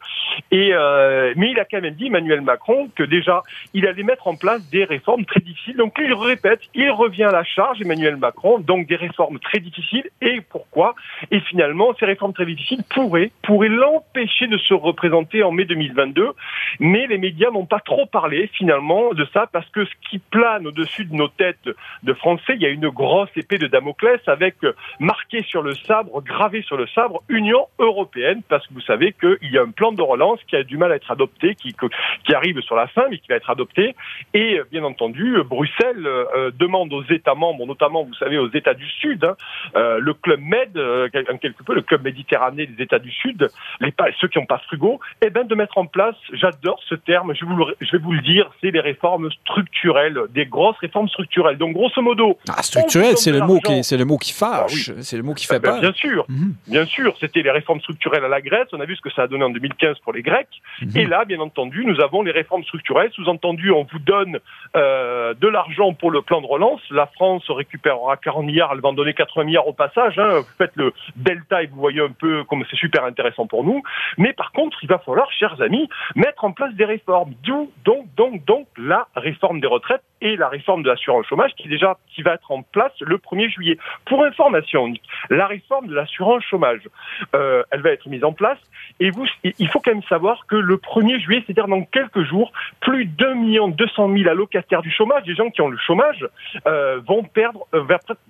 Et 0.49 0.71
euh, 0.73 1.33
mais 1.35 1.51
il 1.51 1.59
a 1.59 1.65
quand 1.65 1.79
même 1.79 1.93
dit 1.93 2.07
Emmanuel 2.07 2.41
Macron 2.41 2.89
que 2.95 3.03
déjà 3.03 3.43
il 3.73 3.85
allait 3.85 4.03
mettre 4.03 4.27
en 4.27 4.35
place 4.35 4.67
des 4.71 4.83
réformes 4.83 5.25
très 5.25 5.41
difficiles. 5.41 5.77
Donc 5.77 5.93
il 6.03 6.13
répète, 6.13 6.61
il 6.73 6.89
revient 6.89 7.25
à 7.25 7.31
la 7.31 7.43
charge, 7.43 7.81
Emmanuel 7.81 8.17
Macron, 8.17 8.59
donc 8.59 8.87
des 8.87 8.95
réformes 8.95 9.39
très 9.39 9.59
difficiles. 9.59 10.09
Et 10.21 10.41
pourquoi? 10.41 10.95
Et 11.29 11.39
finalement, 11.41 11.93
ces 11.99 12.05
réformes 12.05 12.33
très 12.33 12.45
difficiles 12.45 12.83
pourraient 12.89 13.31
pourraient 13.43 13.69
l'empêcher 13.69 14.47
de 14.47 14.57
se 14.57 14.73
représenter 14.73 15.43
en 15.43 15.51
mai 15.51 15.65
2022 15.65 16.30
mais 16.79 17.07
les 17.07 17.17
médias 17.17 17.51
n'ont 17.51 17.65
pas 17.65 17.79
trop 17.79 18.05
parlé 18.05 18.49
finalement 18.53 19.13
de 19.13 19.25
ça 19.33 19.47
parce 19.51 19.69
que 19.69 19.85
ce 19.85 19.91
qui 20.09 20.19
plane 20.19 20.67
au-dessus 20.67 21.05
de 21.05 21.15
nos 21.15 21.27
têtes 21.27 21.69
de 22.03 22.13
Français, 22.13 22.53
il 22.55 22.61
y 22.61 22.65
a 22.65 22.69
une 22.69 22.89
grosse 22.89 23.29
épée 23.35 23.57
de 23.57 23.67
Damoclès 23.67 24.19
avec 24.27 24.55
euh, 24.63 24.73
marqué 24.99 25.43
sur 25.43 25.61
le 25.61 25.73
sabre, 25.75 26.21
gravé 26.21 26.61
sur 26.61 26.77
le 26.77 26.87
sabre, 26.87 27.21
Union 27.29 27.67
européenne, 27.79 28.41
parce 28.47 28.65
que 28.67 28.73
vous 28.73 28.81
savez 28.81 29.13
qu'il 29.13 29.51
y 29.51 29.57
a 29.57 29.61
un 29.61 29.71
plan 29.71 29.91
de 29.91 30.01
relance 30.01 30.39
qui 30.47 30.55
a 30.55 30.63
du 30.63 30.77
mal 30.77 30.91
à 30.91 30.95
être 30.95 31.11
adopté, 31.11 31.55
qui, 31.55 31.75
qui 32.23 32.33
arrive 32.33 32.59
sur 32.61 32.75
la 32.75 32.87
fin, 32.87 33.07
mais 33.09 33.17
qui 33.17 33.27
va 33.29 33.35
être 33.35 33.49
adopté. 33.49 33.95
Et 34.33 34.59
euh, 34.59 34.65
bien 34.71 34.83
entendu, 34.83 35.37
Bruxelles 35.45 36.05
euh, 36.05 36.51
demande 36.57 36.93
aux 36.93 37.03
États 37.03 37.35
membres, 37.35 37.65
notamment, 37.65 38.03
vous 38.03 38.13
savez, 38.15 38.37
aux 38.37 38.51
États 38.51 38.73
du 38.73 38.87
Sud, 38.87 39.23
hein, 39.23 39.35
le 39.73 40.13
club 40.13 40.39
Med, 40.41 40.73
quelque 41.11 41.63
peu 41.63 41.75
le 41.75 41.81
club 41.81 42.03
méditerranéen 42.03 42.65
des 42.65 42.83
États 42.83 42.99
du 42.99 43.11
Sud, 43.11 43.47
les, 43.79 43.93
ceux 44.19 44.27
qui 44.27 44.39
n'ont 44.39 44.45
pas 44.45 44.57
frigo, 44.59 44.99
eh 45.21 45.29
ben, 45.29 45.45
de 45.45 45.55
mettre 45.55 45.77
en 45.77 45.85
place 45.85 46.15
j'adore 46.33 46.79
ce 46.87 46.95
terme, 46.95 47.33
je, 47.35 47.45
vais 47.45 47.97
vous 47.97 48.13
le 48.13 48.21
dire, 48.21 48.49
c'est 48.61 48.71
les 48.71 48.79
réformes 48.79 49.29
structurelles, 49.31 50.19
des 50.29 50.45
grosses 50.45 50.77
réformes 50.77 51.09
structurelles. 51.09 51.57
Donc 51.57 51.73
grosso 51.73 52.01
modo, 52.01 52.37
ah, 52.49 52.61
structurel, 52.63 53.17
c'est 53.17 53.31
le 53.31 53.41
mot 53.41 53.59
qui 53.59 53.83
c'est 53.83 53.97
le 53.97 54.05
mot 54.05 54.17
qui 54.17 54.33
fâche, 54.33 54.89
ah 54.89 55.01
c'est 55.01 55.17
le 55.17 55.23
mot 55.23 55.33
qui 55.33 55.45
fait 55.45 55.55
ah 55.55 55.59
ben, 55.59 55.71
peur. 55.71 55.81
Bien 55.81 55.93
sûr, 55.93 56.25
mhm. 56.29 56.53
bien 56.67 56.85
sûr, 56.85 57.15
c'était 57.19 57.41
les 57.41 57.51
réformes 57.51 57.79
structurelles 57.81 58.25
à 58.25 58.27
la 58.27 58.41
Grèce. 58.41 58.67
On 58.73 58.79
a 58.79 58.85
vu 58.85 58.95
ce 58.95 59.01
que 59.01 59.11
ça 59.11 59.23
a 59.23 59.27
donné 59.27 59.43
en 59.43 59.49
2015 59.49 59.99
pour 59.99 60.13
les 60.13 60.21
Grecs. 60.21 60.47
Mhm. 60.81 60.97
Et 60.97 61.05
là, 61.05 61.25
bien 61.25 61.39
entendu, 61.39 61.85
nous 61.85 61.99
avons 62.01 62.21
les 62.21 62.31
réformes 62.31 62.63
structurelles. 62.63 63.11
Sous-entendu, 63.13 63.71
on 63.71 63.83
vous 63.91 63.99
donne 63.99 64.39
euh, 64.75 65.33
de 65.33 65.47
l'argent 65.47 65.93
pour 65.93 66.11
le 66.11 66.21
plan 66.21 66.41
de 66.41 66.47
relance. 66.47 66.81
La 66.91 67.07
France 67.07 67.43
récupérera 67.49 68.17
40 68.17 68.45
milliards, 68.45 68.71
elle 68.73 68.81
va 68.81 68.89
en 68.89 68.93
donner 68.93 69.13
80 69.13 69.43
milliards 69.45 69.67
au 69.67 69.73
passage. 69.73 70.17
Hein. 70.17 70.39
Vous 70.39 70.55
faites 70.57 70.75
le 70.75 70.93
delta 71.15 71.63
et 71.63 71.67
vous 71.67 71.79
voyez 71.79 72.01
un 72.01 72.11
peu 72.11 72.43
comme 72.45 72.63
c'est 72.69 72.77
super 72.77 73.03
intéressant 73.05 73.47
pour 73.47 73.63
nous. 73.63 73.81
Mais 74.17 74.33
par 74.33 74.51
contre, 74.51 74.77
il 74.83 74.89
va 74.89 74.99
falloir, 74.99 75.31
chers 75.31 75.61
amis, 75.61 75.89
mettre 76.15 76.43
en 76.43 76.51
place 76.51 76.73
des 76.75 76.85
réformes. 76.85 77.33
D'où 77.43 77.71
donc 77.85 78.13
donc 78.15 78.43
donc 78.45 78.67
la 78.77 79.07
réforme 79.15 79.59
des 79.59 79.67
retraites 79.67 80.03
et 80.21 80.35
la 80.35 80.49
réforme 80.49 80.83
de 80.83 80.89
l'assurance 80.89 81.25
chômage 81.25 81.51
qui 81.55 81.67
déjà 81.67 81.97
qui 82.13 82.21
va 82.21 82.33
être 82.33 82.51
en 82.51 82.61
place 82.61 82.93
le 83.01 83.17
1er 83.17 83.49
juillet. 83.49 83.77
Pour 84.05 84.23
information, 84.23 84.93
la 85.29 85.47
réforme 85.47 85.87
de 85.87 85.95
l'assurance 85.95 86.43
chômage, 86.43 86.87
euh, 87.35 87.63
elle 87.71 87.81
va 87.81 87.91
être 87.91 88.07
mise 88.07 88.23
en 88.23 88.33
place 88.33 88.59
et 88.99 89.09
vous, 89.09 89.25
il 89.43 89.67
faut 89.69 89.79
quand 89.79 89.93
même 89.93 90.03
savoir 90.03 90.45
que 90.47 90.55
le 90.55 90.77
1er 90.77 91.19
juillet, 91.19 91.43
c'est-à-dire 91.45 91.67
dans 91.67 91.83
quelques 91.83 92.23
jours, 92.23 92.51
plus 92.81 93.05
de 93.05 93.11
2 93.11 93.33
millions 93.35 93.67
200 93.67 94.09
000 94.15 94.29
allocataires 94.29 94.81
du 94.81 94.91
chômage, 94.91 95.23
des 95.23 95.35
gens 95.35 95.49
qui 95.49 95.61
ont 95.61 95.69
le 95.69 95.77
chômage, 95.77 96.27
euh, 96.67 96.99
vont 97.07 97.23
perdre, 97.23 97.65
euh, 97.73 97.83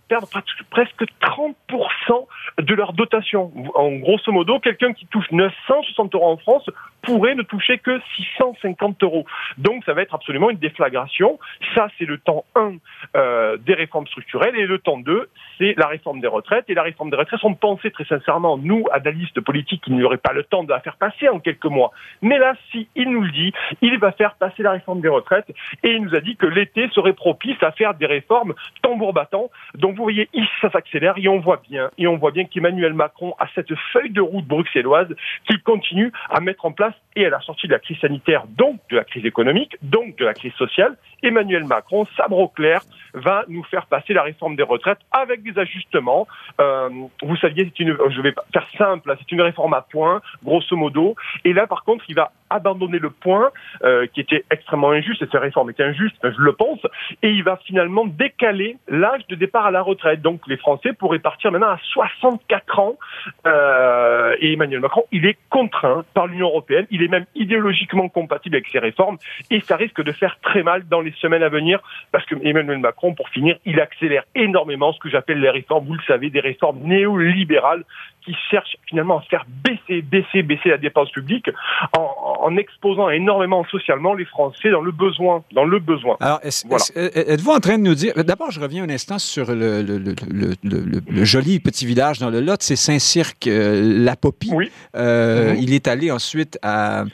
perdre 0.08 0.28
presque 0.70 1.04
30% 1.22 2.28
de 2.60 2.74
leur 2.74 2.94
dotation. 2.94 3.52
En 3.76 3.92
grosso 3.94 4.32
modo, 4.32 4.60
quelqu'un 4.60 4.94
qui 4.94 5.06
touche 5.08 5.30
960 5.32 6.16
euros 6.16 6.32
en 6.32 6.38
France 6.38 6.70
pourrait 7.02 7.36
ne 7.36 7.44
toucher 7.44 7.71
que 7.78 8.00
650 8.16 9.04
euros. 9.04 9.26
Donc 9.58 9.84
ça 9.86 9.94
va 9.94 10.02
être 10.02 10.16
absolument 10.16 10.50
une 10.50 10.58
déflagration. 10.58 11.40
Ça, 11.76 11.88
c'est 11.98 12.06
le 12.06 12.18
temps 12.18 12.46
1 12.56 12.74
euh, 13.16 13.58
des 13.58 13.74
réformes 13.74 14.08
structurelles 14.08 14.56
et 14.56 14.66
le 14.66 14.80
temps 14.80 14.98
2, 14.98 15.30
c'est 15.58 15.74
la 15.78 15.88
réforme 15.88 16.20
des 16.20 16.28
retraites. 16.28 16.66
Et 16.70 16.74
la 16.74 16.84
réforme 16.84 17.10
des 17.10 17.18
retraites, 17.18 17.40
on 17.44 17.54
pensait 17.54 17.92
très 17.92 18.06
sincèrement, 18.06 18.58
nous, 18.58 18.86
analystes 18.92 19.42
politiques, 19.42 19.84
qu'il 19.84 19.96
n'y 19.96 20.04
aurait 20.04 20.18
pas 20.18 20.34
le 20.34 20.44
temps 20.44 20.64
de 20.64 20.70
la 20.70 20.80
faire 20.80 20.98
passer 20.98 21.30
en 21.30 21.40
quelques 21.40 21.66
mois. 21.66 21.92
Mais 22.22 22.38
là, 22.38 22.56
si 22.72 22.88
il 22.96 23.10
nous 23.10 23.22
le 23.22 23.32
dit, 23.32 23.54
il 23.82 23.98
va 24.00 24.12
faire 24.12 24.36
passer 24.36 24.64
la 24.64 24.72
réforme 24.72 25.02
des 25.02 25.10
retraites 25.10 25.50
et 25.84 25.92
il 25.92 26.04
nous 26.04 26.16
a 26.16 26.20
dit 26.20 26.36
que 26.36 26.46
l'été 26.46 26.90
serait 26.90 27.14
propice 27.14 27.62
à 27.62 27.72
faire 27.72 27.94
des 27.94 28.06
réformes 28.06 28.54
tambour 28.82 29.14
battant. 29.14 29.50
Donc 29.76 29.96
vous 29.96 30.04
voyez, 30.04 30.30
ça 30.62 30.70
s'accélère 30.72 31.16
et 31.18 31.28
on 31.28 31.40
voit 31.40 31.62
bien, 31.68 31.90
et 31.98 32.08
on 32.08 32.18
voit 32.18 32.32
bien 32.32 32.46
qu'Emmanuel 32.46 32.94
Macron 32.94 33.34
a 33.40 33.48
cette 33.56 33.74
feuille 33.94 34.10
de 34.12 34.22
route 34.22 34.46
bruxelloise 34.46 35.14
qu'il 35.48 35.62
continue 35.62 36.12
à 36.30 36.40
mettre 36.40 36.66
en 36.66 36.72
place 36.72 36.94
et 37.16 37.26
à 37.26 37.30
la 37.30 37.40
sortie 37.42 37.61
de 37.68 37.74
la 37.74 37.80
crise 37.80 37.99
sanitaire, 37.99 38.45
donc 38.47 38.80
de 38.89 38.97
la 38.97 39.03
crise 39.03 39.26
économique, 39.26 39.78
donc 39.82 40.18
de 40.18 40.26
la 40.26 40.34
crise 40.34 40.53
sociale, 40.53 40.97
Emmanuel 41.24 41.64
Macron, 41.66 42.07
sabre 42.18 42.38
au 42.38 42.47
clair, 42.47 42.82
va 43.14 43.43
nous 43.47 43.64
faire 43.64 43.86
passer 43.88 44.14
la 44.14 44.24
réforme 44.24 44.55
des 44.55 44.64
retraites 44.64 44.99
avec 45.12 45.43
des 45.43 45.57
ajustements. 45.59 46.28
Euh, 46.59 46.89
vous 47.22 47.36
saviez, 47.38 47.72
une, 47.80 47.97
je 48.09 48.22
vais 48.22 48.34
faire 48.53 48.68
simple, 48.78 49.16
c'est 49.20 49.32
une 49.32 49.41
réforme 49.41 49.74
à 49.74 49.82
points, 49.82 50.22
grosso 50.43 50.76
modo. 50.76 51.16
Et 51.43 51.53
là, 51.53 51.68
par 51.68 51.84
contre, 51.84 52.05
il 52.07 52.16
va 52.16 52.32
abandonner 52.52 52.99
le 52.99 53.10
point 53.10 53.52
euh, 53.84 54.08
qui 54.08 54.20
était 54.20 54.43
extrêmement 54.52 54.91
injuste, 54.91 55.22
et 55.22 55.26
cette 55.32 55.41
réforme 55.41 55.70
était 55.70 55.84
injuste, 55.84 56.16
je 56.24 56.41
le 56.41 56.54
pense, 56.54 56.80
et 57.22 57.30
il 57.30 57.43
va 57.43 57.58
finalement 57.66 58.06
décaler 58.06 58.78
l'âge 58.88 59.26
de 59.28 59.36
départ 59.36 59.66
à 59.66 59.72
la 59.72 59.82
retraite. 59.82 60.22
Donc 60.22 60.41
les 60.47 60.58
Français 60.58 60.93
pourraient 60.93 61.20
partir 61.20 61.52
maintenant 61.52 61.70
à 61.70 61.80
64 61.93 62.80
ans, 62.80 62.95
euh, 63.47 64.36
et 64.39 64.54
Emmanuel 64.54 64.82
Macron, 64.82 65.04
il 65.12 65.26
est 65.26 65.38
contraint 65.49 66.04
par 66.14 66.28
l'Union 66.28 66.47
européenne, 66.47 66.86
il 66.91 67.04
est 67.04 67.08
même 67.08 67.26
idéologiquement 67.36 68.10
compatible 68.10 68.56
avec 68.58 68.68
ces 68.70 68.80
réformes, 68.80 69.18
et 69.49 69.62
ça 69.62 69.76
risque 69.76 70.02
de 70.02 70.12
faire 70.12 70.38
très 70.41 70.64
mal 70.64 70.88
dans 70.88 71.02
les 71.02 71.12
semaines 71.14 71.43
à 71.43 71.49
venir, 71.49 71.80
parce 72.12 72.26
que 72.26 72.36
Emmanuel 72.43 72.80
Macron, 72.80 73.14
pour 73.14 73.30
finir, 73.30 73.58
il 73.66 73.80
accélère 73.80 74.24
énormément 74.36 74.93
ce 74.93 74.99
que 74.99 75.10
j'appelle 75.10 75.39
les 75.39 75.49
réformes, 75.49 75.86
vous 75.86 75.93
le 75.93 76.04
savez, 76.08 76.30
des 76.30 76.39
réformes 76.39 76.80
néolibérales 76.80 77.84
qui 78.24 78.36
cherchent 78.50 78.78
finalement 78.88 79.20
à 79.20 79.22
faire 79.24 79.46
baisser, 79.64 80.02
baisser, 80.02 80.44
baisser 80.44 80.70
la 80.70 80.78
dépense 80.78 81.10
publique 81.12 81.50
en, 81.98 82.42
en 82.42 82.58
exposant 82.58 83.10
énormément 83.10 83.66
socialement 83.66 84.14
les 84.14 84.26
Français 84.26 84.70
dans 84.72 84.82
le 84.82 84.92
besoin, 84.92 85.44
dans 85.54 85.66
le 85.66 85.80
besoin. 85.80 86.18
Alors, 86.20 86.40
êtes-vous 86.44 87.52
en 87.52 87.60
train 87.60 87.78
de 87.78 87.84
nous 87.84 87.96
dire 87.96 88.14
D'abord, 88.16 88.52
je 88.52 88.60
reviens 88.60 88.84
un 88.84 88.90
instant 88.90 89.20
sur 89.20 89.54
le, 89.54 89.82
le, 89.82 89.98
le, 89.98 90.56
le 90.64 91.24
joli 91.26 91.60
petit 91.60 91.86
village 91.86 92.20
dans 92.20 92.30
le 92.30 92.42
Lot, 92.42 92.62
c'est 92.62 92.76
Saint-Cirque, 92.76 93.48
euh, 93.48 94.04
la 94.04 94.16
Popie. 94.16 94.52
Oui. 94.54 94.72
Euh, 94.96 95.56
Il 95.60 95.74
est 95.74 95.88
allé 95.88 96.12
ensuite 96.12 96.58
à 96.62 97.02
euh, 97.02 97.06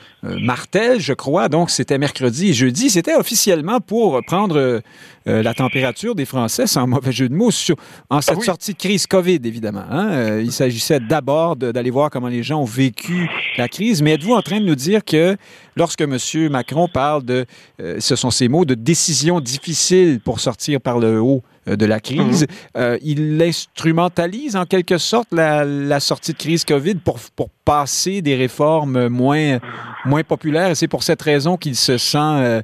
Martel, 0.42 1.00
je 1.00 1.14
crois. 1.14 1.50
Donc, 1.50 1.70
c'était 1.70 1.98
mercredi 1.98 2.50
et 2.50 2.54
jeudi. 2.54 2.90
C'était 2.90 3.16
officiellement 3.16 3.80
pour 3.80 4.22
prendre 4.26 4.58
euh, 4.58 4.82
la 5.26 5.54
température 5.54 6.16
des 6.16 6.26
Français, 6.26 6.68
sans 6.68 6.88
mauvais 6.88 7.12
jeu 7.12 7.30
de 7.30 7.36
mots, 7.36 7.52
sur, 7.52 7.76
en 8.10 8.22
cette 8.22 8.40
ah 8.42 8.46
sortie 8.46 8.74
de 8.74 8.78
crise 8.78 9.08
COVID, 9.08 9.40
évidemment. 9.44 9.84
Hein? 9.90 10.40
il 10.40 10.52
s'agissait 10.52 10.97
d'abord 11.00 11.56
d'aller 11.56 11.90
voir 11.90 12.10
comment 12.10 12.28
les 12.28 12.44
gens 12.44 12.62
ont 12.62 12.66
vécu 12.66 13.30
la 13.58 13.68
crise. 13.68 14.02
Mais 14.02 14.14
êtes-vous 14.14 14.34
en 14.34 14.42
train 14.42 14.60
de 14.60 14.66
nous 14.66 14.76
dire 14.76 15.04
que 15.04 15.38
lorsque 15.76 16.02
M. 16.02 16.18
Macron 16.50 16.88
parle 16.88 17.24
de, 17.24 17.46
euh, 17.82 17.98
ce 18.00 18.16
sont 18.16 18.32
ses 18.32 18.48
mots, 18.48 18.66
de 18.66 18.74
décisions 18.74 19.40
difficiles 19.40 20.20
pour 20.20 20.40
sortir 20.40 20.82
par 20.82 21.00
le 21.00 21.22
haut 21.22 21.44
euh, 21.68 21.76
de 21.76 21.86
la 21.86 22.00
crise, 22.00 22.44
mhm. 22.44 22.48
euh, 22.78 22.98
il 23.02 23.42
instrumentalise 23.42 24.56
en 24.56 24.66
quelque 24.66 24.98
sorte 24.98 25.28
la, 25.32 25.66
la, 25.66 26.00
sortie 26.00 26.34
de 26.34 26.38
crise 26.38 26.66
COVID 26.66 26.96
pour, 26.96 27.20
pour 27.36 27.50
passer 27.66 28.22
des 28.22 28.36
réformes 28.36 29.08
moins, 29.08 29.60
moins 30.06 30.24
populaires? 30.24 30.72
Et 30.72 30.76
c'est 30.76 30.88
pour 30.88 31.04
cette 31.04 31.22
raison 31.22 31.58
qu'il 31.58 31.76
se 31.76 31.98
sent 31.98 32.64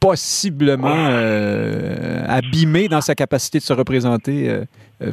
possiblement 0.00 1.06
abîmé 2.28 2.88
dans 2.88 3.00
sa 3.00 3.14
capacité 3.14 3.58
de 3.58 3.64
se 3.64 3.72
représenter, 3.72 4.62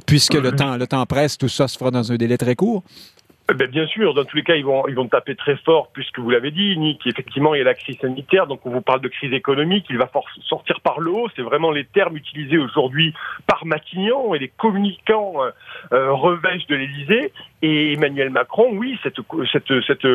puisque 0.06 0.36
le 0.36 0.52
temps, 0.52 0.78
le 0.78 0.88
temps 0.88 1.06
presse, 1.06 1.38
tout 1.38 1.50
ça 1.50 1.68
se 1.68 1.78
fera 1.78 1.92
dans 1.92 2.12
un 2.12 2.16
délai 2.16 2.38
très 2.38 2.56
court. 2.56 2.84
Ben, 3.54 3.68
bien 3.68 3.86
sûr, 3.88 4.14
dans 4.14 4.24
tous 4.24 4.38
les 4.38 4.44
cas, 4.44 4.56
ils 4.56 4.64
vont, 4.64 4.88
ils 4.88 4.96
vont 4.96 5.08
taper 5.08 5.36
très 5.36 5.58
fort, 5.58 5.90
puisque 5.92 6.18
vous 6.18 6.30
l'avez 6.30 6.50
dit, 6.50 6.78
Nick, 6.78 7.06
effectivement, 7.06 7.54
il 7.54 7.58
y 7.58 7.62
a 7.62 7.66
la 7.66 7.74
crise 7.74 7.98
sanitaire, 8.00 8.48
donc 8.48 8.66
on 8.66 8.70
vous 8.70 8.82
parle 8.82 9.02
de 9.02 9.10
crise 9.10 9.34
économique, 9.34 9.86
il 9.90 9.98
va 9.98 10.10
sortir 10.48 10.80
par 10.80 11.02
le 11.02 11.12
haut, 11.12 11.28
c'est 11.36 11.42
vraiment 11.42 11.70
les 11.70 11.84
termes 11.84 12.16
utilisés 12.16 12.58
aujourd'hui 12.58 13.14
par 13.46 13.66
Matignon 13.66 14.34
et 14.34 14.40
les 14.40 14.48
communicants 14.48 15.34
euh, 15.92 16.14
revêchent 16.14 16.68
de 16.68 16.76
l'Élysée, 16.76 17.32
et 17.62 17.94
Emmanuel 17.94 18.30
Macron, 18.30 18.70
oui, 18.74 18.98
cette, 19.04 19.16
cette, 19.52 19.82
cette, 19.88 20.08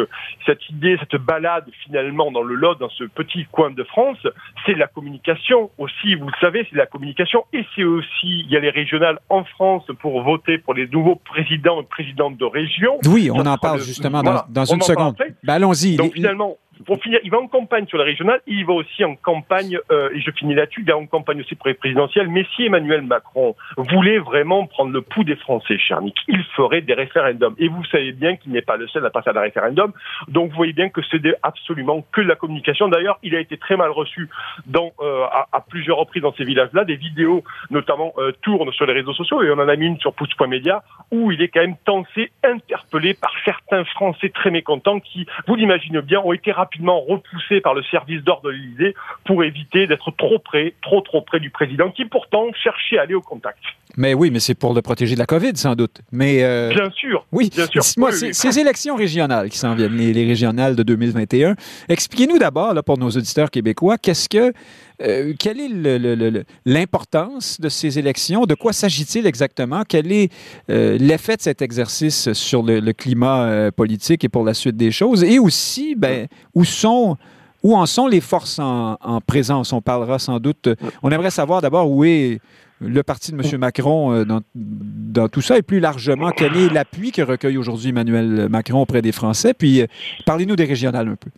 cette 0.46 0.70
idée, 0.70 0.98
cette 1.00 1.20
balade 1.20 1.64
finalement 1.84 2.30
dans 2.30 2.42
le 2.42 2.54
Lot, 2.54 2.78
dans 2.78 2.90
ce 2.90 3.04
petit 3.04 3.46
coin 3.50 3.70
de 3.70 3.82
France, 3.84 4.18
c'est 4.66 4.74
la 4.74 4.86
communication 4.86 5.70
aussi, 5.78 6.14
vous 6.14 6.26
le 6.26 6.38
savez, 6.40 6.66
c'est 6.70 6.76
la 6.76 6.86
communication, 6.86 7.44
et 7.52 7.64
c'est 7.74 7.84
aussi, 7.84 8.40
il 8.40 8.50
y 8.50 8.56
a 8.56 8.60
les 8.60 8.70
régionales 8.70 9.18
en 9.28 9.44
France 9.44 9.84
pour 10.00 10.22
voter 10.22 10.58
pour 10.58 10.74
les 10.74 10.86
nouveaux 10.88 11.16
présidents 11.16 11.80
et 11.80 11.84
présidentes 11.84 12.36
de 12.36 12.44
région. 12.44 12.98
Oui, 13.06 13.30
on 13.32 13.46
en 13.46 13.56
parle 13.56 13.80
justement 13.80 14.22
dans, 14.22 14.64
une 14.64 14.82
seconde. 14.82 15.16
Ben, 15.42 15.54
allons-y. 15.54 15.96
Donc 15.96 16.12
finalement, 16.12 16.56
pour 16.84 17.02
finir, 17.02 17.20
il 17.24 17.30
va 17.30 17.38
en 17.38 17.48
campagne 17.48 17.86
sur 17.86 17.98
la 17.98 18.04
régionale, 18.04 18.40
il 18.46 18.64
va 18.64 18.74
aussi 18.74 19.04
en 19.04 19.14
campagne, 19.16 19.78
euh, 19.90 20.10
et 20.14 20.20
je 20.20 20.30
finis 20.30 20.54
là-dessus, 20.54 20.82
il 20.82 20.90
va 20.90 20.96
en 20.96 21.06
campagne 21.06 21.40
aussi 21.40 21.54
pour 21.54 21.68
les 21.68 21.74
présidentielles. 21.74 22.28
Mais 22.28 22.46
si 22.54 22.64
Emmanuel 22.64 23.02
Macron 23.02 23.54
voulait 23.76 24.18
vraiment 24.18 24.66
prendre 24.66 24.92
le 24.92 25.02
pouls 25.02 25.24
des 25.24 25.36
Français, 25.36 25.78
cher 25.78 26.00
Nick, 26.00 26.16
il 26.28 26.42
ferait 26.56 26.80
des 26.80 26.94
référendums. 26.94 27.54
Et 27.58 27.68
vous 27.68 27.84
savez 27.86 28.12
bien 28.12 28.36
qu'il 28.36 28.52
n'est 28.52 28.62
pas 28.62 28.76
le 28.76 28.86
seul 28.88 29.04
à 29.06 29.10
passer 29.10 29.30
à 29.30 29.32
la 29.32 29.42
référendum. 29.42 29.92
Donc 30.28 30.50
vous 30.50 30.56
voyez 30.56 30.72
bien 30.72 30.88
que 30.88 31.00
c'est 31.10 31.18
absolument 31.42 32.04
que 32.12 32.20
de 32.20 32.28
la 32.28 32.36
communication. 32.36 32.88
D'ailleurs, 32.88 33.18
il 33.22 33.34
a 33.34 33.40
été 33.40 33.56
très 33.56 33.76
mal 33.76 33.90
reçu 33.90 34.28
euh, 34.76 35.26
à, 35.52 35.60
plusieurs 35.68 35.98
reprises 35.98 36.22
dans 36.22 36.34
ces 36.34 36.44
villages-là. 36.44 36.84
Des 36.84 36.96
vidéos, 36.96 37.42
notamment, 37.70 38.12
euh, 38.18 38.32
tournent 38.42 38.72
sur 38.72 38.86
les 38.86 38.92
réseaux 38.92 39.12
sociaux, 39.12 39.42
et 39.42 39.50
on 39.50 39.58
en 39.58 39.68
a 39.68 39.76
mis 39.76 39.86
une 39.86 39.98
sur 39.98 40.14
pouce.media, 40.14 40.82
où 41.10 41.32
il 41.32 41.42
est 41.42 41.48
quand 41.48 41.60
même 41.60 41.76
tensé, 41.84 42.30
interpellé 42.44 43.14
par 43.14 43.32
certains 43.44 43.84
Français 43.84 44.28
très 44.30 44.50
mécontents 44.50 45.00
qui, 45.00 45.26
vous 45.46 45.54
l'imaginez 45.56 46.02
bien, 46.02 46.20
ont 46.20 46.32
été 46.32 46.52
rapidement 46.68 47.00
repoussé 47.00 47.60
par 47.60 47.74
le 47.74 47.82
service 47.84 48.22
d'ordre 48.22 48.48
de 48.48 48.50
l'Élysée 48.50 48.94
pour 49.24 49.42
éviter 49.42 49.86
d'être 49.86 50.10
trop 50.16 50.38
près, 50.38 50.74
trop 50.82 51.00
trop 51.00 51.22
près 51.22 51.40
du 51.40 51.50
président, 51.50 51.90
qui 51.90 52.04
pourtant 52.04 52.46
cherchait 52.62 52.98
à 52.98 53.02
aller 53.02 53.14
au 53.14 53.22
contact. 53.22 53.58
Mais 53.96 54.12
oui, 54.12 54.30
mais 54.30 54.38
c'est 54.38 54.54
pour 54.54 54.74
le 54.74 54.82
protéger 54.82 55.14
de 55.14 55.18
la 55.18 55.26
COVID, 55.26 55.56
sans 55.56 55.74
doute. 55.74 56.02
Mais 56.12 56.44
euh... 56.44 56.68
bien 56.68 56.90
sûr. 56.90 57.24
Oui, 57.32 57.50
bien 57.54 57.66
sûr. 57.66 57.82
Moi, 57.96 58.12
ces 58.12 58.58
élections 58.60 58.96
régionales 58.96 59.48
qui 59.48 59.58
s'en 59.58 59.74
viennent, 59.74 59.96
les, 59.96 60.12
les, 60.12 60.26
régionales 60.26 60.76
de 60.76 60.82
2021, 60.82 61.56
expliquez-nous 61.88 62.38
d'abord, 62.38 62.74
là, 62.74 62.82
pour 62.82 62.98
nos 62.98 63.08
auditeurs 63.08 63.50
québécois, 63.50 63.96
qu'est-ce 63.96 64.28
que, 64.28 64.52
euh, 65.00 65.32
quelle 65.38 65.60
est 65.60 66.44
l'importance 66.66 67.60
de 67.60 67.68
ces 67.68 67.98
élections? 67.98 68.46
De 68.46 68.54
quoi 68.54 68.72
s'agit-il 68.72 69.26
exactement? 69.26 69.82
Quel 69.88 70.10
est 70.10 70.32
euh, 70.70 70.98
l'effet 70.98 71.36
de 71.36 71.42
cet 71.42 71.62
exercice 71.62 72.32
sur 72.32 72.62
le, 72.62 72.92
climat 72.92 73.44
euh, 73.44 73.70
politique 73.70 74.24
et 74.24 74.28
pour 74.28 74.44
la 74.44 74.54
suite 74.54 74.76
des 74.76 74.90
choses? 74.90 75.22
Et 75.22 75.38
aussi, 75.38 75.94
ben, 75.94 76.26
où 76.54 76.64
en 77.76 77.86
sont 77.86 78.06
les 78.08 78.20
forces 78.20 78.58
en, 78.58 78.96
en 79.00 79.20
présence? 79.20 79.72
On 79.72 79.80
parlera 79.80 80.18
sans 80.18 80.40
doute. 80.40 80.68
On 81.02 81.10
aimerait 81.10 81.30
savoir 81.30 81.62
d'abord 81.62 81.90
où 81.90 82.04
est 82.04 82.40
le 82.80 83.02
parti 83.02 83.32
de 83.32 83.36
M. 83.36 83.58
Macron 83.58 84.24
dans, 84.24 84.40
dans, 84.54 85.28
tout 85.28 85.40
ça 85.40 85.58
et 85.58 85.62
plus 85.62 85.80
largement, 85.80 86.30
quel 86.30 86.56
est 86.56 86.72
l'appui 86.72 87.10
que 87.10 87.22
recueille 87.22 87.58
aujourd'hui 87.58 87.90
Emmanuel 87.90 88.48
Macron 88.48 88.82
auprès 88.82 89.02
des 89.02 89.10
Français? 89.10 89.52
Puis, 89.52 89.84
parlez-nous 90.26 90.54
des 90.54 90.64
régionales 90.64 91.08
un 91.08 91.16
peu. 91.16 91.30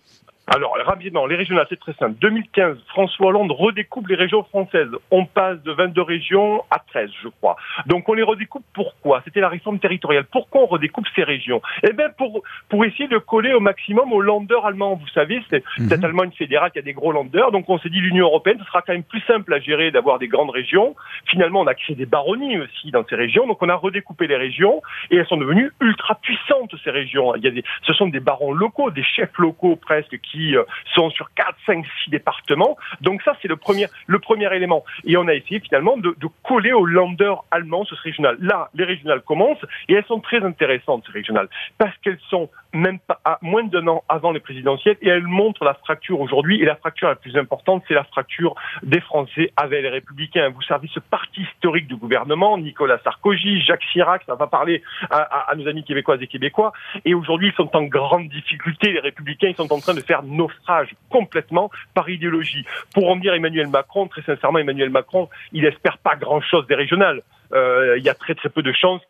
Alors, 0.53 0.77
rapidement, 0.85 1.27
les 1.27 1.37
régionales, 1.37 1.67
c'est 1.69 1.79
très 1.79 1.93
simple. 1.93 2.17
2015, 2.21 2.77
François 2.89 3.29
Hollande 3.29 3.53
redécoupe 3.53 4.09
les 4.09 4.17
régions 4.17 4.43
françaises. 4.43 4.91
On 5.13 5.25
passe 5.25 5.63
de 5.63 5.71
22 5.71 6.03
régions 6.03 6.65
à 6.73 6.81
13, 6.81 7.09
je 7.23 7.29
crois. 7.29 7.57
Donc, 7.87 8.09
on 8.09 8.15
les 8.15 8.25
redécoupe 8.25 8.65
pourquoi? 8.75 9.23
C'était 9.25 9.39
la 9.39 9.49
réforme 9.49 9.79
territoriale. 9.79 10.25
Pourquoi 10.25 10.63
on 10.63 10.67
redécoupe 10.67 11.07
ces 11.15 11.23
régions? 11.23 11.63
Eh 11.89 11.93
bien, 11.93 12.09
pour, 12.19 12.43
pour 12.69 12.85
essayer 12.85 13.07
de 13.07 13.19
coller 13.19 13.53
au 13.53 13.61
maximum 13.61 14.13
aux 14.13 14.21
landeurs 14.21 14.67
allemands. 14.67 14.97
Vous 14.97 15.07
savez, 15.15 15.41
c'est 15.51 15.61
mm 15.61 15.85
-hmm. 15.85 15.89
cette 15.89 16.05
Allemagne 16.05 16.33
fédérale 16.37 16.73
qui 16.73 16.81
a 16.81 16.83
des 16.83 16.95
gros 16.95 17.13
landeurs. 17.13 17.53
Donc, 17.53 17.65
on 17.69 17.79
s'est 17.79 17.93
dit, 17.97 18.01
l'Union 18.01 18.27
européenne, 18.27 18.59
ce 18.59 18.65
sera 18.65 18.83
quand 18.83 18.93
même 18.93 19.11
plus 19.15 19.25
simple 19.33 19.55
à 19.55 19.61
gérer 19.61 19.93
d'avoir 19.93 20.19
des 20.19 20.31
grandes 20.35 20.55
régions. 20.61 20.97
Finalement, 21.33 21.61
on 21.61 21.69
a 21.69 21.77
créé 21.83 21.95
des 21.95 22.11
baronnies 22.17 22.59
aussi 22.65 22.91
dans 22.91 23.05
ces 23.09 23.19
régions. 23.25 23.47
Donc, 23.47 23.59
on 23.63 23.71
a 23.77 23.79
redécoupé 23.87 24.27
les 24.27 24.41
régions 24.47 24.77
et 25.11 25.17
elles 25.19 25.31
sont 25.33 25.43
devenues 25.45 25.71
ultra 25.81 26.15
puissantes, 26.27 26.75
ces 26.85 26.93
régions. 27.01 27.29
Il 27.39 27.43
y 27.47 27.51
a 27.53 27.55
des, 27.57 27.65
ce 27.89 27.93
sont 27.99 28.09
des 28.17 28.23
barons 28.31 28.55
locaux, 28.65 28.91
des 28.91 29.07
chefs 29.15 29.39
locaux 29.47 29.77
presque 29.77 30.17
qui 30.27 30.40
euh, 30.57 30.65
sont 30.95 31.11
sur 31.11 31.33
4, 31.35 31.55
5, 31.67 31.85
6 32.05 32.11
départements. 32.11 32.77
Donc 33.01 33.23
ça, 33.23 33.37
c'est 33.41 33.49
le 33.49 33.57
premier, 33.57 33.87
le 34.07 34.19
élément. 34.53 34.85
Et 35.05 35.17
on 35.17 35.29
a 35.29 35.35
essayé 35.35 35.61
finalement 35.61 35.97
de, 35.97 36.15
de 36.19 36.29
coller 36.43 36.73
aux 36.73 36.87
landeurs 36.87 37.45
allemands 37.51 37.85
sur 37.85 37.97
ce 37.97 38.03
régional. 38.03 38.37
Là, 38.41 38.71
les 38.75 38.85
régionales 38.85 39.23
commencent 39.23 39.65
et 39.89 39.95
elles 39.95 40.07
sont 40.07 40.21
très 40.21 40.43
intéressantes, 40.45 41.05
ces 41.07 41.13
régionales, 41.13 41.49
parce 41.79 41.97
qu'elles 41.99 42.21
sont 42.29 42.49
même 42.73 42.99
pas 42.99 43.21
à 43.25 43.39
moins 43.43 43.65
d'un 43.65 43.87
an 43.89 44.05
avant 44.09 44.33
les 44.33 44.41
présidentielles, 44.41 44.97
et 45.03 45.09
elle 45.09 45.27
montre 45.27 45.65
la 45.65 45.75
fracture 45.75 46.21
aujourd'hui. 46.21 46.61
Et 46.61 46.65
la 46.65 46.77
fracture 46.77 47.09
la 47.09 47.17
plus 47.17 47.37
importante, 47.37 47.83
c'est 47.89 47.95
la 47.95 48.05
fracture 48.05 48.55
des 48.83 49.01
Français 49.01 49.53
avec 49.57 49.83
les 49.83 49.89
Républicains. 49.89 50.51
Vous 50.51 50.63
savez, 50.63 50.89
ce 50.93 51.01
parti 51.01 51.43
historique 51.43 51.87
du 51.87 51.97
gouvernement, 51.97 52.59
Nicolas 52.59 52.99
Sarkozy, 53.03 53.61
Jacques 53.63 53.85
Chirac, 53.93 54.23
ça 54.27 54.35
va 54.35 54.47
parler 54.47 54.83
à, 55.11 55.53
nos 55.57 55.67
amis 55.69 55.85
québécoises 55.85 56.23
et 56.23 56.27
québécois. 56.27 56.73
Et 57.05 57.15
aujourd'hui, 57.15 57.49
ils 57.49 57.55
sont 57.55 57.75
en 57.77 57.85
grande 57.85 58.29
difficulté. 58.29 58.93
Les 58.93 59.01
Républicains, 59.01 59.49
ils 59.49 59.57
sont 59.57 59.73
en 59.73 59.81
train 59.81 59.95
de 59.95 60.01
faire 60.01 60.23
naufrage 60.23 60.95
complètement 61.09 61.71
par 61.95 62.09
idéologie. 62.09 62.65
Pour 62.95 63.09
en 63.11 63.17
dire 63.17 63.35
Emmanuel 63.35 63.69
Macron, 63.69 64.07
très 64.09 64.23
sincèrement, 64.23 64.59
Emmanuel 64.59 64.91
Macron, 64.91 65.29
il 65.53 65.65
espère 65.65 65.99
pas 65.99 66.17
grand-chose 66.17 66.67
des 66.67 66.75
régionales. 66.75 67.23
Euh, 67.53 67.97
il 67.99 68.05
y 68.05 68.09
a 68.09 68.15
très 68.15 68.35
très 68.35 68.49
peu 68.49 68.63
de 68.63 68.73
chances, 68.73 69.01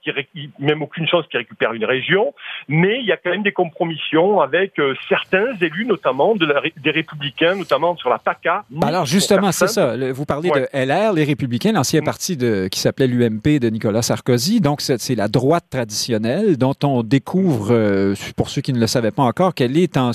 même 0.59 0.82
aucune 0.82 1.07
chance 1.07 1.24
qu'il 1.30 1.38
récupère 1.38 1.72
une 1.74 1.84
région, 1.84 2.34
mais 2.68 2.99
il 3.01 3.07
y 3.07 3.12
a 3.12 3.16
quand 3.16 3.30
même 3.30 3.43
des 3.43 3.53
compromissions 3.53 4.41
avec 4.41 4.78
euh, 4.78 4.95
certains 5.09 5.55
élus, 5.61 5.84
notamment 5.86 6.34
de 6.34 6.47
la, 6.47 6.62
des 6.82 6.91
Républicains, 6.91 7.57
notamment 7.57 7.97
sur 7.97 8.09
la 8.09 8.18
PACA. 8.18 8.64
Bah 8.70 8.88
alors 8.88 9.07
justement, 9.07 9.53
c'est 9.53 9.68
ça. 9.68 9.95
Vous 10.12 10.24
parlez 10.24 10.51
de 10.51 10.68
LR, 10.72 11.12
les 11.12 11.24
Républicains, 11.24 11.72
l'ancien 11.72 12.01
mm. 12.01 12.05
parti 12.05 12.36
de, 12.36 12.68
qui 12.68 12.80
s'appelait 12.80 13.07
l'UMP 13.07 13.59
de 13.61 13.68
Nicolas 13.68 14.03
Sarkozy. 14.03 14.61
Donc 14.61 14.80
c'est 14.80 15.14
la 15.14 15.28
droite 15.28 15.64
traditionnelle 15.70 16.57
dont 16.57 16.74
on 16.82 17.03
découvre, 17.03 17.72
euh, 17.72 18.14
pour 18.36 18.49
ceux 18.49 18.61
qui 18.62 18.72
ne 18.72 18.80
le 18.80 18.86
savaient 18.86 19.11
pas 19.11 19.22
encore, 19.22 19.55
qu'elle 19.55 19.76
est 19.76 19.97
en, 19.97 20.12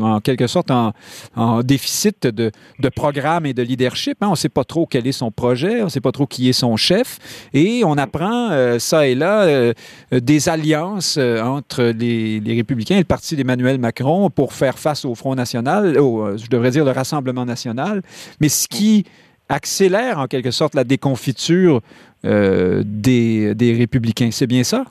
en 0.00 0.20
quelque 0.20 0.46
sorte 0.46 0.70
en, 0.70 0.92
en 1.36 1.62
déficit 1.62 2.26
de, 2.26 2.50
de, 2.78 2.88
programme 2.88 3.46
et 3.46 3.54
de 3.54 3.62
leadership. 3.62 4.18
Hein. 4.20 4.28
On 4.28 4.32
ne 4.32 4.36
sait 4.36 4.48
pas 4.48 4.64
trop 4.64 4.86
quel 4.86 5.06
est 5.06 5.12
son 5.12 5.30
projet, 5.30 5.80
on 5.82 5.86
ne 5.86 5.90
sait 5.90 6.00
pas 6.00 6.12
trop 6.12 6.26
qui 6.26 6.48
est 6.48 6.52
son 6.52 6.76
chef. 6.76 7.18
Et 7.54 7.82
on 7.84 7.98
apprend 7.98 8.50
euh, 8.50 8.78
ça 8.78 9.06
et 9.06 9.14
là 9.14 9.42
euh, 9.42 9.72
des 10.10 10.48
alliances 10.48 11.16
euh, 11.18 11.40
entre 11.42 11.84
les, 11.84 12.40
républicains 12.46 12.96
et 12.96 13.00
le 13.00 13.04
parti 13.04 13.36
d'Emmanuel 13.36 13.78
Macron 13.78 14.30
pour 14.30 14.52
faire 14.52 14.78
face 14.78 15.04
au 15.04 15.14
Front 15.14 15.34
national, 15.34 15.94
je 15.94 16.48
devrais 16.48 16.70
dire 16.70 16.84
le 16.84 16.90
Rassemblement 16.90 17.44
national, 17.44 18.02
mais 18.40 18.48
ce 18.48 18.68
qui 18.68 19.04
accélère 19.48 20.18
en 20.18 20.26
quelque 20.26 20.50
sorte 20.50 20.74
la 20.74 20.84
déconfiture 20.84 21.80
des 22.24 23.74
républicains. 23.78 24.30
C'est 24.30 24.46
bien 24.46 24.64
ça? 24.64 24.84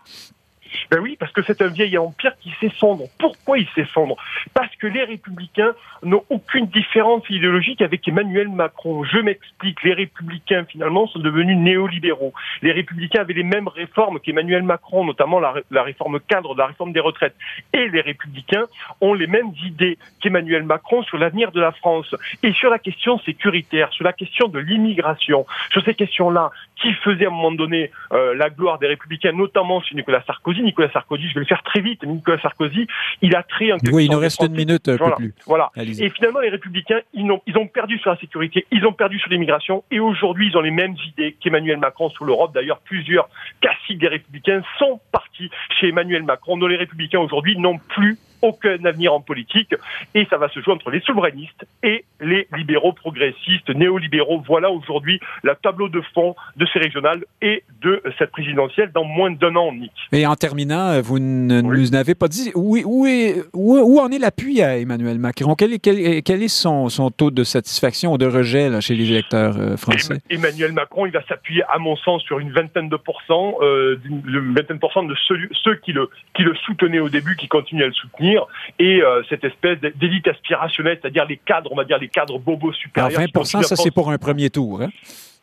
Ben 0.89 0.99
oui, 0.99 1.15
parce 1.19 1.32
que 1.32 1.41
c'est 1.41 1.61
un 1.61 1.67
vieil 1.67 1.97
empire 1.97 2.34
qui 2.39 2.51
s'effondre. 2.59 3.05
Pourquoi 3.19 3.57
il 3.57 3.67
s'effondre? 3.76 4.15
Parce 4.53 4.76
que 4.76 4.88
les 4.88 5.03
républicains 5.03 5.74
n'ont 6.03 6.24
aucune 6.30 6.67
différence 6.67 7.24
idéologique 7.30 7.82
avec 7.82 8.07
Emmanuel 8.07 8.49
Macron. 8.49 9.03
Je 9.03 9.19
m'explique, 9.19 9.84
les 9.84 9.93
républicains 9.93 10.65
finalement 10.65 11.07
sont 11.07 11.19
devenus 11.19 11.57
néolibéraux. 11.57 12.34
Les 12.61 12.72
républicains 12.72 13.22
avaient 13.22 13.34
les 13.34 13.43
mêmes 13.43 13.67
réformes 13.67 14.19
qu'Emmanuel 14.19 14.63
Macron, 14.63 15.05
notamment 15.05 15.39
la, 15.39 15.84
réforme 15.84 16.19
cadre, 16.19 16.55
la 16.55 16.67
réforme 16.67 16.93
des 16.93 16.99
retraites. 16.99 17.36
Et 17.74 17.88
les 17.89 18.01
républicains 18.01 18.65
ont 18.99 19.13
les 19.13 19.28
mêmes 19.28 19.51
idées 19.63 19.97
qu'Emmanuel 20.22 20.63
Macron 20.63 21.03
sur 21.03 21.17
l'avenir 21.17 21.51
de 21.51 21.61
la 21.61 21.72
France. 21.72 22.13
Et 22.43 22.53
sur 22.53 22.69
la 22.69 22.80
question 22.80 23.19
sécuritaire, 23.19 23.91
sur 23.93 24.03
la 24.03 24.13
question 24.13 24.47
de 24.47 24.59
l'immigration, 24.59 25.45
sur 25.72 25.84
ces 25.84 25.93
questions-là, 25.93 26.51
qui 26.82 26.94
faisaient 27.04 27.26
à 27.26 27.30
un 27.30 27.32
moment 27.32 27.52
donné 27.52 27.92
euh, 28.12 28.34
la 28.36 28.50
gloire 28.50 28.80
des 28.80 28.88
républicains, 28.88 29.32
notamment 29.32 29.82
sur 29.82 29.96
Nicolas 29.96 30.24
Sarkozy. 30.26 30.62
Nicolas 30.64 30.92
Sarkozy, 30.92 31.30
je 31.30 31.34
vais 31.36 31.42
le 31.42 31.46
faire 31.46 31.64
très 31.64 31.82
vite, 31.82 32.02
mais 32.04 32.14
Nicolas 32.14 32.40
Sarkozy, 32.42 32.88
il 33.22 33.36
a 33.36 33.44
créé 33.44 33.72
un... 33.72 33.78
Oui, 33.92 34.06
il 34.06 34.12
nous 34.12 34.20
reste 34.20 34.42
une 34.42 34.56
minute, 34.56 34.90
plus. 35.16 35.34
Voilà. 35.46 35.72
Et 35.76 36.10
finalement, 36.10 36.40
les 36.40 36.50
républicains, 36.50 37.02
ils 37.14 37.30
ont, 37.32 37.42
ils 37.46 37.58
ont 37.58 37.68
perdu 37.68 37.98
sur 38.00 38.10
la 38.10 38.18
sécurité, 38.18 38.66
ils 38.72 38.86
ont 38.86 38.94
perdu 38.94 39.20
sur 39.20 39.30
l'immigration, 39.30 39.84
et 39.92 40.00
aujourd'hui, 40.00 40.48
ils 40.48 40.58
ont 40.58 40.62
les 40.62 40.72
mêmes 40.72 40.96
idées 41.08 41.38
qu'Emmanuel 41.40 41.78
Macron 41.78 42.10
sur 42.10 42.26
l'Europe. 42.26 42.54
D'ailleurs, 42.54 42.80
plusieurs 42.80 43.30
caciques 43.62 44.00
des 44.00 44.08
républicains 44.08 44.62
sont 44.80 45.00
partis 45.12 45.50
chez 45.80 45.90
Emmanuel 45.90 46.24
Macron, 46.24 46.58
dont 46.58 46.68
les 46.68 46.78
républicains 46.78 47.20
aujourd'hui 47.20 47.58
n'ont 47.58 47.78
plus 47.78 48.18
aucun 48.42 48.84
avenir 48.86 49.14
en 49.14 49.22
politique 49.22 49.76
et 50.16 50.26
ça 50.30 50.38
va 50.38 50.50
se 50.50 50.60
jouer 50.62 50.74
entre 50.74 50.92
les 50.92 51.02
souverainistes 51.02 51.66
et 51.84 52.06
les 52.20 52.48
libéraux 52.56 52.94
progressistes, 52.94 53.70
néolibéraux. 53.70 54.44
Voilà 54.48 54.72
aujourd'hui 54.72 55.20
le 55.44 55.54
tableau 55.62 55.89
de 55.89 56.02
fond 56.14 56.36
de 56.58 56.66
ces 56.72 56.80
régionales 56.80 57.24
et 57.42 57.64
de 57.82 58.02
cette 58.18 58.32
présidentielle 58.32 58.92
dans 58.94 59.04
moins 59.04 59.32
d'un 59.32 59.56
an, 59.56 59.72
Nick. 59.74 59.92
Et 60.12 60.26
en 60.26 60.36
terminant, 60.36 61.02
vous 61.02 61.20
ne 61.20 61.62
nous 61.62 61.96
avez 61.96 62.16
pas 62.16 62.28
dit 62.28 62.52
où, 62.56 62.78
où, 62.84 63.06
est, 63.06 63.44
où, 63.54 64.00
en 64.00 64.10
est 64.10 64.20
l'appui 64.20 64.62
à 64.62 64.78
Emmanuel 64.78 65.20
Macron? 65.20 65.56
Quel 65.56 65.74
est, 65.74 65.80
quel, 65.80 66.44
est 66.44 66.48
son, 66.48 66.89
son, 66.89 67.12
taux 67.12 67.32
de 67.32 67.44
satisfaction 67.44 68.14
ou 68.14 68.18
de 68.18 68.26
rejet 68.26 68.70
là, 68.70 68.82
chez 68.82 68.96
les 68.96 69.10
électeurs 69.10 69.56
euh, 69.58 69.78
français? 69.78 70.22
Emmanuel 70.30 70.74
Macron, 70.74 71.06
il 71.06 71.12
va 71.12 71.24
s'appuyer, 71.28 71.64
à 71.70 71.78
mon 71.80 71.96
sens, 71.96 72.24
sur 72.24 72.39
une 72.39 72.52
vingtaine 72.52 72.89
de 72.89 72.96
pourcents, 72.96 73.56
euh, 73.62 73.98
une 74.06 74.54
vingtaine 74.54 74.78
de 74.78 74.82
pourcents 74.82 75.04
de 75.04 75.16
ceux, 75.28 75.38
ceux 75.64 75.76
qui, 75.76 75.94
le, 75.94 76.10
qui 76.36 76.44
le 76.44 76.56
soutenaient 76.66 77.00
au 77.00 77.10
début, 77.10 77.36
qui 77.36 77.48
continuent 77.48 77.84
à 77.84 77.88
le 77.88 77.94
soutenir 77.94 78.31
et 78.80 79.02
euh, 79.02 79.22
cette 79.30 79.44
espèce 79.44 79.80
d'élite 79.80 80.28
aspirationnelle, 80.28 81.00
c'est-à-dire 81.02 81.26
les 81.26 81.38
cadres, 81.38 81.72
on 81.72 81.76
va 81.76 81.84
dire 81.84 81.98
les 81.98 82.10
cadres 82.10 82.40
bobos 82.40 82.74
supérieurs. 82.74 83.22
20 83.34 83.44
ça 83.46 83.76
c'est 83.76 83.92
pour 83.92 84.12
un 84.12 84.18
premier 84.18 84.50
tour. 84.50 84.82
Hein? 84.82 84.90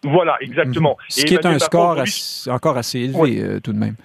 Voilà, 0.05 0.37
exactement. 0.41 0.97
Ce 1.09 1.25
qui 1.25 1.35
est 1.35 1.45
un 1.45 1.59
score 1.59 2.05
encore 2.49 2.77
assez 2.77 3.01
élevé 3.01 3.43
euh, 3.43 3.61
tout 3.61 3.73
de 3.73 3.79
même. 3.79 3.97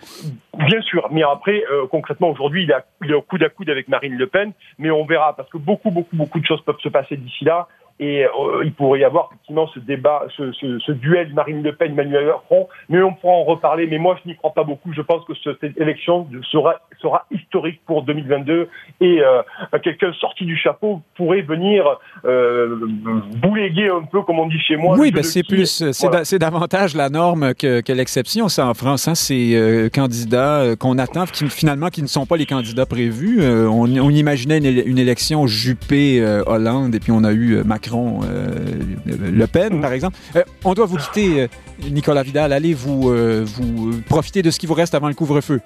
Bien 0.57 0.81
sûr, 0.81 1.07
mais 1.11 1.21
après, 1.23 1.63
euh, 1.71 1.85
concrètement, 1.87 2.29
aujourd'hui, 2.29 2.63
il, 2.63 2.75
il 3.03 3.11
est 3.11 3.13
au 3.13 3.21
coude 3.21 3.43
à 3.43 3.49
coude 3.49 3.69
avec 3.69 3.87
Marine 3.87 4.15
Le 4.15 4.27
Pen, 4.27 4.53
mais 4.79 4.89
on 4.89 5.05
verra, 5.05 5.35
parce 5.35 5.49
que 5.49 5.57
beaucoup, 5.57 5.91
beaucoup, 5.91 6.15
beaucoup 6.15 6.39
de 6.39 6.45
choses 6.45 6.61
peuvent 6.63 6.79
se 6.81 6.89
passer 6.89 7.15
d'ici 7.15 7.45
là. 7.45 7.67
Et 7.99 8.25
euh, 8.25 8.63
il 8.65 8.73
pourrait 8.73 8.99
y 8.99 9.03
avoir 9.03 9.29
effectivement 9.31 9.67
ce 9.73 9.79
débat, 9.79 10.23
ce, 10.35 10.51
ce, 10.53 10.79
ce 10.79 10.91
duel 10.91 11.31
Marine 11.33 11.61
Le 11.61 11.75
Pen, 11.75 11.91
Emmanuel 11.91 12.25
Macron, 12.25 12.67
mais 12.89 13.01
on 13.01 13.13
pourra 13.13 13.33
en 13.33 13.43
reparler. 13.43 13.87
Mais 13.87 13.99
moi, 13.99 14.17
je 14.23 14.29
n'y 14.29 14.35
crois 14.35 14.53
pas 14.53 14.63
beaucoup. 14.63 14.91
Je 14.93 15.01
pense 15.01 15.23
que 15.25 15.33
cette 15.43 15.77
élection 15.77 16.27
sera, 16.51 16.81
sera 16.99 17.25
historique 17.31 17.81
pour 17.85 18.03
2022 18.03 18.67
et 18.99 19.21
euh, 19.21 19.41
quelqu'un 19.83 20.11
sorti 20.13 20.45
du 20.45 20.57
chapeau 20.57 21.01
pourrait 21.15 21.41
venir 21.41 21.85
euh, 22.25 22.79
bouléguer 23.37 23.89
un 23.89 24.03
peu, 24.03 24.23
comme 24.23 24.39
on 24.39 24.47
dit 24.47 24.59
chez 24.59 24.75
moi. 24.75 24.95
Oui, 24.97 25.11
ben 25.11 25.23
c'est 25.23 25.43
plus, 25.43 25.83
c'est 25.91 26.39
davantage 26.39 26.95
la 26.95 27.09
norme 27.09 27.53
que, 27.53 27.81
que 27.81 27.93
l'exception. 27.93 28.47
Ça 28.49 28.67
en 28.67 28.73
France, 28.73 29.07
hein, 29.07 29.15
ces 29.15 29.55
euh, 29.55 29.89
candidats 29.89 30.61
euh, 30.61 30.75
qu'on 30.75 30.97
attend, 30.97 31.25
qui, 31.25 31.47
finalement, 31.49 31.89
qui 31.89 32.01
ne 32.01 32.07
sont 32.07 32.25
pas 32.25 32.37
les 32.37 32.45
candidats 32.45 32.85
prévus. 32.85 33.41
On, 33.43 33.83
on, 33.83 34.09
imaginait 34.09 34.57
une, 34.57 34.83
une 34.85 34.97
élection 34.97 35.45
Juppé-Hollande 35.47 36.95
et 36.95 36.99
puis 36.99 37.11
on 37.11 37.23
a 37.23 37.33
eu 37.33 37.63
Macron 37.63 37.82
Macron, 37.83 38.21
euh, 38.23 38.55
Le 39.05 39.47
Pen, 39.47 39.81
par 39.81 39.91
exemple. 39.91 40.17
Euh, 40.35 40.43
on 40.63 40.73
doit 40.73 40.85
vous 40.85 40.97
quitter, 40.97 41.41
euh, 41.41 41.47
Nicolas 41.89 42.23
Vidal. 42.23 42.53
Allez 42.53 42.73
vous, 42.73 43.13
vous 43.45 44.01
profiter 44.07 44.41
de 44.41 44.51
ce 44.51 44.59
qui 44.59 44.67
vous 44.67 44.73
reste 44.73 44.95
avant 44.95 45.07
le 45.07 45.13
couvre-feu. 45.13 45.59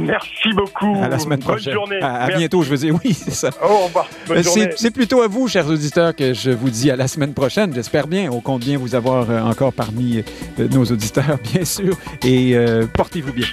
Merci 0.00 0.52
beaucoup. 0.54 0.96
À 1.02 1.08
la 1.08 1.18
semaine 1.18 1.40
prochaine. 1.40 1.74
Bonne 1.74 1.88
journée. 1.88 2.00
À, 2.00 2.28
bientôt, 2.28 2.62
je 2.62 2.70
veux 2.70 2.76
dire. 2.76 2.94
Oui, 3.04 3.12
c'est 3.12 3.32
ça. 3.32 3.50
Au 3.62 3.86
revoir. 3.86 4.08
C'est 4.76 4.90
plutôt 4.90 5.22
à 5.22 5.28
vous, 5.28 5.48
chers 5.48 5.66
auditeurs, 5.68 6.14
que 6.14 6.32
je 6.32 6.50
vous 6.50 6.70
dis 6.70 6.90
à 6.90 6.96
la 6.96 7.08
semaine 7.08 7.34
prochaine. 7.34 7.74
J'espère 7.74 8.06
bien. 8.06 8.30
On 8.30 8.40
compte 8.40 8.60
bien 8.60 8.78
vous 8.78 8.94
avoir 8.94 9.28
encore 9.46 9.72
parmi 9.72 10.22
nos 10.58 10.84
auditeurs, 10.84 11.38
bien 11.52 11.64
sûr. 11.64 11.96
Et 12.24 12.56
portez-vous 12.94 13.32
bien. 13.32 13.46